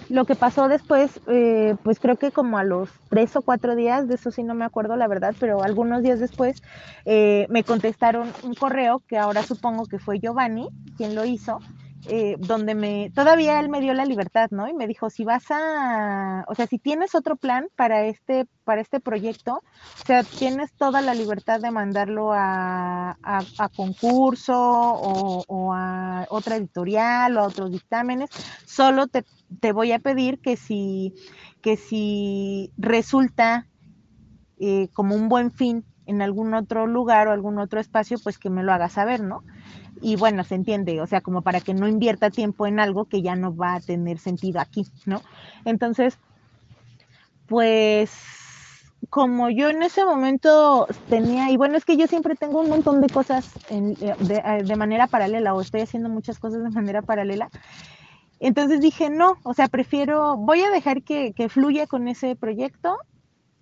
Lo 0.09 0.25
que 0.25 0.35
pasó 0.35 0.68
después, 0.68 1.21
eh, 1.27 1.75
pues 1.83 1.99
creo 1.99 2.16
que 2.16 2.31
como 2.31 2.59
a 2.59 2.64
los 2.64 2.90
tres 3.09 3.35
o 3.37 3.42
cuatro 3.42 3.75
días, 3.75 4.09
de 4.09 4.14
eso 4.14 4.31
sí 4.31 4.42
no 4.42 4.55
me 4.55 4.64
acuerdo 4.64 4.97
la 4.97 5.09
verdad, 5.09 5.35
pero 5.38 5.62
algunos 5.62 6.03
días 6.03 6.21
después 6.21 6.62
eh, 7.05 7.47
me 7.49 7.64
contestaron 7.64 8.33
un 8.42 8.55
correo 8.55 9.03
que 9.09 9.18
ahora 9.18 9.42
supongo 9.42 9.87
que 9.87 9.99
fue 9.99 10.21
Giovanni 10.21 10.68
quien 10.97 11.14
lo 11.14 11.25
hizo, 11.25 11.61
eh, 12.09 12.37
donde 12.38 12.75
me, 12.75 13.11
todavía 13.15 13.61
él 13.61 13.69
me 13.69 13.81
dio 13.81 13.95
la 13.95 14.05
libertad, 14.05 14.49
¿no? 14.51 14.69
Y 14.69 14.75
me 14.75 14.88
dijo, 14.88 15.09
si 15.09 15.25
vas 15.25 15.45
a, 15.51 16.45
o 16.49 16.55
sea, 16.55 16.67
si 16.67 16.79
tienes 16.79 17.15
otro 17.15 17.37
plan 17.37 17.69
para 17.77 18.07
este, 18.07 18.47
para 18.65 18.81
este 18.81 18.99
proyecto, 18.99 19.62
o 20.03 20.07
sea, 20.07 20.25
tienes 20.25 20.73
toda 20.73 21.01
la 21.01 21.15
libertad 21.15 21.61
de 21.61 21.71
mandarlo 21.71 22.33
a, 22.33 23.17
a, 23.23 23.69
concurso 23.69 24.55
o, 24.57 25.45
o, 25.47 25.73
a 25.73 26.27
otra 26.29 26.57
editorial 26.57 27.37
o 27.37 27.41
a 27.41 27.47
otros 27.47 27.71
dictámenes, 27.71 28.31
solo 28.65 29.07
te, 29.07 29.25
te 29.61 29.73
voy 29.73 29.93
a 29.93 30.01
pedir 30.01 30.41
que 30.41 30.57
si, 30.57 31.15
que 31.61 31.77
si 31.77 32.73
resulta 32.79 33.69
eh, 34.59 34.88
como 34.93 35.15
un 35.15 35.29
buen 35.29 35.53
fin 35.53 35.85
en 36.07 36.23
algún 36.23 36.55
otro 36.55 36.87
lugar 36.87 37.29
o 37.29 37.33
algún 37.33 37.59
otro 37.59 37.81
espacio, 37.81 38.19
pues 38.23 38.38
que 38.38 38.51
me 38.51 38.62
lo 38.62 38.73
hagas 38.73 38.93
saber, 38.93 39.23
¿no? 39.23 39.43
y 40.03 40.17
bueno, 40.17 40.45
se 40.45 40.57
entiende, 40.57 41.01
o 41.01 41.07
sea, 41.07 41.21
como 41.21 41.43
para 41.43 41.61
que 41.61 41.75
no 41.75 41.87
invierta 41.87 42.31
tiempo 42.31 42.67
en 42.67 42.81
algo 42.81 43.05
que 43.07 43.23
ya 43.23 43.37
no 43.37 43.55
va 43.55 43.75
a 43.75 43.81
tener 43.81 44.19
sentido 44.19 44.61
aquí, 44.61 44.87
¿no? 45.07 45.23
Entonces, 45.65 46.19
pues 47.47 48.11
como 49.11 49.51
yo 49.51 49.69
en 49.69 49.83
ese 49.83 50.05
momento 50.05 50.87
tenía, 51.09 51.51
y 51.51 51.57
bueno, 51.57 51.77
es 51.77 51.85
que 51.85 51.97
yo 51.97 52.07
siempre 52.07 52.35
tengo 52.35 52.61
un 52.61 52.69
montón 52.69 53.01
de 53.01 53.09
cosas 53.09 53.53
eh, 53.71 53.95
eh, 54.01 54.62
de, 54.65 54.77
manera 54.77 55.07
paralela 55.07 55.55
o 55.55 55.61
estoy 55.61 55.83
haciendo 55.83 56.09
muchas 56.09 56.38
cosas 56.38 56.62
de 56.62 56.71
manera 56.71 57.03
paralela. 57.03 57.49
Entonces 58.41 58.81
dije, 58.81 59.09
no, 59.09 59.37
o 59.45 59.55
sea, 59.55 59.69
prefiero, 59.69 60.37
voy 60.37 60.62
a 60.62 60.71
dejar 60.71 61.03
que, 61.03 61.33
que 61.33 61.49
fluya 61.49 61.87
con 61.87 62.09
ese 62.09 62.35
proyecto 62.35 62.97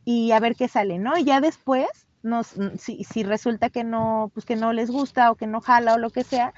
y 0.05 0.33
a 0.33 0.41
ver 0.41 0.57
qué 0.57 0.69
sale, 0.69 0.99
¿no? 0.99 1.19
Y 1.19 1.25
ya 1.25 1.41
después, 1.41 1.89
nos, 2.23 2.55
si, 2.79 3.05
si 3.05 3.23
resulta 3.23 3.71
que 3.71 3.85
no, 3.85 4.31
pues 4.35 4.45
que 4.47 4.57
no 4.57 4.73
les 4.73 4.91
gusta 4.91 5.31
o 5.31 5.37
que 5.37 5.47
no 5.47 5.61
jala 5.61 5.95
o 5.95 5.99
lo 5.99 6.11
que 6.11 6.25
sea, 6.25 6.53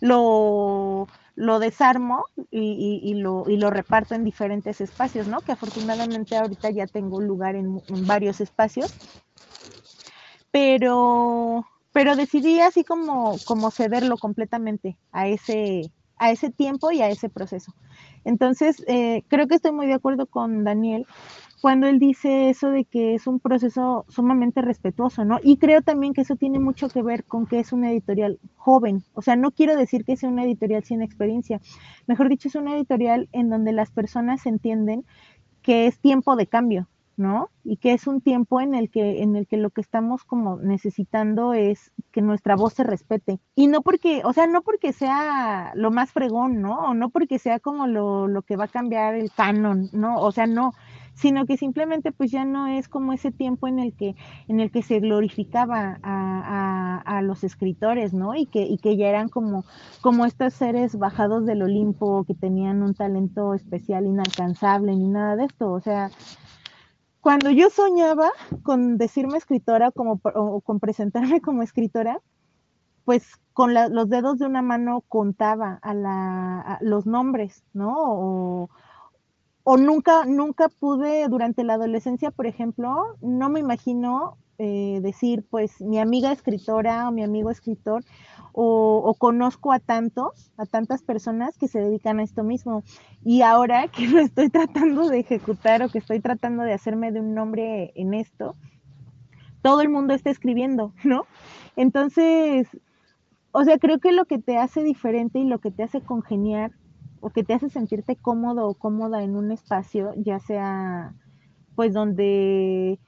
lo, 0.00 1.08
lo 1.36 1.58
desarmo 1.58 2.24
y, 2.50 3.14
lo, 3.14 3.44
y, 3.48 3.56
lo, 3.58 3.70
reparto 3.70 4.14
en 4.14 4.24
diferentes 4.24 4.80
espacios, 4.80 5.26
¿no? 5.28 5.40
Que 5.40 5.52
afortunadamente 5.52 6.36
ahorita 6.36 6.70
ya 6.70 6.86
tengo 6.86 7.20
lugar 7.20 7.56
en, 7.56 7.80
varios 8.06 8.40
espacios. 8.40 8.94
Pero, 10.50 11.66
pero 11.92 12.16
decidí 12.16 12.60
así 12.60 12.84
como, 12.84 13.36
como 13.44 13.70
cederlo 13.70 14.16
completamente 14.16 14.96
a 15.12 15.28
ese, 15.28 15.90
a 16.18 16.30
ese 16.30 16.50
tiempo 16.50 16.90
y 16.90 17.02
a 17.02 17.08
ese 17.08 17.28
proceso. 17.28 17.74
Entonces, 18.24 18.82
eh, 18.86 19.22
creo 19.28 19.46
que 19.46 19.56
estoy 19.56 19.72
muy 19.72 19.86
de 19.86 19.94
acuerdo 19.94 20.26
con 20.26 20.64
Daniel 20.64 21.06
cuando 21.60 21.86
él 21.86 21.98
dice 21.98 22.50
eso 22.50 22.70
de 22.70 22.84
que 22.84 23.14
es 23.14 23.26
un 23.26 23.40
proceso 23.40 24.04
sumamente 24.08 24.60
respetuoso, 24.62 25.24
¿no? 25.24 25.38
Y 25.42 25.56
creo 25.56 25.82
también 25.82 26.12
que 26.12 26.20
eso 26.20 26.36
tiene 26.36 26.58
mucho 26.58 26.88
que 26.88 27.02
ver 27.02 27.24
con 27.24 27.46
que 27.46 27.58
es 27.58 27.72
una 27.72 27.90
editorial 27.90 28.38
joven. 28.56 29.02
O 29.14 29.22
sea, 29.22 29.36
no 29.36 29.50
quiero 29.50 29.76
decir 29.76 30.04
que 30.04 30.16
sea 30.16 30.28
una 30.28 30.44
editorial 30.44 30.84
sin 30.84 31.02
experiencia. 31.02 31.60
Mejor 32.06 32.28
dicho, 32.28 32.48
es 32.48 32.54
una 32.54 32.76
editorial 32.76 33.28
en 33.32 33.48
donde 33.48 33.72
las 33.72 33.90
personas 33.90 34.46
entienden 34.46 35.04
que 35.62 35.86
es 35.86 35.98
tiempo 35.98 36.36
de 36.36 36.46
cambio, 36.46 36.88
¿no? 37.16 37.50
Y 37.64 37.78
que 37.78 37.92
es 37.92 38.06
un 38.06 38.20
tiempo 38.20 38.60
en 38.60 38.74
el 38.74 38.90
que, 38.90 39.22
en 39.22 39.36
el 39.36 39.46
que 39.46 39.56
lo 39.56 39.70
que 39.70 39.80
estamos 39.80 40.24
como 40.24 40.56
necesitando 40.56 41.54
es 41.54 41.92
que 42.12 42.22
nuestra 42.22 42.56
voz 42.56 42.74
se 42.74 42.84
respete. 42.84 43.40
Y 43.54 43.66
no 43.66 43.82
porque, 43.82 44.22
o 44.24 44.32
sea, 44.32 44.46
no 44.46 44.62
porque 44.62 44.92
sea 44.92 45.72
lo 45.74 45.90
más 45.90 46.12
fregón, 46.12 46.60
¿no? 46.60 46.90
O 46.90 46.94
no 46.94 47.10
porque 47.10 47.38
sea 47.38 47.58
como 47.60 47.86
lo, 47.86 48.28
lo 48.28 48.42
que 48.42 48.56
va 48.56 48.64
a 48.64 48.68
cambiar 48.68 49.14
el 49.14 49.32
canon, 49.32 49.88
¿no? 49.92 50.20
O 50.20 50.32
sea, 50.32 50.46
no 50.46 50.72
sino 51.16 51.46
que 51.46 51.56
simplemente 51.56 52.12
pues 52.12 52.30
ya 52.30 52.44
no 52.44 52.66
es 52.66 52.88
como 52.88 53.12
ese 53.12 53.32
tiempo 53.32 53.66
en 53.66 53.78
el 53.78 53.94
que, 53.94 54.14
en 54.48 54.60
el 54.60 54.70
que 54.70 54.82
se 54.82 55.00
glorificaba 55.00 55.98
a, 56.02 57.02
a, 57.04 57.22
los 57.22 57.42
escritores, 57.42 58.12
¿no? 58.12 58.34
Y 58.34 58.46
que, 58.46 58.62
y 58.62 58.76
que 58.76 58.96
ya 58.96 59.08
eran 59.08 59.30
como, 59.30 59.64
como 60.02 60.26
estos 60.26 60.52
seres 60.52 60.98
bajados 60.98 61.46
del 61.46 61.62
Olimpo 61.62 62.24
que 62.24 62.34
tenían 62.34 62.82
un 62.82 62.94
talento 62.94 63.54
especial 63.54 64.06
inalcanzable 64.06 64.94
ni 64.94 65.08
nada 65.08 65.36
de 65.36 65.46
esto, 65.46 65.72
o 65.72 65.80
sea, 65.80 66.10
cuando 67.26 67.50
yo 67.50 67.70
soñaba 67.70 68.30
con 68.62 68.98
decirme 68.98 69.36
escritora 69.36 69.90
como, 69.90 70.20
o 70.22 70.60
con 70.60 70.78
presentarme 70.78 71.40
como 71.42 71.64
escritora, 71.64 72.20
pues 73.04 73.24
con 73.52 73.74
los 73.74 74.08
dedos 74.08 74.38
de 74.38 74.46
una 74.46 74.62
mano 74.62 75.02
contaba 75.08 75.80
a, 75.82 75.92
la, 75.92 76.78
los 76.82 77.04
nombres, 77.04 77.64
¿no? 77.72 78.68
O, 79.64 79.76
nunca, 79.76 80.24
nunca 80.24 80.68
pude 80.68 81.26
durante 81.26 81.64
la 81.64 81.74
adolescencia, 81.74 82.30
por 82.30 82.46
ejemplo, 82.46 83.16
no 83.20 83.48
me 83.48 83.58
imagino 83.58 84.38
eh, 84.58 85.00
decir, 85.02 85.44
pues, 85.50 85.80
mi 85.80 85.98
amiga 85.98 86.30
escritora 86.30 87.08
o 87.08 87.12
mi 87.12 87.24
amigo 87.24 87.50
escritor, 87.50 88.04
o, 88.58 89.14
conozco 89.18 89.70
a 89.70 89.78
tantos, 89.80 90.50
a 90.56 90.64
tantas 90.64 91.02
personas 91.02 91.58
que 91.58 91.68
se 91.68 91.78
dedican 91.78 92.20
a 92.20 92.22
esto 92.22 92.42
mismo. 92.42 92.82
Y 93.22 93.42
ahora 93.42 93.88
que 93.88 94.08
lo 94.08 94.18
estoy 94.18 94.48
tratando 94.48 95.08
de 95.08 95.20
ejecutar 95.20 95.82
o 95.82 95.90
que 95.90 95.98
estoy 95.98 96.20
tratando 96.20 96.62
de 96.62 96.72
hacerme 96.72 97.12
de 97.12 97.20
un 97.20 97.34
nombre 97.34 97.92
en 97.94 98.14
esto, 98.14 98.56
todo 99.60 99.82
el 99.82 99.90
mundo 99.90 100.14
está 100.14 100.30
escribiendo, 100.30 100.94
¿no? 101.04 101.26
Entonces, 101.76 102.66
o 103.52 103.62
sea, 103.64 103.78
creo 103.78 103.98
que 103.98 104.12
lo 104.12 104.24
que 104.24 104.38
te 104.38 104.56
hace 104.56 104.82
diferente 104.82 105.38
y 105.38 105.44
lo 105.44 105.58
que 105.58 105.70
te 105.70 105.82
hace 105.82 106.00
congeniar 106.00 106.72
o 107.20 107.28
que 107.28 107.44
te 107.44 107.52
hace 107.52 107.68
sentirte 107.68 108.16
cómodo 108.16 108.68
o 108.68 108.74
cómoda 108.74 109.22
en 109.22 109.36
un 109.36 109.52
espacio, 109.52 110.14
ya 110.16 110.38
sea 110.38 111.14
pues 111.74 111.92
donde 111.92 112.98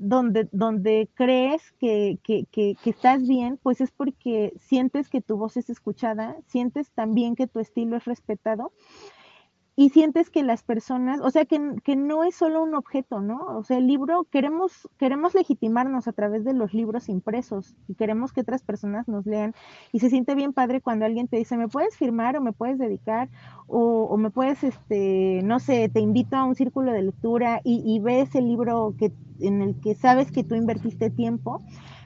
donde, 0.00 0.48
donde 0.50 1.10
crees 1.14 1.72
que, 1.72 2.18
que, 2.22 2.46
que, 2.50 2.74
que, 2.82 2.90
estás 2.90 3.28
bien, 3.28 3.58
pues 3.62 3.82
es 3.82 3.90
porque 3.90 4.54
sientes 4.58 5.10
que 5.10 5.20
tu 5.20 5.36
voz 5.36 5.58
es 5.58 5.68
escuchada, 5.68 6.36
sientes 6.46 6.90
también 6.92 7.36
que 7.36 7.46
tu 7.46 7.60
estilo 7.60 7.98
es 7.98 8.06
respetado 8.06 8.72
y 9.80 9.88
sientes 9.88 10.28
que 10.28 10.42
las 10.42 10.62
personas, 10.62 11.20
o 11.22 11.30
sea, 11.30 11.46
que, 11.46 11.58
no 11.96 12.24
es 12.24 12.34
solo 12.34 12.62
un 12.62 12.74
objeto, 12.74 13.22
¿no? 13.22 13.38
O 13.56 13.64
sea, 13.64 13.78
el 13.78 13.86
libro, 13.86 14.26
queremos, 14.30 14.86
queremos 14.98 15.34
legitimarnos 15.34 16.06
a 16.06 16.12
través 16.12 16.44
de 16.44 16.52
los 16.52 16.74
libros 16.74 17.08
impresos 17.08 17.74
y 17.88 17.94
queremos 17.94 18.34
que 18.34 18.42
otras 18.42 18.60
personas 18.60 19.08
nos 19.08 19.24
lean 19.24 19.54
y 19.90 20.00
se 20.00 20.10
siente 20.10 20.34
bien 20.34 20.52
padre 20.52 20.82
cuando 20.82 21.06
alguien 21.06 21.28
te 21.28 21.38
dice, 21.38 21.56
¿me 21.56 21.66
puedes 21.66 21.96
firmar 21.96 22.36
o 22.36 22.42
me 22.42 22.52
puedes 22.52 22.76
dedicar 22.76 23.30
o, 23.68 24.02
o 24.04 24.18
me 24.18 24.28
puedes, 24.28 24.62
este, 24.64 25.40
no 25.44 25.58
sé, 25.60 25.88
te 25.88 26.00
invito 26.00 26.36
a 26.36 26.44
un 26.44 26.56
círculo 26.56 26.92
de 26.92 27.00
lectura 27.00 27.62
y, 27.64 27.82
y 27.82 28.00
ves 28.00 28.34
el 28.34 28.48
libro 28.48 28.94
que, 28.98 29.14
en 29.40 29.62
el 29.62 29.80
que 29.80 29.94
sabes 29.94 30.30
que 30.30 30.44
tú 30.44 30.56
invertiste 30.56 31.08
tiempo? 31.08 31.62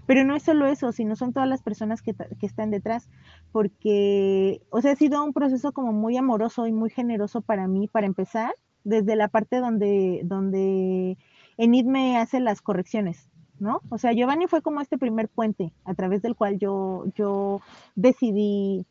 Pero 0.06 0.24
no 0.24 0.36
es 0.36 0.42
solo 0.42 0.66
eso, 0.66 0.92
sino 0.92 1.16
son 1.16 1.32
todas 1.32 1.48
las 1.48 1.62
personas 1.62 2.02
que, 2.02 2.14
están 2.42 2.70
detrás, 2.70 3.08
porque, 3.52 4.60
o 4.70 4.80
sea, 4.80 4.92
ha 4.92 4.96
sido 4.96 5.24
un 5.24 5.32
proceso 5.32 5.72
como 5.72 5.92
muy 5.92 6.16
amoroso 6.16 6.66
y 6.66 6.72
muy 6.72 6.90
generoso 6.90 7.40
para 7.40 7.66
mí, 7.68 7.88
para 7.88 8.06
empezar, 8.06 8.54
desde 8.84 9.16
la 9.16 9.28
parte 9.28 9.60
donde, 9.60 10.20
donde 10.24 11.16
Enid 11.56 11.86
me 11.86 12.18
hace 12.18 12.40
las 12.40 12.60
correcciones, 12.60 13.30
¿no? 13.58 13.80
O 13.88 13.96
sea, 13.96 14.12
Giovanni 14.12 14.46
fue 14.46 14.60
como 14.60 14.80
este 14.80 14.98
primer 14.98 15.28
puente 15.28 15.72
a 15.84 15.94
través 15.94 16.20
del 16.20 16.36
cual 16.36 16.58
yo, 16.58 17.04
yo 17.14 17.62
decidí 17.94 18.86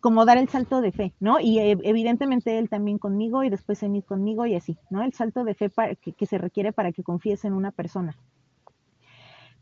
como 0.00 0.24
dar 0.24 0.38
el 0.38 0.48
salto 0.48 0.80
de 0.80 0.92
fe, 0.92 1.12
¿no? 1.18 1.40
Y 1.40 1.58
evidentemente 1.58 2.58
él 2.58 2.68
también 2.68 2.98
conmigo 2.98 3.42
y 3.42 3.50
después 3.50 3.82
Enid 3.82 4.04
conmigo 4.04 4.46
y 4.46 4.54
así, 4.54 4.78
¿no? 4.90 5.02
El 5.02 5.12
salto 5.12 5.42
de 5.42 5.54
fe 5.54 5.68
para, 5.68 5.96
que, 5.96 6.12
que 6.12 6.26
se 6.26 6.38
requiere 6.38 6.72
para 6.72 6.92
que 6.92 7.02
confíes 7.02 7.44
en 7.44 7.54
una 7.54 7.72
persona. 7.72 8.16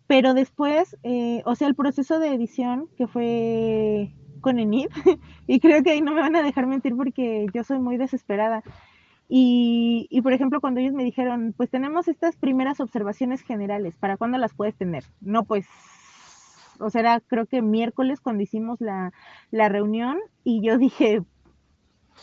Pero 0.07 0.35
después, 0.35 0.97
eh, 1.03 1.43
o 1.45 1.55
sea, 1.55 1.69
el 1.69 1.75
proceso 1.75 2.19
de 2.19 2.35
edición 2.35 2.89
que 2.97 3.07
fue 3.07 4.13
con 4.41 4.59
Enid, 4.59 4.89
y 5.47 5.61
creo 5.61 5.83
que 5.83 5.93
ahí 5.93 6.03
no 6.03 6.13
me 6.13 6.21
van 6.21 6.37
a 6.37 6.43
dejar 6.43 6.67
mentir 6.67 6.95
porque 6.97 7.47
yo 7.55 7.65
soy 7.65 7.79
muy 7.79 7.97
desesperada. 7.97 8.63
Y, 9.29 10.07
y, 10.11 10.21
por 10.21 10.35
ejemplo, 10.35 10.61
cuando 10.61 10.81
ellos 10.81 10.93
me 10.93 11.03
dijeron, 11.03 11.55
pues 11.57 11.71
tenemos 11.71 12.09
estas 12.09 12.37
primeras 12.37 12.81
observaciones 12.81 13.41
generales, 13.41 13.97
¿para 13.97 14.19
cuándo 14.19 14.37
las 14.37 14.53
puedes 14.53 14.77
tener? 14.77 15.05
No, 15.23 15.45
pues, 15.45 15.67
o 16.79 16.91
sea, 16.91 17.01
era 17.01 17.21
creo 17.21 17.47
que 17.47 17.63
miércoles 17.63 18.21
cuando 18.21 18.43
hicimos 18.43 18.81
la, 18.83 19.13
la 19.51 19.71
reunión 19.71 20.19
y 20.45 20.61
yo 20.61 20.77
dije, 20.77 21.23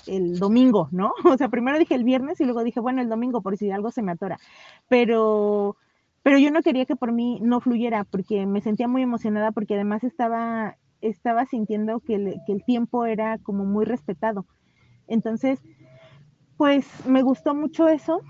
el 0.07 0.39
domingo, 0.39 0.89
¿no? 0.91 1.13
O 1.25 1.37
sea, 1.37 1.49
primero 1.49 1.79
dije 1.79 1.95
el 1.95 2.03
viernes 2.03 2.39
y 2.41 2.45
luego 2.45 2.63
dije, 2.63 2.79
bueno, 2.79 3.01
el 3.01 3.09
domingo 3.09 3.41
por 3.41 3.57
si 3.57 3.71
algo 3.71 3.91
se 3.91 4.01
me 4.01 4.11
atora. 4.11 4.37
Pero 4.87 5.75
pero 6.23 6.37
yo 6.37 6.51
no 6.51 6.61
quería 6.61 6.85
que 6.85 6.95
por 6.95 7.11
mí 7.11 7.39
no 7.41 7.59
fluyera 7.61 8.03
porque 8.03 8.45
me 8.45 8.61
sentía 8.61 8.87
muy 8.87 9.01
emocionada 9.01 9.51
porque 9.51 9.73
además 9.75 10.03
estaba, 10.03 10.77
estaba 11.01 11.45
sintiendo 11.45 11.99
que, 11.99 12.15
el 12.47 12.63
tiempo 12.65 13.05
era 13.05 13.37
como 13.39 13.65
muy 13.65 13.85
respetado. 13.85 14.45
Entonces, 15.07 15.59
pues 16.57 16.85
me 17.07 17.23
gustó 17.23 17.55
mucho 17.55 17.87
eso. 17.87 18.21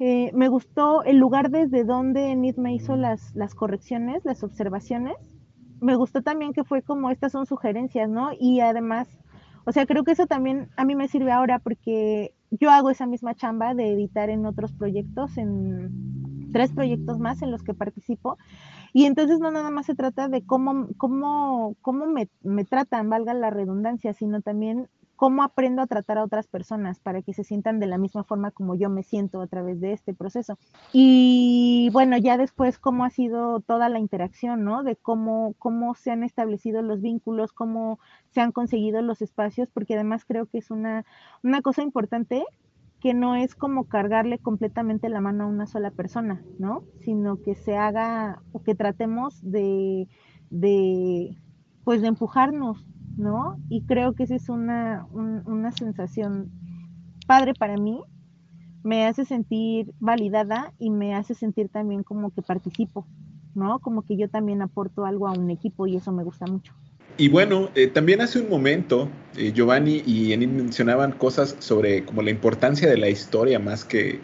Eh, 0.00 0.30
me 0.34 0.48
gustó 0.48 1.04
el 1.04 1.18
lugar 1.18 1.50
desde 1.50 1.84
donde 1.84 2.34
Nid 2.36 2.56
me 2.56 2.74
hizo 2.74 2.96
las, 2.96 3.34
las 3.34 3.54
correcciones, 3.54 4.24
las 4.24 4.42
observaciones. 4.42 5.16
Me 5.80 5.94
gustó 5.94 6.22
también 6.22 6.54
que 6.54 6.64
fue 6.64 6.82
como 6.82 7.10
estas 7.10 7.32
son 7.32 7.44
sugerencias, 7.44 8.08
¿no? 8.08 8.30
Y 8.38 8.60
además, 8.60 9.08
o 9.66 9.72
sea, 9.72 9.84
creo 9.84 10.04
que 10.04 10.12
eso 10.12 10.26
también 10.26 10.70
a 10.76 10.86
mí 10.86 10.94
me 10.94 11.08
sirve 11.08 11.32
ahora 11.32 11.58
porque 11.58 12.34
yo 12.50 12.70
hago 12.70 12.90
esa 12.90 13.06
misma 13.06 13.34
chamba 13.34 13.74
de 13.74 13.92
editar 13.92 14.30
en 14.30 14.46
otros 14.46 14.72
proyectos, 14.72 15.36
en 15.36 16.25
tres 16.56 16.72
proyectos 16.72 17.18
más 17.18 17.42
en 17.42 17.50
los 17.50 17.62
que 17.62 17.74
participo. 17.74 18.38
Y 18.94 19.04
entonces 19.04 19.40
no 19.40 19.50
nada 19.50 19.70
más 19.70 19.84
se 19.84 19.94
trata 19.94 20.28
de 20.28 20.40
cómo, 20.42 20.88
cómo, 20.96 21.76
cómo 21.82 22.06
me, 22.06 22.30
me 22.42 22.64
tratan, 22.64 23.10
valga 23.10 23.34
la 23.34 23.50
redundancia, 23.50 24.14
sino 24.14 24.40
también 24.40 24.88
cómo 25.16 25.42
aprendo 25.42 25.82
a 25.82 25.86
tratar 25.86 26.16
a 26.16 26.24
otras 26.24 26.46
personas 26.46 26.98
para 26.98 27.20
que 27.20 27.34
se 27.34 27.44
sientan 27.44 27.78
de 27.78 27.86
la 27.86 27.98
misma 27.98 28.24
forma 28.24 28.52
como 28.52 28.74
yo 28.74 28.88
me 28.88 29.02
siento 29.02 29.42
a 29.42 29.46
través 29.46 29.82
de 29.82 29.92
este 29.92 30.14
proceso. 30.14 30.58
Y 30.94 31.90
bueno, 31.92 32.16
ya 32.16 32.38
después 32.38 32.78
cómo 32.78 33.04
ha 33.04 33.10
sido 33.10 33.60
toda 33.60 33.90
la 33.90 33.98
interacción, 33.98 34.64
¿no? 34.64 34.82
De 34.82 34.96
cómo, 34.96 35.54
cómo 35.58 35.94
se 35.94 36.10
han 36.10 36.22
establecido 36.22 36.80
los 36.80 37.02
vínculos, 37.02 37.52
cómo 37.52 37.98
se 38.30 38.40
han 38.40 38.52
conseguido 38.52 39.02
los 39.02 39.20
espacios, 39.20 39.68
porque 39.70 39.94
además 39.94 40.24
creo 40.24 40.46
que 40.46 40.56
es 40.56 40.70
una, 40.70 41.04
una 41.42 41.60
cosa 41.60 41.82
importante 41.82 42.46
que 43.06 43.14
no 43.14 43.36
es 43.36 43.54
como 43.54 43.84
cargarle 43.84 44.40
completamente 44.40 45.08
la 45.08 45.20
mano 45.20 45.44
a 45.44 45.46
una 45.46 45.68
sola 45.68 45.92
persona, 45.92 46.42
¿no? 46.58 46.82
Sino 46.98 47.40
que 47.40 47.54
se 47.54 47.76
haga 47.76 48.42
o 48.50 48.64
que 48.64 48.74
tratemos 48.74 49.40
de, 49.42 50.08
de 50.50 51.38
pues 51.84 52.02
de 52.02 52.08
empujarnos, 52.08 52.84
¿no? 53.16 53.58
Y 53.68 53.84
creo 53.86 54.14
que 54.14 54.24
esa 54.24 54.34
es 54.34 54.48
una, 54.48 55.06
una 55.12 55.70
sensación 55.70 56.50
padre 57.28 57.54
para 57.54 57.76
mí. 57.76 58.02
me 58.82 59.06
hace 59.06 59.24
sentir 59.24 59.94
validada 60.00 60.74
y 60.78 60.90
me 60.90 61.14
hace 61.14 61.34
sentir 61.34 61.68
también 61.70 62.02
como 62.04 62.32
que 62.32 62.42
participo, 62.42 63.06
¿no? 63.54 63.80
Como 63.80 64.02
que 64.02 64.16
yo 64.18 64.28
también 64.30 64.62
aporto 64.62 65.04
algo 65.06 65.28
a 65.28 65.32
un 65.32 65.50
equipo 65.50 65.86
y 65.86 65.96
eso 65.96 66.12
me 66.12 66.24
gusta 66.24 66.46
mucho. 66.48 66.74
Y 67.18 67.28
bueno, 67.28 67.70
eh, 67.74 67.86
también 67.86 68.20
hace 68.20 68.40
un 68.40 68.50
momento 68.50 69.08
eh, 69.38 69.50
Giovanni 69.54 70.02
y 70.04 70.34
Enid 70.34 70.48
mencionaban 70.48 71.12
cosas 71.12 71.56
sobre 71.60 72.04
como 72.04 72.20
la 72.20 72.30
importancia 72.30 72.90
de 72.90 72.98
la 72.98 73.08
historia 73.08 73.58
más 73.58 73.84
que 73.84 74.20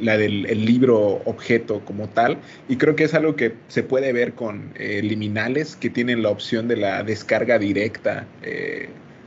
la 0.00 0.16
del 0.16 0.64
libro 0.64 1.22
objeto 1.24 1.80
como 1.84 2.08
tal. 2.08 2.38
Y 2.68 2.76
creo 2.76 2.94
que 2.94 3.02
es 3.02 3.14
algo 3.14 3.34
que 3.34 3.54
se 3.66 3.82
puede 3.82 4.12
ver 4.12 4.34
con 4.34 4.72
eh, 4.76 5.02
liminales 5.02 5.74
que 5.74 5.90
tienen 5.90 6.22
la 6.22 6.28
opción 6.28 6.68
de 6.68 6.76
la 6.76 7.02
descarga 7.02 7.58
directa 7.58 8.28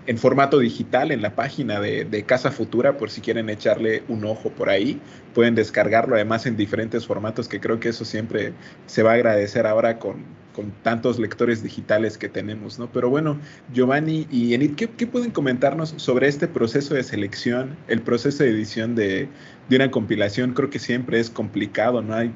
en 0.06 0.18
formato 0.18 0.60
digital 0.60 1.12
en 1.12 1.22
la 1.22 1.36
página 1.36 1.82
de, 1.82 2.24
Casa 2.26 2.52
Futura, 2.52 2.98
por 2.98 3.10
si 3.10 3.20
quieren 3.20 3.50
echarle 3.50 4.04
un 4.08 4.24
ojo 4.24 4.50
por 4.50 4.70
ahí. 4.70 5.00
Pueden 5.34 5.56
descargarlo 5.56 6.16
además 6.16 6.46
en 6.46 6.56
diferentes 6.56 7.06
formatos, 7.06 7.50
que 7.50 7.60
creo 7.60 7.82
que 7.82 7.90
eso 7.90 8.06
siempre 8.06 8.54
se 8.86 9.04
va 9.04 9.12
a 9.12 9.16
agradecer 9.16 9.66
ahora 9.66 10.00
con, 10.00 10.24
con 10.54 10.72
tantos 10.84 11.20
lectores 11.20 11.64
digitales 11.64 12.18
que 12.18 12.30
tenemos, 12.30 12.80
¿no? 12.80 12.92
Pero 12.92 13.10
bueno, 13.10 13.40
Giovanni 13.74 14.28
y 14.32 14.54
Enid, 14.54 14.76
¿qué, 14.76 14.88
¿qué, 14.90 15.08
pueden 15.08 15.32
comentarnos 15.32 15.94
sobre 15.98 16.28
este 16.28 16.48
proceso 16.48 16.94
de 16.94 17.04
selección, 17.04 17.76
el 17.88 18.02
proceso 18.02 18.44
de 18.44 18.52
edición 18.52 18.96
de, 18.96 19.28
de 19.70 19.76
una 19.76 19.92
compilación? 19.92 20.54
Creo 20.54 20.70
que 20.70 20.80
siempre 20.80 21.20
es 21.20 21.30
complicado, 21.30 22.02
¿no? 22.02 22.14
Hay 22.14 22.34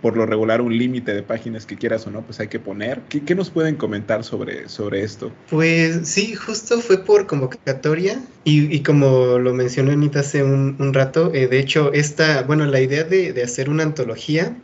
por 0.00 0.16
lo 0.16 0.26
regular 0.26 0.60
un 0.60 0.76
límite 0.76 1.14
de 1.14 1.22
páginas 1.22 1.66
que 1.66 1.76
quieras 1.76 2.06
o 2.06 2.10
no, 2.10 2.22
pues 2.22 2.40
hay 2.40 2.48
que 2.48 2.60
poner. 2.60 3.00
¿Qué, 3.08 3.34
nos 3.34 3.50
pueden 3.50 3.76
comentar 3.76 4.24
sobre, 4.24 4.68
sobre 4.68 5.02
esto? 5.02 5.32
Pues 5.50 6.08
sí, 6.08 6.34
justo 6.34 6.80
fue 6.80 7.04
por 7.04 7.26
convocatoria 7.26 8.20
y, 8.44 8.82
como 8.82 9.38
lo 9.38 9.52
mencionó 9.52 9.92
Anita 9.92 10.20
hace 10.20 10.42
un, 10.42 10.94
rato, 10.94 11.32
eh, 11.34 11.48
de 11.48 11.58
hecho, 11.58 11.92
esta, 11.92 12.42
bueno, 12.42 12.66
la 12.66 12.80
idea 12.80 13.04
de, 13.04 13.32
de, 13.32 13.42
hacer 13.42 13.68
una 13.68 13.82
antología, 13.82 14.56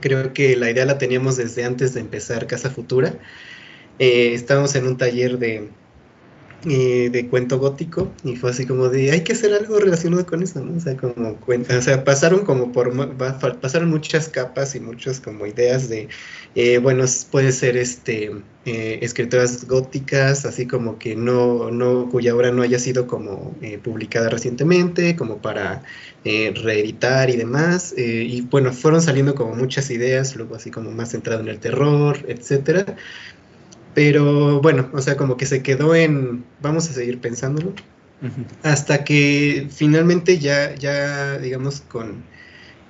creo 0.00 0.32
que 0.32 0.56
la 0.56 0.70
idea 0.70 0.84
la 0.84 0.98
teníamos 0.98 1.36
desde 1.36 1.64
antes 1.64 1.94
de 1.94 2.00
empezar 2.00 2.46
Casa 2.46 2.70
Futura. 2.70 3.18
Eh, 3.98 4.34
estábamos 4.34 4.74
en 4.74 4.86
un 4.86 4.96
taller 4.96 5.38
de, 5.38 5.70
de 6.64 7.28
cuento 7.28 7.58
gótico 7.58 8.10
y 8.24 8.36
fue 8.36 8.50
así 8.50 8.66
como 8.66 8.88
de 8.88 9.12
hay 9.12 9.22
que 9.22 9.32
hacer 9.32 9.52
algo 9.52 9.78
relacionado 9.78 10.24
con 10.24 10.42
eso, 10.42 10.64
¿no? 10.64 10.76
O 10.76 10.80
sea, 10.80 10.96
como 10.96 11.36
cuenta, 11.36 11.78
o 11.78 11.82
sea, 11.82 12.04
pasaron 12.04 12.44
como 12.44 12.72
por 12.72 12.92
pasaron 13.60 13.90
muchas 13.90 14.28
capas 14.28 14.74
y 14.74 14.80
muchas 14.80 15.20
como 15.20 15.46
ideas 15.46 15.88
de 15.88 16.08
eh, 16.54 16.78
bueno, 16.78 17.04
puede 17.32 17.50
ser 17.50 17.76
este 17.76 18.30
eh, 18.64 18.98
escritoras 19.02 19.66
góticas, 19.66 20.44
así 20.46 20.66
como 20.66 20.98
que 20.98 21.16
no, 21.16 21.70
no, 21.72 22.08
cuya 22.08 22.34
obra 22.34 22.52
no 22.52 22.62
haya 22.62 22.78
sido 22.78 23.06
como 23.08 23.56
eh, 23.60 23.78
publicada 23.78 24.28
recientemente, 24.30 25.16
como 25.16 25.38
para 25.38 25.82
reeditar 26.24 27.28
y 27.28 27.36
demás. 27.36 27.94
y 27.96 28.40
bueno, 28.42 28.72
fueron 28.72 29.02
saliendo 29.02 29.34
como 29.34 29.54
muchas 29.54 29.90
ideas, 29.90 30.34
luego 30.36 30.54
así 30.54 30.70
como 30.70 30.90
más 30.90 31.10
centrado 31.10 31.42
en 31.42 31.48
el 31.48 31.60
terror, 31.60 32.18
etcétera. 32.28 32.96
Pero 33.94 34.60
bueno, 34.60 34.90
o 34.92 35.00
sea, 35.00 35.16
como 35.16 35.36
que 35.36 35.46
se 35.46 35.62
quedó 35.62 35.94
en, 35.94 36.44
vamos 36.60 36.88
a 36.90 36.92
seguir 36.92 37.20
pensándolo, 37.20 37.72
hasta 38.62 39.04
que 39.04 39.68
finalmente 39.70 40.38
ya, 40.38 40.74
ya 40.74 41.38
digamos, 41.38 41.82
con, 41.82 42.24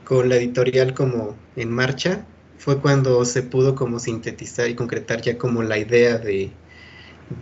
con 0.05 0.29
la 0.29 0.37
editorial 0.37 0.95
como 0.95 1.37
en 1.57 1.71
marcha, 1.71 2.25
fue 2.59 2.81
cuando 2.81 3.25
se 3.25 3.43
pudo 3.43 3.75
como 3.75 3.99
sintetizar 3.99 4.69
y 4.71 4.75
concretar 4.75 5.21
ya 5.21 5.37
como 5.37 5.63
la 5.63 5.77
idea 5.77 6.19
de, 6.19 6.51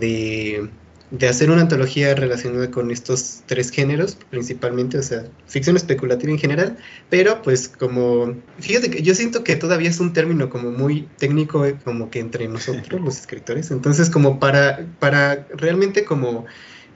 de 0.00 0.68
de 1.12 1.28
hacer 1.28 1.50
una 1.50 1.60
antología 1.60 2.14
relacionada 2.14 2.70
con 2.70 2.90
estos 2.90 3.42
tres 3.44 3.70
géneros, 3.70 4.16
principalmente, 4.30 4.96
o 4.96 5.02
sea, 5.02 5.24
ficción 5.46 5.76
especulativa 5.76 6.32
en 6.32 6.38
general, 6.38 6.78
pero 7.10 7.42
pues 7.42 7.68
como, 7.68 8.34
fíjate 8.58 8.90
que 8.90 9.02
yo 9.02 9.14
siento 9.14 9.44
que 9.44 9.56
todavía 9.56 9.90
es 9.90 10.00
un 10.00 10.14
término 10.14 10.48
como 10.48 10.70
muy 10.70 11.06
técnico, 11.18 11.66
eh, 11.66 11.76
como 11.84 12.10
que 12.10 12.18
entre 12.18 12.48
nosotros 12.48 12.98
los 13.02 13.18
escritores, 13.18 13.70
entonces 13.70 14.08
como 14.08 14.40
para, 14.40 14.86
para 15.00 15.46
realmente 15.54 16.04
como 16.06 16.46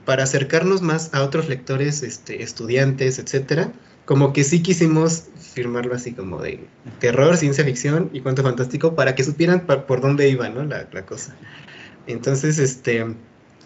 para 0.03 0.23
acercarnos 0.23 0.81
más 0.81 1.13
a 1.13 1.21
otros 1.21 1.47
lectores, 1.47 2.01
este, 2.01 2.41
estudiantes, 2.41 3.19
etcétera, 3.19 3.71
como 4.05 4.33
que 4.33 4.43
sí 4.43 4.63
quisimos 4.63 5.25
firmarlo 5.37 5.93
así 5.93 6.13
como 6.13 6.41
de 6.41 6.65
terror, 6.99 7.37
ciencia 7.37 7.63
ficción 7.63 8.09
y 8.13 8.21
cuento 8.21 8.41
fantástico 8.41 8.95
para 8.95 9.13
que 9.13 9.23
supieran 9.23 9.67
por 9.67 10.01
dónde 10.01 10.27
iba, 10.27 10.49
¿no? 10.49 10.63
La, 10.63 10.87
la 10.91 11.05
cosa. 11.05 11.35
Entonces, 12.07 12.57
este, 12.57 13.05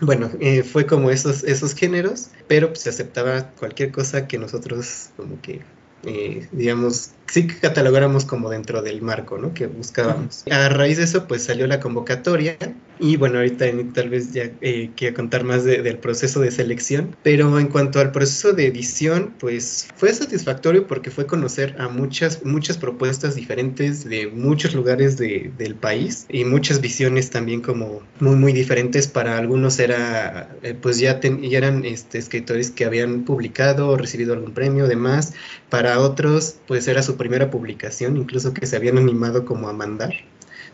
bueno, 0.01 0.29
eh, 0.39 0.63
fue 0.63 0.85
como 0.85 1.09
esos, 1.11 1.43
esos 1.43 1.75
géneros, 1.75 2.29
pero 2.47 2.69
pues, 2.69 2.81
se 2.81 2.89
aceptaba 2.89 3.43
cualquier 3.59 3.91
cosa 3.91 4.27
que 4.27 4.37
nosotros 4.37 5.09
como 5.15 5.39
que, 5.41 5.61
eh, 6.03 6.47
digamos, 6.51 7.11
sí 7.27 7.47
que 7.47 7.57
catalogáramos 7.57 8.25
como 8.25 8.49
dentro 8.49 8.81
del 8.81 9.01
marco, 9.01 9.37
¿no? 9.37 9.53
Que 9.53 9.67
buscábamos. 9.67 10.43
A 10.51 10.69
raíz 10.69 10.97
de 10.97 11.03
eso, 11.03 11.27
pues 11.27 11.43
salió 11.43 11.67
la 11.67 11.79
convocatoria 11.79 12.57
y 13.01 13.17
bueno, 13.17 13.39
ahorita 13.39 13.65
tal 13.93 14.09
vez 14.09 14.31
ya 14.31 14.51
eh, 14.61 14.91
quiero 14.95 15.15
contar 15.15 15.43
más 15.43 15.63
del 15.63 15.97
proceso 15.97 16.39
de 16.39 16.51
selección, 16.51 17.15
pero 17.23 17.57
en 17.59 17.67
cuanto 17.67 17.99
al 17.99 18.11
proceso 18.11 18.53
de 18.53 18.67
edición, 18.67 19.33
pues 19.39 19.87
fue 19.95 20.13
satisfactorio 20.13 20.85
porque 20.85 21.09
fue 21.09 21.25
conocer 21.25 21.75
a 21.79 21.89
muchas, 21.89 22.45
muchas 22.45 22.77
propuestas 22.77 23.33
diferentes 23.33 24.07
de 24.07 24.27
muchos 24.27 24.75
lugares 24.75 25.17
de, 25.17 25.51
del 25.57 25.73
país 25.73 26.27
y 26.29 26.45
muchas 26.45 26.79
visiones 26.79 27.31
también 27.31 27.61
como 27.61 28.03
muy, 28.19 28.35
muy 28.35 28.53
diferentes. 28.53 29.07
Para 29.07 29.39
algunos 29.39 29.79
era, 29.79 30.55
eh, 30.61 30.75
pues 30.79 30.99
ya, 30.99 31.19
ya 31.19 31.57
eran 31.57 31.83
este, 31.85 32.19
escritores 32.19 32.69
que 32.69 32.85
habían 32.85 33.25
publicado 33.25 33.89
o 33.89 33.97
recibido 33.97 34.33
algún 34.33 34.53
premio, 34.53 34.87
demás. 34.87 35.33
Para 35.71 35.99
otros, 35.99 36.57
pues 36.67 36.87
era 36.87 37.01
su 37.01 37.17
primera 37.17 37.49
publicación, 37.49 38.15
incluso 38.17 38.53
que 38.53 38.67
se 38.67 38.75
habían 38.75 38.99
animado 38.99 39.43
como 39.43 39.69
a 39.69 39.73
mandar 39.73 40.13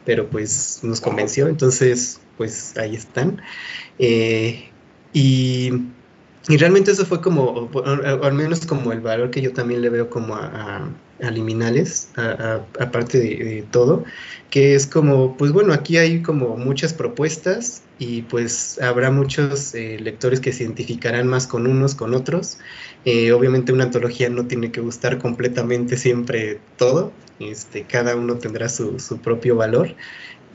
pero 0.08 0.30
pues 0.30 0.80
nos 0.84 1.02
convenció, 1.02 1.50
entonces 1.50 2.22
pues 2.38 2.78
ahí 2.78 2.96
están. 2.96 3.42
Eh, 4.00 4.70
y, 5.12 5.70
realmente 6.48 6.92
eso 6.92 7.06
fue 7.06 7.20
como, 7.20 7.44
o, 7.44 8.24
al 8.24 8.34
menos 8.34 8.66
como 8.66 8.94
el 8.94 9.02
valor 9.02 9.32
que 9.32 9.42
yo 9.42 9.52
también 9.52 9.82
le 9.82 9.90
veo 9.90 10.10
como 10.10 10.34
a, 10.34 10.90
a, 11.22 11.30
liminales, 11.30 12.10
aparte 12.80 13.20
de, 13.20 13.66
todo, 13.70 14.06
que 14.50 14.76
es 14.76 14.88
como, 14.88 15.36
pues 15.36 15.52
bueno, 15.52 15.74
aquí 15.74 15.98
hay 15.98 16.22
como 16.22 16.56
muchas 16.56 16.94
propuestas 16.94 17.82
y 18.00 18.24
pues 18.24 18.80
habrá 18.82 19.12
muchos 19.12 19.74
eh, 19.74 19.98
lectores 20.00 20.40
que 20.40 20.54
se 20.54 20.64
identificarán 20.64 21.28
más 21.28 21.48
con 21.48 21.68
unos, 21.68 21.96
con 21.96 22.14
otros. 22.14 22.60
Eh, 23.06 23.32
obviamente 23.32 23.74
una 23.74 23.86
antología 23.86 24.30
no 24.30 24.46
tiene 24.48 24.72
que 24.72 24.82
gustar 24.82 25.18
completamente 25.18 25.98
siempre 25.98 26.60
todo, 26.78 27.12
este, 27.40 27.84
cada 27.84 28.16
uno 28.16 28.38
tendrá 28.38 28.70
su, 28.70 29.00
su 29.00 29.20
propio 29.20 29.56
valor. 29.56 29.96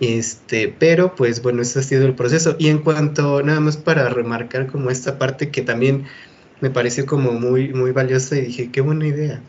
Este, 0.01 0.69
pero 0.69 1.15
pues 1.15 1.43
bueno, 1.43 1.63
ese 1.63 1.79
ha 1.79 1.83
sido 1.83 2.07
el 2.07 2.15
proceso. 2.15 2.57
Y 2.59 2.69
en 2.69 2.79
cuanto, 2.79 3.43
nada 3.43 3.61
más 3.61 3.77
para 3.77 4.09
remarcar 4.09 4.67
como 4.67 4.91
esta 4.91 5.19
parte 5.19 5.51
que 5.51 5.63
también 5.63 6.07
me 6.61 6.71
pareció 6.71 7.07
como 7.07 7.33
muy, 7.33 7.73
muy 7.73 7.93
valiosa 7.93 8.37
y 8.37 8.43
dije, 8.43 8.71
qué 8.73 8.81
buena 8.81 9.07
idea. 9.07 9.43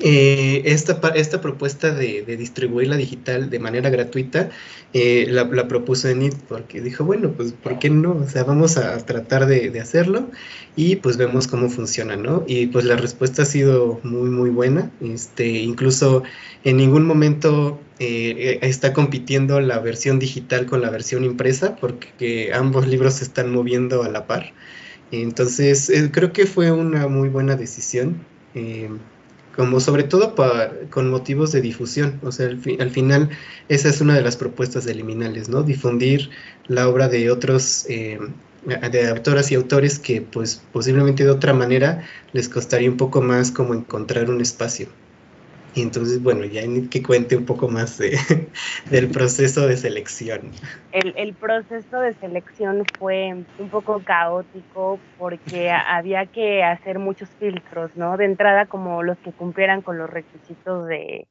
Eh, 0.00 0.62
esta, 0.64 1.00
esta 1.14 1.40
propuesta 1.40 1.94
de, 1.94 2.22
de, 2.22 2.36
distribuirla 2.36 2.96
digital 2.96 3.48
de 3.48 3.60
manera 3.60 3.90
gratuita 3.90 4.50
eh, 4.92 5.26
la, 5.30 5.44
la, 5.44 5.68
propuso 5.68 6.08
Enid 6.08 6.34
porque 6.48 6.80
dijo, 6.80 7.04
bueno, 7.04 7.30
pues 7.30 7.52
¿por 7.52 7.78
qué 7.78 7.90
no? 7.90 8.16
O 8.16 8.28
sea, 8.28 8.42
vamos 8.42 8.76
a 8.76 8.98
tratar 9.06 9.46
de, 9.46 9.70
de, 9.70 9.80
hacerlo 9.80 10.30
y 10.74 10.96
pues 10.96 11.16
vemos 11.16 11.46
cómo 11.46 11.70
funciona, 11.70 12.16
¿no? 12.16 12.44
Y 12.48 12.66
pues 12.66 12.84
la 12.86 12.96
respuesta 12.96 13.42
ha 13.42 13.44
sido 13.44 14.00
muy, 14.02 14.30
muy 14.30 14.50
buena. 14.50 14.90
Este, 15.00 15.46
incluso 15.46 16.24
en 16.64 16.76
ningún 16.76 17.06
momento 17.06 17.80
eh, 18.00 18.58
está 18.62 18.92
compitiendo 18.92 19.60
la 19.60 19.78
versión 19.78 20.18
digital 20.18 20.66
con 20.66 20.82
la 20.82 20.90
versión 20.90 21.22
impresa 21.22 21.76
porque 21.76 22.50
ambos 22.52 22.88
libros 22.88 23.14
se 23.14 23.24
están 23.24 23.52
moviendo 23.52 24.02
a 24.02 24.08
la 24.08 24.26
par. 24.26 24.52
Entonces, 25.12 25.92
creo 26.10 26.32
que 26.32 26.46
fue 26.46 26.72
una 26.72 27.06
muy 27.06 27.28
buena 27.28 27.54
decisión 27.54 28.24
como 29.56 29.80
sobre 29.80 30.04
todo 30.04 30.34
para, 30.34 30.72
con 30.90 31.10
motivos 31.10 31.52
de 31.52 31.60
difusión. 31.60 32.20
O 32.22 32.32
sea, 32.32 32.46
al, 32.46 32.90
final 32.90 33.30
esa 33.68 33.88
es 33.88 34.00
una 34.00 34.14
de 34.14 34.22
las 34.22 34.36
propuestas 34.36 34.84
de 34.84 34.94
Liminales, 34.94 35.48
¿no? 35.48 35.62
Difundir 35.62 36.30
la 36.66 36.88
obra 36.88 37.08
de 37.08 37.30
otros, 37.30 37.86
eh, 37.88 38.18
de 38.64 39.08
autoras 39.08 39.50
y 39.52 39.54
autores 39.54 39.98
que 39.98 40.22
pues 40.22 40.62
posiblemente 40.72 41.24
de 41.24 41.30
otra 41.30 41.52
manera 41.52 42.04
les 42.32 42.48
costaría 42.48 42.90
un 42.90 42.96
poco 42.96 43.20
más 43.20 43.50
como 43.50 43.74
encontrar 43.74 44.30
un 44.30 44.40
espacio. 44.40 44.88
Y 45.74 45.82
entonces, 45.82 46.22
bueno, 46.22 46.44
ya 46.44 46.62
que 46.90 47.02
cuente 47.02 47.36
un 47.36 47.44
poco 47.44 47.68
más 47.68 47.98
de, 47.98 48.16
del 48.90 49.10
proceso 49.10 49.66
de 49.66 49.76
selección. 49.76 50.52
El, 50.92 51.14
el, 51.16 51.34
proceso 51.34 52.00
de 52.00 52.14
selección 52.14 52.84
fue 52.98 53.34
un 53.58 53.68
poco 53.70 54.00
caótico 54.04 55.00
porque 55.18 55.70
había 55.88 56.26
que 56.26 56.62
hacer 56.62 56.98
muchos 56.98 57.28
filtros, 57.40 57.96
¿no? 57.96 58.16
De 58.16 58.24
entrada, 58.24 58.66
como 58.66 59.02
los 59.02 59.18
que 59.18 59.32
cumplieran 59.32 59.82
con 59.82 59.98
los 59.98 60.08
requisitos 60.08 60.86
de, 60.86 61.26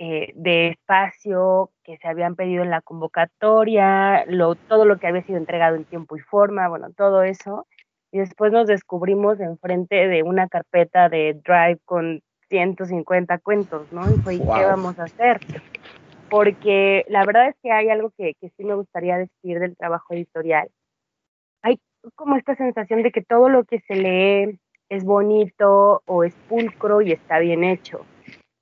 eh, 0.00 0.32
de 0.36 0.68
espacio 0.68 1.70
que 1.82 1.96
se 1.98 2.06
habían 2.06 2.36
pedido 2.36 2.62
en 2.62 2.70
la 2.70 2.82
convocatoria, 2.82 4.24
lo, 4.26 4.54
todo 4.54 4.84
lo 4.84 4.98
que 4.98 5.08
había 5.08 5.22
sido 5.22 5.38
entregado 5.38 5.74
en 5.74 5.84
tiempo 5.84 6.16
y 6.16 6.20
forma, 6.20 6.68
bueno, 6.68 6.88
todo 6.96 7.24
eso. 7.24 7.66
y 8.12 8.18
después 8.18 8.52
nos 8.52 8.68
descubrimos 8.68 9.40
enfrente 9.40 10.06
de 10.06 10.22
una 10.22 10.46
carpeta 10.48 11.08
de 11.08 11.34
Drive 11.44 11.80
con 11.84 12.22
150 12.48 13.38
cuentos, 13.38 13.92
¿no? 13.92 14.02
Y 14.10 14.18
fue, 14.18 14.38
¿qué 14.38 14.44
vamos 14.44 14.98
a 14.98 15.04
hacer? 15.04 15.40
Porque 16.30 17.04
la 17.08 17.24
verdad 17.24 17.48
es 17.48 17.56
que 17.62 17.72
hay 17.72 17.88
algo 17.88 18.10
que, 18.16 18.34
que 18.40 18.50
sí 18.50 18.64
me 18.64 18.74
gustaría 18.74 19.16
decir 19.16 19.58
del 19.58 19.76
trabajo 19.76 20.14
editorial. 20.14 20.68
Hay 21.62 21.78
como 22.14 22.36
esta 22.36 22.54
sensación 22.56 23.02
de 23.02 23.12
que 23.12 23.22
todo 23.22 23.48
lo 23.48 23.64
que 23.64 23.80
se 23.80 23.94
lee 23.94 24.58
es 24.88 25.04
bonito 25.04 26.02
o 26.06 26.24
es 26.24 26.34
pulcro 26.48 27.00
y 27.02 27.12
está 27.12 27.38
bien 27.38 27.64
hecho. 27.64 28.04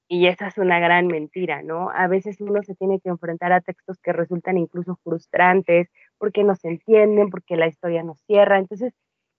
Y 0.08 0.28
esa 0.28 0.46
es 0.46 0.58
una 0.58 0.78
gran 0.78 1.08
mentira, 1.08 1.62
¿no? 1.62 1.90
A 1.90 2.06
veces 2.06 2.40
uno 2.40 2.62
se 2.62 2.76
tiene 2.76 3.00
que 3.00 3.08
enfrentar 3.08 3.52
a 3.52 3.60
textos 3.60 3.98
que 4.00 4.12
resultan 4.12 4.56
incluso 4.56 4.98
frustrantes 5.02 5.88
porque 6.18 6.44
no 6.44 6.54
se 6.54 6.68
entienden, 6.68 7.28
porque 7.28 7.56
la 7.56 7.66
historia 7.66 8.04
no 8.04 8.14
cierra. 8.26 8.58
Entonces, 8.58 8.94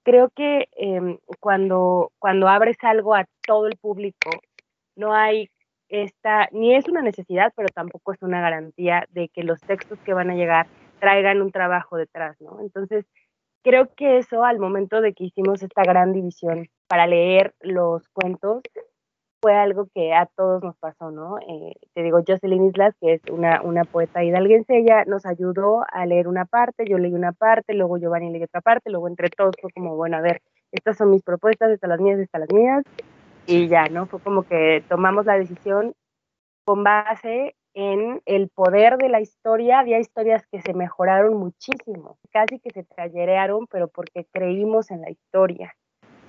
creo 0.08 0.30
que 0.30 0.70
em, 0.78 1.18
cuando, 1.42 2.14
cuando 2.18 2.48
abres 2.48 2.78
algo 2.82 3.14
a 3.14 3.26
todo 3.46 3.68
el 3.68 3.76
público, 3.76 4.30
no 4.96 5.14
hay 5.14 5.50
esta, 5.90 6.48
ni 6.54 6.74
es 6.74 6.88
una 6.88 7.02
necesidad, 7.02 7.52
pero 7.58 7.68
tampoco 7.68 8.14
es 8.14 8.22
una 8.22 8.40
garantía 8.40 9.06
de 9.10 9.28
que 9.28 9.44
los 9.44 9.60
textos 9.60 10.00
que 10.06 10.14
van 10.14 10.30
a 10.30 10.36
llegar 10.36 10.68
traigan 11.02 11.42
un 11.42 11.52
trabajo 11.52 11.98
detrás, 11.98 12.40
¿no? 12.40 12.62
Entonces, 12.62 13.06
creo 13.66 13.94
que 13.96 14.18
eso 14.18 14.46
al 14.46 14.60
momento 14.60 15.02
de 15.02 15.14
que 15.14 15.26
hicimos 15.26 15.62
esta 15.62 15.84
gran 15.84 16.14
división 16.14 16.70
para 16.88 17.06
leer 17.06 17.54
los 17.60 18.08
cuentos, 18.08 18.62
fue 19.48 19.56
algo 19.56 19.88
que 19.96 20.14
a 20.14 20.26
todos 20.26 20.62
nos 20.62 20.76
pasó, 20.76 21.10
¿no? 21.10 21.40
Eh, 21.40 21.74
te 21.94 22.04
digo, 22.04 22.20
Jocelyn 22.28 22.66
Islas, 22.66 22.94
que 23.00 23.14
es 23.14 23.22
una, 23.32 23.62
una 23.62 23.86
poeta 23.86 24.22
hidalguense, 24.22 24.76
ella 24.76 25.06
nos 25.06 25.26
ayudó 25.26 25.86
a 25.90 26.06
leer 26.06 26.28
una 26.28 26.44
parte, 26.44 26.84
yo 26.86 26.98
leí 26.98 27.14
una 27.14 27.32
parte, 27.32 27.74
luego 27.74 27.98
Giovanni 27.98 28.30
leyó 28.30 28.44
otra 28.44 28.60
parte, 28.60 28.90
luego 28.90 29.08
entre 29.08 29.30
todos 29.30 29.56
fue 29.62 29.72
como, 29.72 29.96
bueno, 29.96 30.18
a 30.18 30.22
ver, 30.22 30.42
estas 30.74 30.98
son 30.98 31.12
mis 31.12 31.24
propuestas, 31.24 31.72
estas 31.72 31.90
las 31.90 32.02
mías, 32.02 32.20
estas 32.20 32.42
las 32.42 32.52
mías, 32.52 32.84
y 33.46 33.70
ya, 33.70 33.86
¿no? 33.86 34.06
Fue 34.08 34.20
como 34.20 34.44
que 34.44 34.84
tomamos 34.90 35.26
la 35.26 35.38
decisión 35.38 35.94
con 36.66 36.84
base 36.84 37.56
en 37.74 38.22
el 38.26 38.50
poder 38.50 38.98
de 38.98 39.08
la 39.08 39.22
historia. 39.22 39.80
Había 39.80 40.00
historias 40.00 40.46
que 40.52 40.62
se 40.62 40.74
mejoraron 40.74 41.38
muchísimo, 41.38 42.18
casi 42.34 42.60
que 42.60 42.72
se 42.72 42.84
tallerearon, 42.84 43.66
pero 43.68 43.88
porque 43.88 44.26
creímos 44.30 44.92
en 44.92 45.04
la 45.04 45.10
historia 45.10 45.74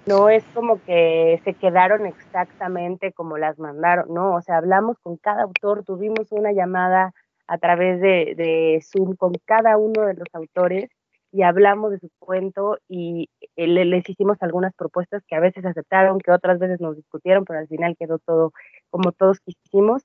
no 0.09 0.31
es 0.31 0.43
como 0.55 0.83
que 0.85 1.41
se 1.45 1.55
quedaron 1.55 2.07
exactamente 2.07 3.13
como 3.13 3.37
las 3.37 3.59
mandaron, 3.59 4.13
no, 4.13 4.35
o 4.35 4.43
sea, 4.43 4.57
hablamos 4.57 4.97
con 5.03 5.19
cada 5.19 5.43
autor, 5.43 5.85
tuvimos 5.85 6.33
una 6.33 6.53
llamada 6.53 7.13
a 7.47 7.59
través 7.59 8.01
de, 8.01 8.83
Zoom 8.83 9.17
con 9.17 9.33
cada 9.45 9.77
uno 9.77 10.07
de 10.07 10.15
los 10.15 10.29
autores 10.33 10.91
y 11.31 11.43
hablamos 11.43 11.91
de 11.91 11.99
su 11.99 12.09
cuento 12.19 12.79
y 12.89 13.29
eh, 13.57 13.67
les 13.67 14.09
hicimos 14.09 14.39
algunas 14.41 14.75
propuestas 14.75 15.23
que 15.27 15.37
a 15.37 15.41
veces 15.41 15.65
aceptaron, 15.65 16.21
que 16.21 16.33
otras 16.33 16.59
veces 16.59 16.81
nos 16.81 16.97
discutieron, 16.97 17.45
pero 17.45 17.59
al 17.59 17.69
final 17.69 17.97
quedó 17.99 18.19
todo 18.19 18.53
como 18.91 19.13
todos 19.13 19.41
quisimos. 19.41 20.03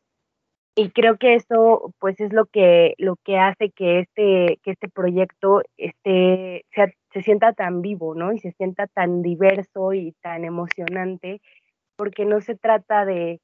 Y 0.76 0.90
creo 0.90 1.18
que 1.18 1.36
eso 1.36 1.94
pues 2.00 2.20
es 2.20 2.34
lo 2.34 2.46
que 2.46 2.96
lo 2.98 3.16
que 3.24 3.38
hace 3.38 3.70
que 3.70 4.00
este 4.00 4.60
que 4.64 4.72
este 4.72 4.90
proyecto 4.90 5.62
esté 5.78 6.66
se 7.14 7.22
sienta 7.22 7.54
tan 7.54 7.82
vivo 7.82 8.16
no 8.16 8.34
y 8.34 8.40
se 8.40 8.52
sienta 8.54 8.88
tan 8.88 9.22
diverso 9.22 9.94
y 9.94 10.14
tan 10.22 10.44
emocionante 10.46 11.42
porque 11.96 12.26
no 12.26 12.42
se 12.42 12.56
trata 12.56 13.06
de 13.06 13.40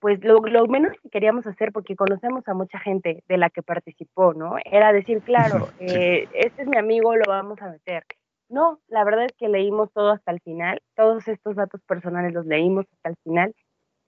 pues 0.00 0.22
lo, 0.22 0.40
lo 0.40 0.66
menos 0.66 0.92
que 1.02 1.08
queríamos 1.08 1.46
hacer 1.46 1.72
porque 1.72 1.96
conocemos 1.96 2.46
a 2.46 2.54
mucha 2.54 2.78
gente 2.78 3.22
de 3.26 3.38
la 3.38 3.50
que 3.50 3.62
participó 3.62 4.34
no 4.34 4.56
era 4.64 4.92
decir 4.92 5.22
claro 5.22 5.68
eh, 5.80 6.28
este 6.34 6.62
es 6.62 6.68
mi 6.68 6.76
amigo 6.76 7.14
lo 7.16 7.24
vamos 7.26 7.60
a 7.62 7.70
meter 7.70 8.04
no 8.48 8.80
la 8.88 9.04
verdad 9.04 9.24
es 9.24 9.32
que 9.38 9.48
leímos 9.48 9.90
todo 9.92 10.10
hasta 10.10 10.32
el 10.32 10.40
final 10.40 10.80
todos 10.94 11.26
estos 11.28 11.56
datos 11.56 11.80
personales 11.82 12.34
los 12.34 12.46
leímos 12.46 12.86
hasta 12.92 13.10
el 13.10 13.16
final 13.24 13.54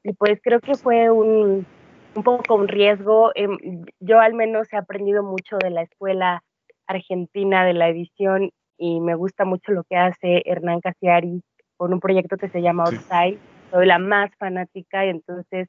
y 0.02 0.12
pues 0.12 0.38
creo 0.42 0.60
que 0.60 0.74
fue 0.74 1.10
un 1.10 1.66
un 2.14 2.22
poco 2.22 2.54
un 2.54 2.68
riesgo. 2.68 3.32
Em, 3.34 3.84
yo 4.00 4.20
al 4.20 4.34
menos 4.34 4.72
he 4.72 4.76
aprendido 4.76 5.22
mucho 5.22 5.58
de 5.58 5.70
la 5.70 5.82
escuela 5.82 6.42
argentina 6.86 7.64
de 7.64 7.74
la 7.74 7.88
edición 7.88 8.50
y 8.76 9.00
me 9.00 9.14
gusta 9.14 9.44
mucho 9.44 9.72
lo 9.72 9.84
que 9.84 9.96
hace 9.96 10.42
Hernán 10.44 10.80
Casiari 10.80 11.42
con 11.76 11.92
un 11.92 12.00
proyecto 12.00 12.36
que 12.36 12.48
se 12.48 12.62
llama 12.62 12.84
Outside. 12.84 13.38
Soy 13.70 13.86
la 13.86 13.98
más 13.98 14.30
fanática 14.36 15.04
y 15.06 15.10
entonces 15.10 15.68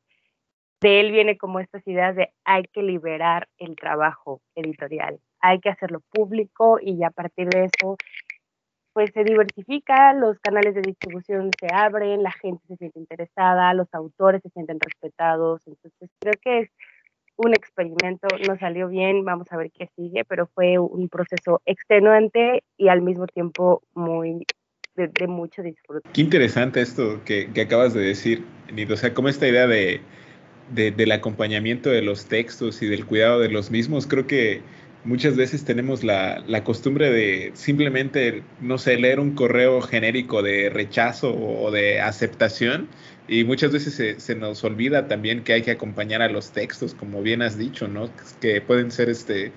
de 0.82 1.00
él 1.00 1.12
viene 1.12 1.38
como 1.38 1.60
estas 1.60 1.88
ideas 1.88 2.16
de 2.16 2.30
hay 2.44 2.64
que 2.72 2.84
liberar 2.84 3.48
el 3.58 3.76
trabajo 3.76 4.42
editorial, 4.56 5.20
hay 5.40 5.60
que 5.60 5.70
hacerlo 5.70 6.02
público 6.12 6.80
y 6.82 7.04
a 7.04 7.10
partir 7.10 7.50
de 7.50 7.66
eso 7.66 7.98
pues 8.94 9.12
se 9.14 9.26
diversifica, 9.26 10.14
los 10.14 10.40
canales 10.40 10.74
de 10.74 10.82
distribución 10.82 11.52
se 11.60 11.68
abren, 11.74 12.24
la 12.24 12.32
gente 12.32 12.64
se 12.66 12.78
siente 12.78 12.98
interesada, 12.98 13.74
los 13.74 13.94
autores 13.94 14.42
se 14.42 14.50
sienten 14.52 14.80
respetados, 14.80 15.68
entonces 15.68 16.10
creo 16.20 16.34
que 16.42 16.60
es 16.60 16.70
un 17.38 17.54
experimento, 17.54 18.28
no 18.48 18.58
salió 18.58 18.88
bien, 18.88 19.26
vamos 19.26 19.48
a 19.52 19.58
ver 19.58 19.72
qué 19.72 19.90
sigue, 19.96 20.24
pero 20.26 20.48
fue 20.48 20.78
un 20.78 21.10
proceso 21.10 21.62
extenuante 21.66 22.64
y 22.78 22.88
al 22.88 23.02
mismo 23.02 23.28
tiempo 23.28 23.84
muy 23.94 24.46
de, 24.96 25.28
mucho 25.28 25.62
disfrute. 25.62 26.10
Qué 26.14 26.22
interesante 26.22 26.82
esto 26.82 27.22
que, 27.26 27.50
acabas 27.62 27.94
de 27.94 28.02
decir, 28.02 28.46
Nido, 28.74 28.94
o 28.94 28.98
sea, 28.98 29.14
como 29.14 29.28
esta 29.28 29.48
idea 29.48 29.68
de, 29.68 30.02
del 30.74 31.12
acompañamiento 31.12 31.90
de 31.90 32.02
los 32.02 32.26
textos 32.26 32.82
y 32.82 32.88
del 32.88 33.06
cuidado 33.06 33.40
de 33.40 33.50
los 33.50 33.72
mismos, 33.72 34.08
creo 34.08 34.26
que 34.26 34.62
muchas 35.04 35.36
veces 35.36 35.66
tenemos 35.66 36.04
la, 36.04 36.44
costumbre 36.64 37.12
de 37.12 37.52
simplemente, 37.54 38.44
no 38.62 38.78
sé, 38.78 38.98
leer 38.98 39.20
un 39.20 39.36
correo 39.36 39.82
genérico 39.82 40.42
de 40.42 40.70
rechazo 40.70 41.34
o 41.34 41.72
de 41.72 42.00
aceptación 42.00 42.88
y 43.28 43.44
muchas 43.44 43.72
veces 43.72 43.94
se, 43.94 44.20
se, 44.20 44.36
nos 44.36 44.64
olvida 44.64 45.08
también 45.08 45.44
que 45.44 45.54
hay 45.54 45.62
que 45.62 45.72
acompañar 45.72 46.22
a 46.22 46.30
los 46.30 46.52
textos, 46.52 46.94
como 46.94 47.22
bien 47.22 47.42
has 47.42 47.58
dicho, 47.58 47.88
¿no? 47.88 48.10
Que 48.40 48.62
pueden 48.62 48.92
ser 48.92 49.10
este, 49.10 49.52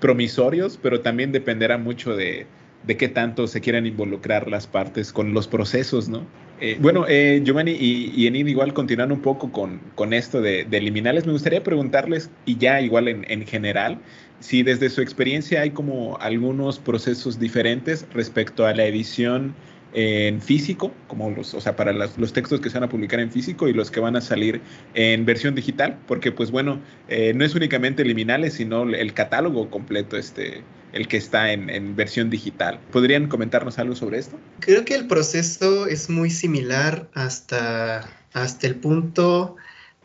promisorios, 0.00 0.78
pero 0.82 1.00
también 1.00 1.30
dependerá 1.32 1.78
mucho 1.78 2.16
de, 2.16 2.46
de 2.84 2.96
qué 2.96 3.08
tanto 3.08 3.46
se 3.46 3.60
quieran 3.60 3.86
involucrar 3.86 4.48
las 4.48 4.66
partes 4.66 5.12
con 5.12 5.32
los 5.32 5.46
procesos, 5.46 6.08
¿no? 6.08 6.26
Eh, 6.60 6.76
bueno, 6.80 7.06
eh, 7.08 7.40
Giovanni 7.44 7.72
y, 7.72 8.26
Enid, 8.26 8.46
igual 8.46 8.72
continuando 8.72 9.14
un 9.14 9.20
poco 9.20 9.50
con, 9.50 9.80
con 9.96 10.12
esto 10.12 10.40
de, 10.40 10.64
de, 10.64 10.80
me 10.80 11.32
gustaría 11.32 11.64
preguntarles, 11.64 12.30
y 12.44 12.56
ya 12.56 12.80
igual 12.80 13.08
en, 13.08 13.24
en, 13.28 13.44
general, 13.46 13.98
si 14.38 14.62
desde 14.62 14.88
su 14.88 15.00
experiencia 15.00 15.62
hay 15.62 15.70
como 15.70 16.16
algunos 16.18 16.78
procesos 16.78 17.40
diferentes 17.40 18.06
respecto 18.12 18.64
a 18.64 18.74
la 18.74 18.84
edición 18.84 19.54
en 19.94 20.40
físico, 20.40 20.92
como 21.06 21.30
los, 21.30 21.54
o 21.54 21.60
sea, 21.60 21.76
para 21.76 21.92
los 21.92 22.32
textos 22.32 22.60
que 22.60 22.70
se 22.70 22.78
van 22.78 22.84
a 22.84 22.88
publicar 22.88 23.20
en 23.20 23.30
físico 23.30 23.68
y 23.68 23.72
los 23.72 23.90
que 23.90 24.00
van 24.00 24.16
a 24.16 24.20
salir 24.20 24.60
en 24.94 25.24
versión 25.24 25.54
digital, 25.54 25.98
porque 26.06 26.32
pues 26.32 26.50
bueno, 26.50 26.80
eh, 27.08 27.32
no 27.34 27.44
es 27.44 27.54
únicamente 27.54 28.04
liminales, 28.04 28.54
sino 28.54 28.82
el 28.84 29.12
catálogo 29.12 29.70
completo, 29.70 30.16
este, 30.16 30.62
el 30.92 31.08
que 31.08 31.16
está 31.16 31.52
en, 31.52 31.68
en, 31.70 31.94
versión 31.96 32.30
digital. 32.30 32.80
¿Podrían 32.90 33.28
comentarnos 33.28 33.78
algo 33.78 33.94
sobre 33.94 34.18
esto? 34.18 34.38
Creo 34.60 34.84
que 34.84 34.94
el 34.94 35.06
proceso 35.06 35.86
es 35.86 36.08
muy 36.08 36.30
similar 36.30 37.08
hasta, 37.14 38.08
hasta 38.32 38.66
el 38.66 38.76
punto 38.76 39.56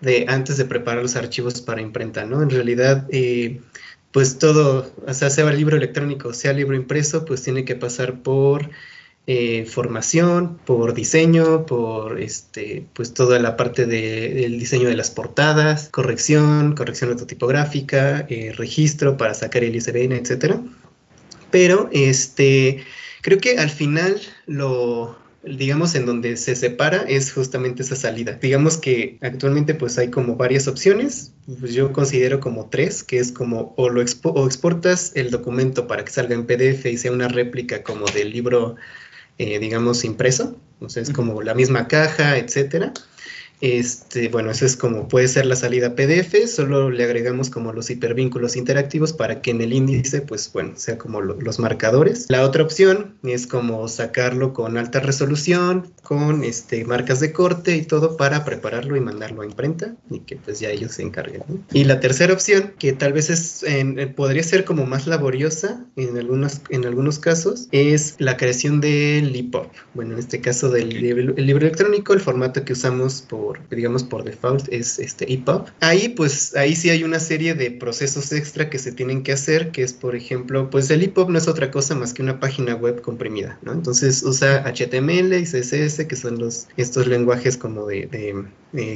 de 0.01 0.25
antes 0.27 0.57
de 0.57 0.65
preparar 0.65 1.01
los 1.01 1.15
archivos 1.15 1.61
para 1.61 1.81
imprenta, 1.81 2.25
¿no? 2.25 2.41
En 2.41 2.49
realidad, 2.49 3.07
eh, 3.09 3.61
pues 4.11 4.37
todo, 4.37 4.93
o 5.05 5.13
sea, 5.13 5.29
sea 5.29 5.51
libro 5.51 5.77
electrónico, 5.77 6.33
sea 6.33 6.53
libro 6.53 6.75
impreso, 6.75 7.25
pues 7.25 7.43
tiene 7.43 7.65
que 7.65 7.75
pasar 7.75 8.21
por 8.21 8.69
eh, 9.29 9.65
formación, 9.65 10.57
por 10.65 10.93
diseño, 10.93 11.65
por 11.65 12.21
este, 12.21 12.85
pues 12.93 13.13
toda 13.13 13.39
la 13.39 13.57
parte 13.57 13.85
del 13.85 14.57
diseño 14.57 14.87
de 14.87 14.95
las 14.95 15.11
portadas, 15.11 15.89
corrección, 15.89 16.75
corrección 16.75 17.09
ortotipográfica, 17.09 18.25
eh, 18.29 18.53
registro 18.55 19.17
para 19.17 19.33
sacar 19.33 19.65
el 19.65 19.75
ISBN, 19.75 20.13
etcétera. 20.13 20.61
Pero 21.51 21.89
este, 21.91 22.85
creo 23.21 23.37
que 23.39 23.57
al 23.57 23.69
final 23.69 24.17
lo, 24.45 25.17
digamos, 25.43 25.95
en 25.95 26.05
donde 26.05 26.37
se 26.37 26.55
separa 26.55 27.03
es 27.07 27.33
justamente 27.33 27.83
esa 27.83 27.97
salida. 27.97 28.39
Digamos 28.41 28.77
que 28.77 29.17
actualmente 29.21 29.75
pues 29.75 29.97
hay 29.97 30.09
como 30.09 30.37
varias 30.37 30.69
opciones, 30.69 31.33
pues 31.59 31.73
yo 31.73 31.91
considero 31.91 32.39
como 32.39 32.69
tres, 32.69 33.03
que 33.03 33.19
es 33.19 33.33
como 33.33 33.73
o 33.75 33.89
lo 33.89 34.01
o 34.23 34.45
exportas 34.45 35.11
el 35.15 35.31
documento 35.31 35.85
para 35.85 36.05
que 36.05 36.11
salga 36.13 36.33
en 36.33 36.45
PDF 36.45 36.85
y 36.85 36.97
sea 36.97 37.11
una 37.11 37.27
réplica 37.27 37.83
como 37.83 38.05
del 38.05 38.31
libro 38.31 38.77
eh, 39.37 39.59
digamos, 39.59 40.03
impreso, 40.03 40.57
o 40.79 40.89
sea, 40.89 41.03
es 41.03 41.11
como 41.11 41.41
la 41.41 41.53
misma 41.53 41.87
caja, 41.87 42.37
etcétera. 42.37 42.93
Este, 43.61 44.29
bueno, 44.29 44.51
eso 44.51 44.65
es 44.65 44.77
como 44.77 45.07
puede 45.07 45.27
ser 45.27 45.45
la 45.45 45.55
salida 45.55 45.95
PDF, 45.95 46.47
solo 46.47 46.89
le 46.91 47.03
agregamos 47.03 47.49
como 47.49 47.73
los 47.73 47.89
hipervínculos 47.89 48.55
interactivos 48.55 49.13
para 49.13 49.41
que 49.41 49.51
en 49.51 49.61
el 49.61 49.73
índice, 49.73 50.21
pues 50.21 50.51
bueno, 50.53 50.73
sea 50.75 50.97
como 50.97 51.21
los 51.21 51.59
marcadores. 51.59 52.25
La 52.29 52.43
otra 52.43 52.63
opción 52.63 53.15
es 53.23 53.47
como 53.47 53.87
sacarlo 53.87 54.53
con 54.53 54.77
alta 54.77 54.99
resolución, 54.99 55.91
con 56.03 56.43
este, 56.43 56.85
marcas 56.85 57.19
de 57.19 57.33
corte 57.33 57.75
y 57.75 57.81
todo 57.81 58.17
para 58.17 58.45
prepararlo 58.45 58.95
y 58.95 59.01
mandarlo 59.01 59.41
a 59.41 59.45
imprenta 59.45 59.95
y 60.09 60.19
que 60.19 60.37
pues 60.37 60.59
ya 60.59 60.69
ellos 60.69 60.93
se 60.93 61.03
encarguen. 61.03 61.43
Y 61.73 61.83
la 61.85 61.99
tercera 61.99 62.33
opción, 62.33 62.73
que 62.77 62.93
tal 62.93 63.13
vez 63.13 63.29
es, 63.29 63.65
podría 64.15 64.43
ser 64.43 64.65
como 64.65 64.85
más 64.85 65.07
laboriosa 65.07 65.85
en, 65.95 66.17
algunos, 66.17 66.61
en 66.69 66.85
algunos 66.85 67.19
casos, 67.19 67.67
es 67.71 68.15
la 68.19 68.37
creación 68.37 68.81
del 68.81 69.35
EPUB. 69.35 69.67
Bueno, 69.93 70.13
en 70.13 70.19
este 70.19 70.41
caso 70.41 70.69
del 70.69 70.89
libro, 70.89 71.33
el 71.35 71.45
libro 71.45 71.65
electrónico, 71.65 72.13
el 72.13 72.19
formato 72.19 72.63
que 72.63 72.73
usamos 72.73 73.21
por, 73.21 73.46
digamos, 73.69 74.03
por 74.03 74.23
default 74.23 74.67
es 74.71 74.99
este 74.99 75.31
EPUB. 75.31 75.65
Ahí 75.79 76.09
pues, 76.09 76.55
ahí 76.55 76.75
sí 76.75 76.89
hay 76.89 77.03
una 77.03 77.19
serie 77.19 77.53
de 77.53 77.71
procesos 77.71 78.31
extra 78.31 78.69
que 78.69 78.79
se 78.79 78.91
tienen 78.91 79.23
que 79.23 79.33
hacer, 79.33 79.71
que 79.71 79.83
es 79.83 79.93
por 79.93 80.15
ejemplo, 80.15 80.69
pues 80.69 80.89
el 80.89 81.03
EPUB 81.03 81.29
no 81.29 81.37
es 81.37 81.47
otra 81.47 81.71
cosa 81.71 81.95
más 81.95 82.13
que 82.13 82.21
una 82.21 82.39
página 82.39 82.75
web 82.75 83.01
comprimida, 83.01 83.57
¿no? 83.61 83.71
Entonces 83.71 84.23
usa 84.23 84.63
HTML 84.63 85.33
y 85.33 85.43
CSS, 85.43 86.05
que 86.05 86.15
son 86.15 86.39
los, 86.39 86.67
estos 86.77 87.07
lenguajes 87.07 87.57
como 87.57 87.85
de, 87.85 88.45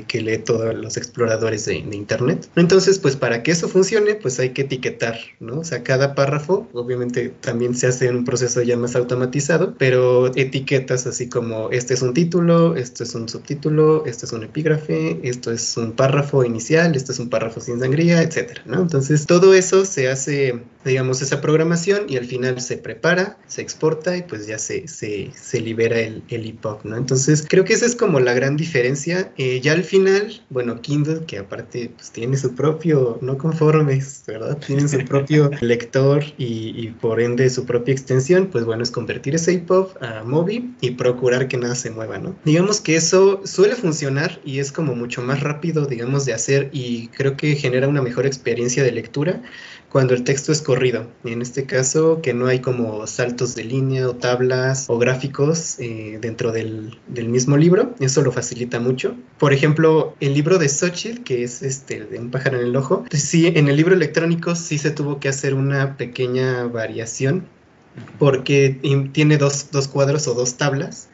que 0.07 0.21
lee 0.21 0.37
todos 0.39 0.75
los 0.75 0.97
exploradores 0.97 1.65
de, 1.65 1.81
Internet. 1.91 2.49
Entonces, 2.55 2.99
pues 2.99 3.15
para 3.15 3.43
que 3.43 3.51
eso 3.51 3.67
funcione, 3.67 4.15
pues 4.15 4.39
hay 4.39 4.49
que 4.51 4.63
etiquetar, 4.63 5.17
¿no? 5.39 5.59
O 5.59 5.63
sea, 5.63 5.83
cada 5.83 6.15
párrafo, 6.15 6.67
obviamente 6.73 7.29
también 7.41 7.75
se 7.75 7.87
hace 7.87 8.07
en 8.07 8.17
un 8.17 8.25
proceso 8.25 8.61
ya 8.61 8.77
más 8.77 8.95
automatizado, 8.95 9.75
pero 9.77 10.27
etiquetas 10.35 11.05
así 11.07 11.29
como 11.29 11.69
este 11.71 11.93
es 11.93 12.01
un 12.01 12.13
título, 12.13 12.75
esto 12.75 13.03
es 13.03 13.13
un 13.15 13.29
subtítulo, 13.29 14.05
esto 14.05 14.25
es 14.25 14.33
un 14.33 14.40
epígrafe, 14.43 15.19
esto 15.23 15.51
es 15.51 15.77
un 15.77 15.93
párrafo 15.93 16.43
inicial, 16.43 16.95
esto 16.95 17.11
es 17.11 17.19
un 17.19 17.29
párrafo 17.29 17.59
sin 17.59 17.79
sangría, 17.79 18.21
etcétera, 18.21 18.61
¿no? 18.65 18.81
Entonces, 18.81 19.25
todo 19.25 19.53
eso 19.53 19.85
se 19.85 20.09
hace, 20.09 20.61
digamos, 20.85 21.21
esa 21.21 21.41
programación 21.41 22.05
y 22.07 22.17
al 22.17 22.25
final 22.25 22.59
se 22.61 22.77
prepara, 22.77 23.37
se 23.47 23.61
exporta 23.61 24.17
y 24.17 24.23
pues 24.23 24.47
ya 24.47 24.57
se, 24.57 24.87
se, 24.87 25.31
se 25.35 25.61
libera 25.61 25.99
el, 25.99 26.23
el 26.29 26.47
EPUB, 26.47 26.85
¿no? 26.85 26.97
Entonces, 26.97 27.45
creo 27.47 27.63
que 27.63 27.73
esa 27.73 27.85
es 27.85 27.95
como 27.95 28.19
la 28.19 28.33
gran 28.33 28.57
diferencia. 28.57 29.31
Eh, 29.37 29.59
ya 29.61 29.73
al 29.73 29.83
final, 29.83 30.41
bueno, 30.49 30.81
Kindle, 30.81 31.25
que 31.25 31.37
aparte 31.37 31.91
pues 31.95 32.11
tiene 32.11 32.37
su 32.37 32.55
propio, 32.55 33.17
no 33.21 33.37
conformes, 33.37 34.23
¿verdad? 34.27 34.57
Tienen 34.65 34.89
su 34.89 35.03
propio 35.05 35.49
lector 35.61 36.23
y, 36.37 36.89
por 37.01 37.21
ende 37.21 37.49
su 37.49 37.65
propia 37.65 37.93
extensión, 37.93 38.47
pues 38.51 38.65
bueno, 38.65 38.83
es 38.83 38.91
convertir 38.91 39.35
ese 39.35 39.53
EPUB 39.53 39.89
a 40.01 40.23
Mobi 40.23 40.75
y 40.81 40.91
procurar 40.91 41.47
que 41.47 41.57
nada 41.57 41.75
se 41.75 41.89
mueva, 41.89 42.17
¿no? 42.17 42.35
Digamos 42.45 42.81
que 42.81 42.95
eso 42.95 43.41
suele 43.45 43.75
funcionar 43.75 44.30
y 44.45 44.59
es 44.59 44.71
como 44.71 44.95
mucho 44.95 45.21
más 45.21 45.41
rápido, 45.41 45.86
digamos, 45.86 46.25
de 46.25 46.34
hacer 46.34 46.69
y 46.71 47.07
creo 47.09 47.36
que 47.36 47.55
genera 47.55 47.88
una 47.88 48.01
mejor 48.01 48.25
experiencia 48.25 48.84
de 48.84 48.91
lectura 48.91 49.41
cuando 49.89 50.13
el 50.13 50.23
texto 50.23 50.51
es 50.51 50.61
corrido. 50.61 51.07
En 51.25 51.41
este 51.41 51.65
caso, 51.65 52.21
que 52.21 52.34
no 52.34 52.47
hay 52.47 52.59
como 52.59 53.05
saltos 53.07 53.55
de 53.55 53.65
línea 53.65 54.07
o 54.07 54.15
tablas 54.15 54.86
o 54.88 54.97
gráficos 54.97 55.79
eh, 55.79 56.17
dentro 56.21 56.51
del, 56.51 56.97
mismo 57.07 57.57
libro, 57.57 57.93
eso 57.99 58.21
lo 58.21 58.32
facilita 58.32 58.79
mucho. 58.79 59.15
Por 59.38 59.51
ejemplo, 59.51 60.15
el 60.21 60.34
libro 60.34 60.57
de 60.57 60.69
Xochitl, 60.69 61.23
que 61.23 61.43
es 61.43 61.61
este 61.61 62.05
de 62.05 62.19
un 62.19 62.32
pájaro 62.32 62.59
en 62.59 62.67
el 62.67 62.75
ojo, 62.75 63.03
pues 63.09 63.23
sí, 63.23 63.47
en 63.47 63.67
el 63.67 63.75
libro 63.75 63.93
electrónico 63.93 64.55
sí 64.55 64.77
se 64.77 64.91
tuvo 64.91 65.19
que 65.19 65.27
hacer 65.27 65.53
una 65.53 65.97
pequeña 65.97 66.63
variación 66.65 67.45
porque 68.17 68.79
tiene 69.11 69.38
dos, 69.38 69.67
cuadros 69.91 70.27
o 70.27 70.34
dos 70.34 70.55
tablas 70.55 71.09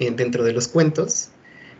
eh, 0.00 0.10
dentro 0.10 0.42
de 0.42 0.52
los 0.52 0.66
cuentos 0.66 1.30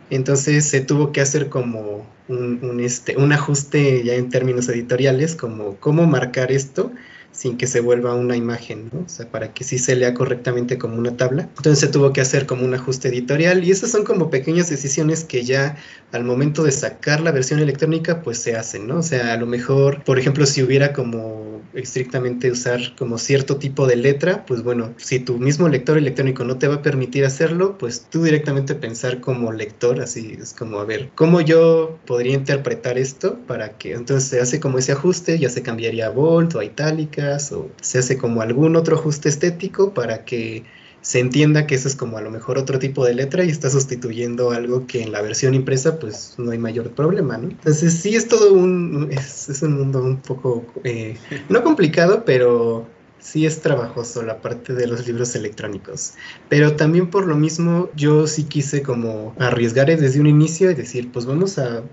entonces 0.09 0.65
se 0.67 0.81
tuvo 0.81 1.11
que 1.11 1.21
hacer 1.21 1.49
como 1.49 2.05
un, 2.27 2.79
este, 2.79 3.17
un 3.17 3.31
ajuste 3.31 4.03
ya 4.03 4.13
en 4.15 4.29
términos 4.29 4.69
editoriales, 4.69 5.35
como 5.35 5.75
cómo 5.77 6.05
marcar 6.05 6.51
esto 6.51 6.91
sin 7.37 7.55
que 7.55 7.67
se 7.67 7.81
vuelva 7.81 8.15
una 8.15 8.35
imagen, 8.35 8.89
¿no? 8.91 9.01
O 9.01 9.09
sea, 9.09 9.29
para 9.29 9.53
que 9.53 9.63
sí 9.63 9.77
se 9.77 9.95
lea 9.95 10.15
correctamente 10.15 10.79
como 10.79 10.97
una 10.97 11.15
tabla. 11.17 11.43
Entonces 11.57 11.79
se 11.79 11.87
tuvo 11.87 12.11
que 12.11 12.19
hacer 12.19 12.47
como 12.47 12.65
un 12.65 12.73
ajuste 12.73 13.09
editorial 13.09 13.63
y 13.63 13.69
esas 13.69 13.91
son 13.91 14.05
como 14.05 14.31
pequeñas 14.31 14.71
decisiones 14.71 15.23
que 15.23 15.43
ya 15.43 15.77
al 16.11 16.23
momento 16.23 16.63
de 16.63 16.71
sacar 16.71 17.21
la 17.21 17.31
versión 17.31 17.59
electrónica 17.59 18.23
pues 18.23 18.39
se 18.39 18.55
hacen, 18.55 18.87
¿no? 18.87 18.97
O 18.97 19.03
sea, 19.03 19.33
a 19.33 19.37
lo 19.37 19.45
mejor, 19.45 20.03
por 20.03 20.17
ejemplo, 20.17 20.47
si 20.47 20.63
hubiera 20.63 20.93
como 20.93 21.61
estrictamente 21.75 22.49
usar 22.49 22.95
como 22.97 23.19
cierto 23.19 23.57
tipo 23.57 23.85
de 23.85 23.97
letra, 23.97 24.43
pues 24.47 24.63
bueno, 24.63 24.95
si 24.97 25.19
tu 25.19 25.37
mismo 25.37 25.69
lector 25.69 25.99
electrónico 25.99 26.43
no 26.43 26.57
te 26.57 26.67
va 26.67 26.75
a 26.75 26.81
permitir 26.81 27.23
hacerlo, 27.23 27.77
pues 27.77 28.07
tú 28.09 28.23
directamente 28.23 28.73
pensar 28.73 29.21
como 29.21 29.51
lector, 29.51 30.01
así 30.01 30.37
es 30.41 30.53
como, 30.53 30.79
a 30.79 30.85
ver, 30.85 31.11
¿cómo 31.13 31.41
yo 31.41 31.99
podría 32.07 32.33
interpretar 32.33 32.97
esto 32.97 33.37
para 33.45 33.77
que 33.77 33.93
entonces 33.93 34.27
se 34.27 34.39
hace 34.39 34.59
como 34.59 34.79
ese 34.79 34.93
ajuste, 34.93 35.37
ya 35.37 35.49
se 35.49 35.61
cambiaría 35.61 36.07
a 36.07 36.09
bold 36.09 36.55
o 36.55 36.59
a 36.59 36.65
itálica 36.65 37.26
o 37.51 37.69
se 37.81 37.99
hace 37.99 38.17
como 38.17 38.41
algún 38.41 38.75
otro 38.75 38.95
ajuste 38.95 39.29
estético 39.29 39.93
para 39.93 40.25
que 40.25 40.63
se 41.01 41.19
entienda 41.19 41.67
que 41.67 41.75
eso 41.75 41.87
es 41.87 41.95
como 41.95 42.17
a 42.17 42.21
lo 42.21 42.31
mejor 42.31 42.57
otro 42.57 42.79
tipo 42.79 43.05
de 43.05 43.13
letra 43.13 43.43
y 43.43 43.49
está 43.49 43.69
sustituyendo 43.69 44.51
algo 44.51 44.87
que 44.87 45.03
en 45.03 45.11
la 45.11 45.21
versión 45.21 45.53
impresa 45.53 45.99
pues 45.99 46.35
no 46.37 46.51
hay 46.51 46.57
mayor 46.57 46.91
problema, 46.91 47.37
¿no? 47.37 47.49
Entonces 47.49 47.93
sí 47.93 48.15
es 48.15 48.27
todo 48.27 48.53
un, 48.53 49.09
es, 49.11 49.61
un 49.61 49.77
mundo 49.77 50.03
un 50.03 50.17
poco, 50.17 50.65
eh, 50.83 51.15
no 51.49 51.63
complicado, 51.63 52.23
pero 52.25 52.87
sí 53.19 53.45
es 53.45 53.61
trabajoso 53.61 54.21
la 54.23 54.41
parte 54.41 54.73
de 54.73 54.87
los 54.87 55.07
libros 55.07 55.35
electrónicos, 55.35 56.13
pero 56.49 56.75
también 56.75 57.09
por 57.09 57.25
lo 57.27 57.35
mismo 57.35 57.89
yo 57.95 58.27
sí 58.27 58.43
quise 58.43 58.81
como 58.81 59.35
arriesgar 59.39 59.87
desde 59.87 60.19
un 60.19 60.27
inicio 60.27 60.71
y 60.71 60.73
decir, 60.73 61.11
pues 61.11 61.25
vamos 61.25 61.57
a, 61.57 61.83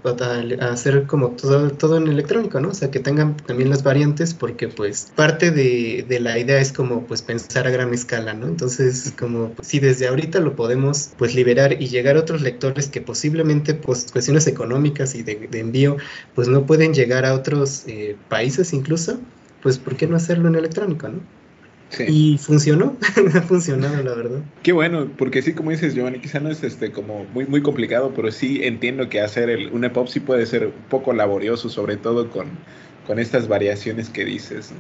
hacer 0.60 1.06
como 1.06 1.30
todo, 1.30 1.70
todo 1.70 1.96
en 1.96 2.08
electrónico, 2.08 2.60
¿no? 2.60 2.70
O 2.70 2.74
sea, 2.74 2.90
que 2.90 2.98
tengan 2.98 3.36
también 3.36 3.70
las 3.70 3.82
variantes 3.82 4.34
porque 4.34 4.68
pues 4.68 5.12
parte 5.14 5.50
de, 5.50 6.04
la 6.20 6.38
idea 6.38 6.60
es 6.60 6.72
como 6.72 7.06
pues 7.06 7.22
pensar 7.22 7.66
a 7.66 7.70
gran 7.70 7.92
escala, 7.92 8.34
¿no? 8.34 8.46
Entonces, 8.46 9.12
como 9.18 9.52
si 9.62 9.80
desde 9.80 10.08
ahorita 10.08 10.40
lo 10.40 10.56
podemos 10.56 11.10
pues 11.18 11.34
liberar 11.34 11.80
y 11.80 11.88
llegar 11.88 12.16
a 12.16 12.20
otros 12.20 12.40
lectores 12.40 12.88
que 12.88 13.00
posiblemente 13.00 13.74
pues 13.74 14.06
cuestiones 14.12 14.46
económicas 14.46 15.14
y 15.14 15.22
de, 15.22 15.48
envío 15.52 15.96
pues 16.34 16.48
no 16.48 16.66
pueden 16.66 16.94
llegar 16.94 17.24
a 17.26 17.34
otros 17.34 17.84
eh, 17.86 18.16
países 18.28 18.72
incluso, 18.72 19.18
pues 19.64 19.78
¿por 19.78 19.96
qué 19.96 20.06
no 20.06 20.14
hacerlo 20.14 20.48
en 20.48 20.54
electrónico, 20.56 21.08
no? 21.08 21.20
Sí. 21.88 22.04
Y 22.06 22.38
funcionó, 22.38 22.96
ha 23.34 23.42
funcionado, 23.42 24.02
la 24.02 24.14
verdad. 24.14 24.40
Qué 24.62 24.72
bueno, 24.72 25.08
porque 25.16 25.40
sí, 25.40 25.54
como 25.54 25.70
dices, 25.70 25.94
Giovanni, 25.94 26.18
quizá 26.20 26.38
no 26.38 26.50
es 26.50 26.62
este 26.62 26.92
como 26.92 27.24
muy, 27.32 27.46
muy 27.46 27.62
complicado, 27.62 28.12
pero 28.14 28.30
sí 28.30 28.60
entiendo 28.62 29.08
que 29.08 29.20
hacer 29.20 29.48
el, 29.48 29.70
un 29.70 29.84
EPUB 29.84 30.08
sí 30.08 30.20
puede 30.20 30.44
ser 30.44 30.66
un 30.66 30.88
poco 30.90 31.14
laborioso, 31.14 31.70
sobre 31.70 31.96
todo 31.96 32.30
con, 32.30 32.46
con 33.06 33.18
estas 33.18 33.48
variaciones 33.48 34.10
que 34.10 34.26
dices. 34.26 34.72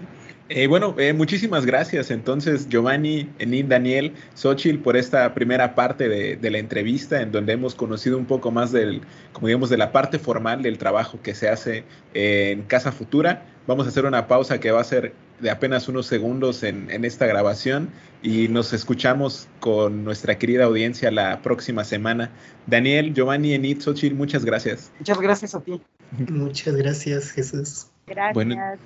Eh, 0.50 0.66
bueno, 0.66 0.94
eh, 0.98 1.14
muchísimas 1.14 1.64
gracias 1.64 2.10
entonces 2.10 2.68
Giovanni, 2.68 3.30
Enid, 3.38 3.64
Daniel, 3.64 4.12
Xochitl 4.34 4.78
por 4.82 4.94
esta 4.94 5.32
primera 5.32 5.74
parte 5.74 6.06
de, 6.06 6.36
de, 6.36 6.50
la 6.50 6.58
entrevista 6.58 7.22
en 7.22 7.32
donde 7.32 7.54
hemos 7.54 7.74
conocido 7.74 8.18
un 8.18 8.26
poco 8.26 8.50
más 8.50 8.70
del, 8.70 9.00
como 9.32 9.46
digamos, 9.46 9.70
de 9.70 9.78
la 9.78 9.90
parte 9.90 10.18
formal 10.18 10.60
del 10.60 10.76
trabajo 10.76 11.18
que 11.22 11.34
se 11.34 11.48
hace 11.48 11.84
en 12.12 12.62
Casa 12.64 12.92
Futura. 12.92 13.46
Vamos 13.66 13.86
a 13.86 13.88
hacer 13.88 14.04
una 14.04 14.26
pausa 14.26 14.60
que 14.60 14.70
va 14.70 14.82
a 14.82 14.84
ser 14.84 15.14
de 15.40 15.50
apenas 15.50 15.88
unos 15.88 16.06
segundos 16.06 16.62
en, 16.62 16.90
en 16.90 17.06
esta 17.06 17.26
grabación 17.26 17.88
y 18.22 18.48
nos 18.48 18.72
escuchamos 18.72 19.48
con 19.60 20.04
nuestra 20.04 20.38
querida 20.38 20.64
audiencia 20.64 21.10
la 21.10 21.40
próxima 21.40 21.84
semana. 21.84 22.30
Daniel, 22.66 23.14
Giovanni, 23.14 23.54
Enid, 23.54 23.80
Xochitl, 23.80 24.14
muchas 24.14 24.44
gracias. 24.44 24.92
Muchas 24.98 25.20
gracias 25.20 25.54
a 25.54 25.60
ti. 25.60 25.80
Muchas 26.28 26.74
gracias, 26.74 27.30
Jesús. 27.30 27.86
Gracias. 28.06 28.78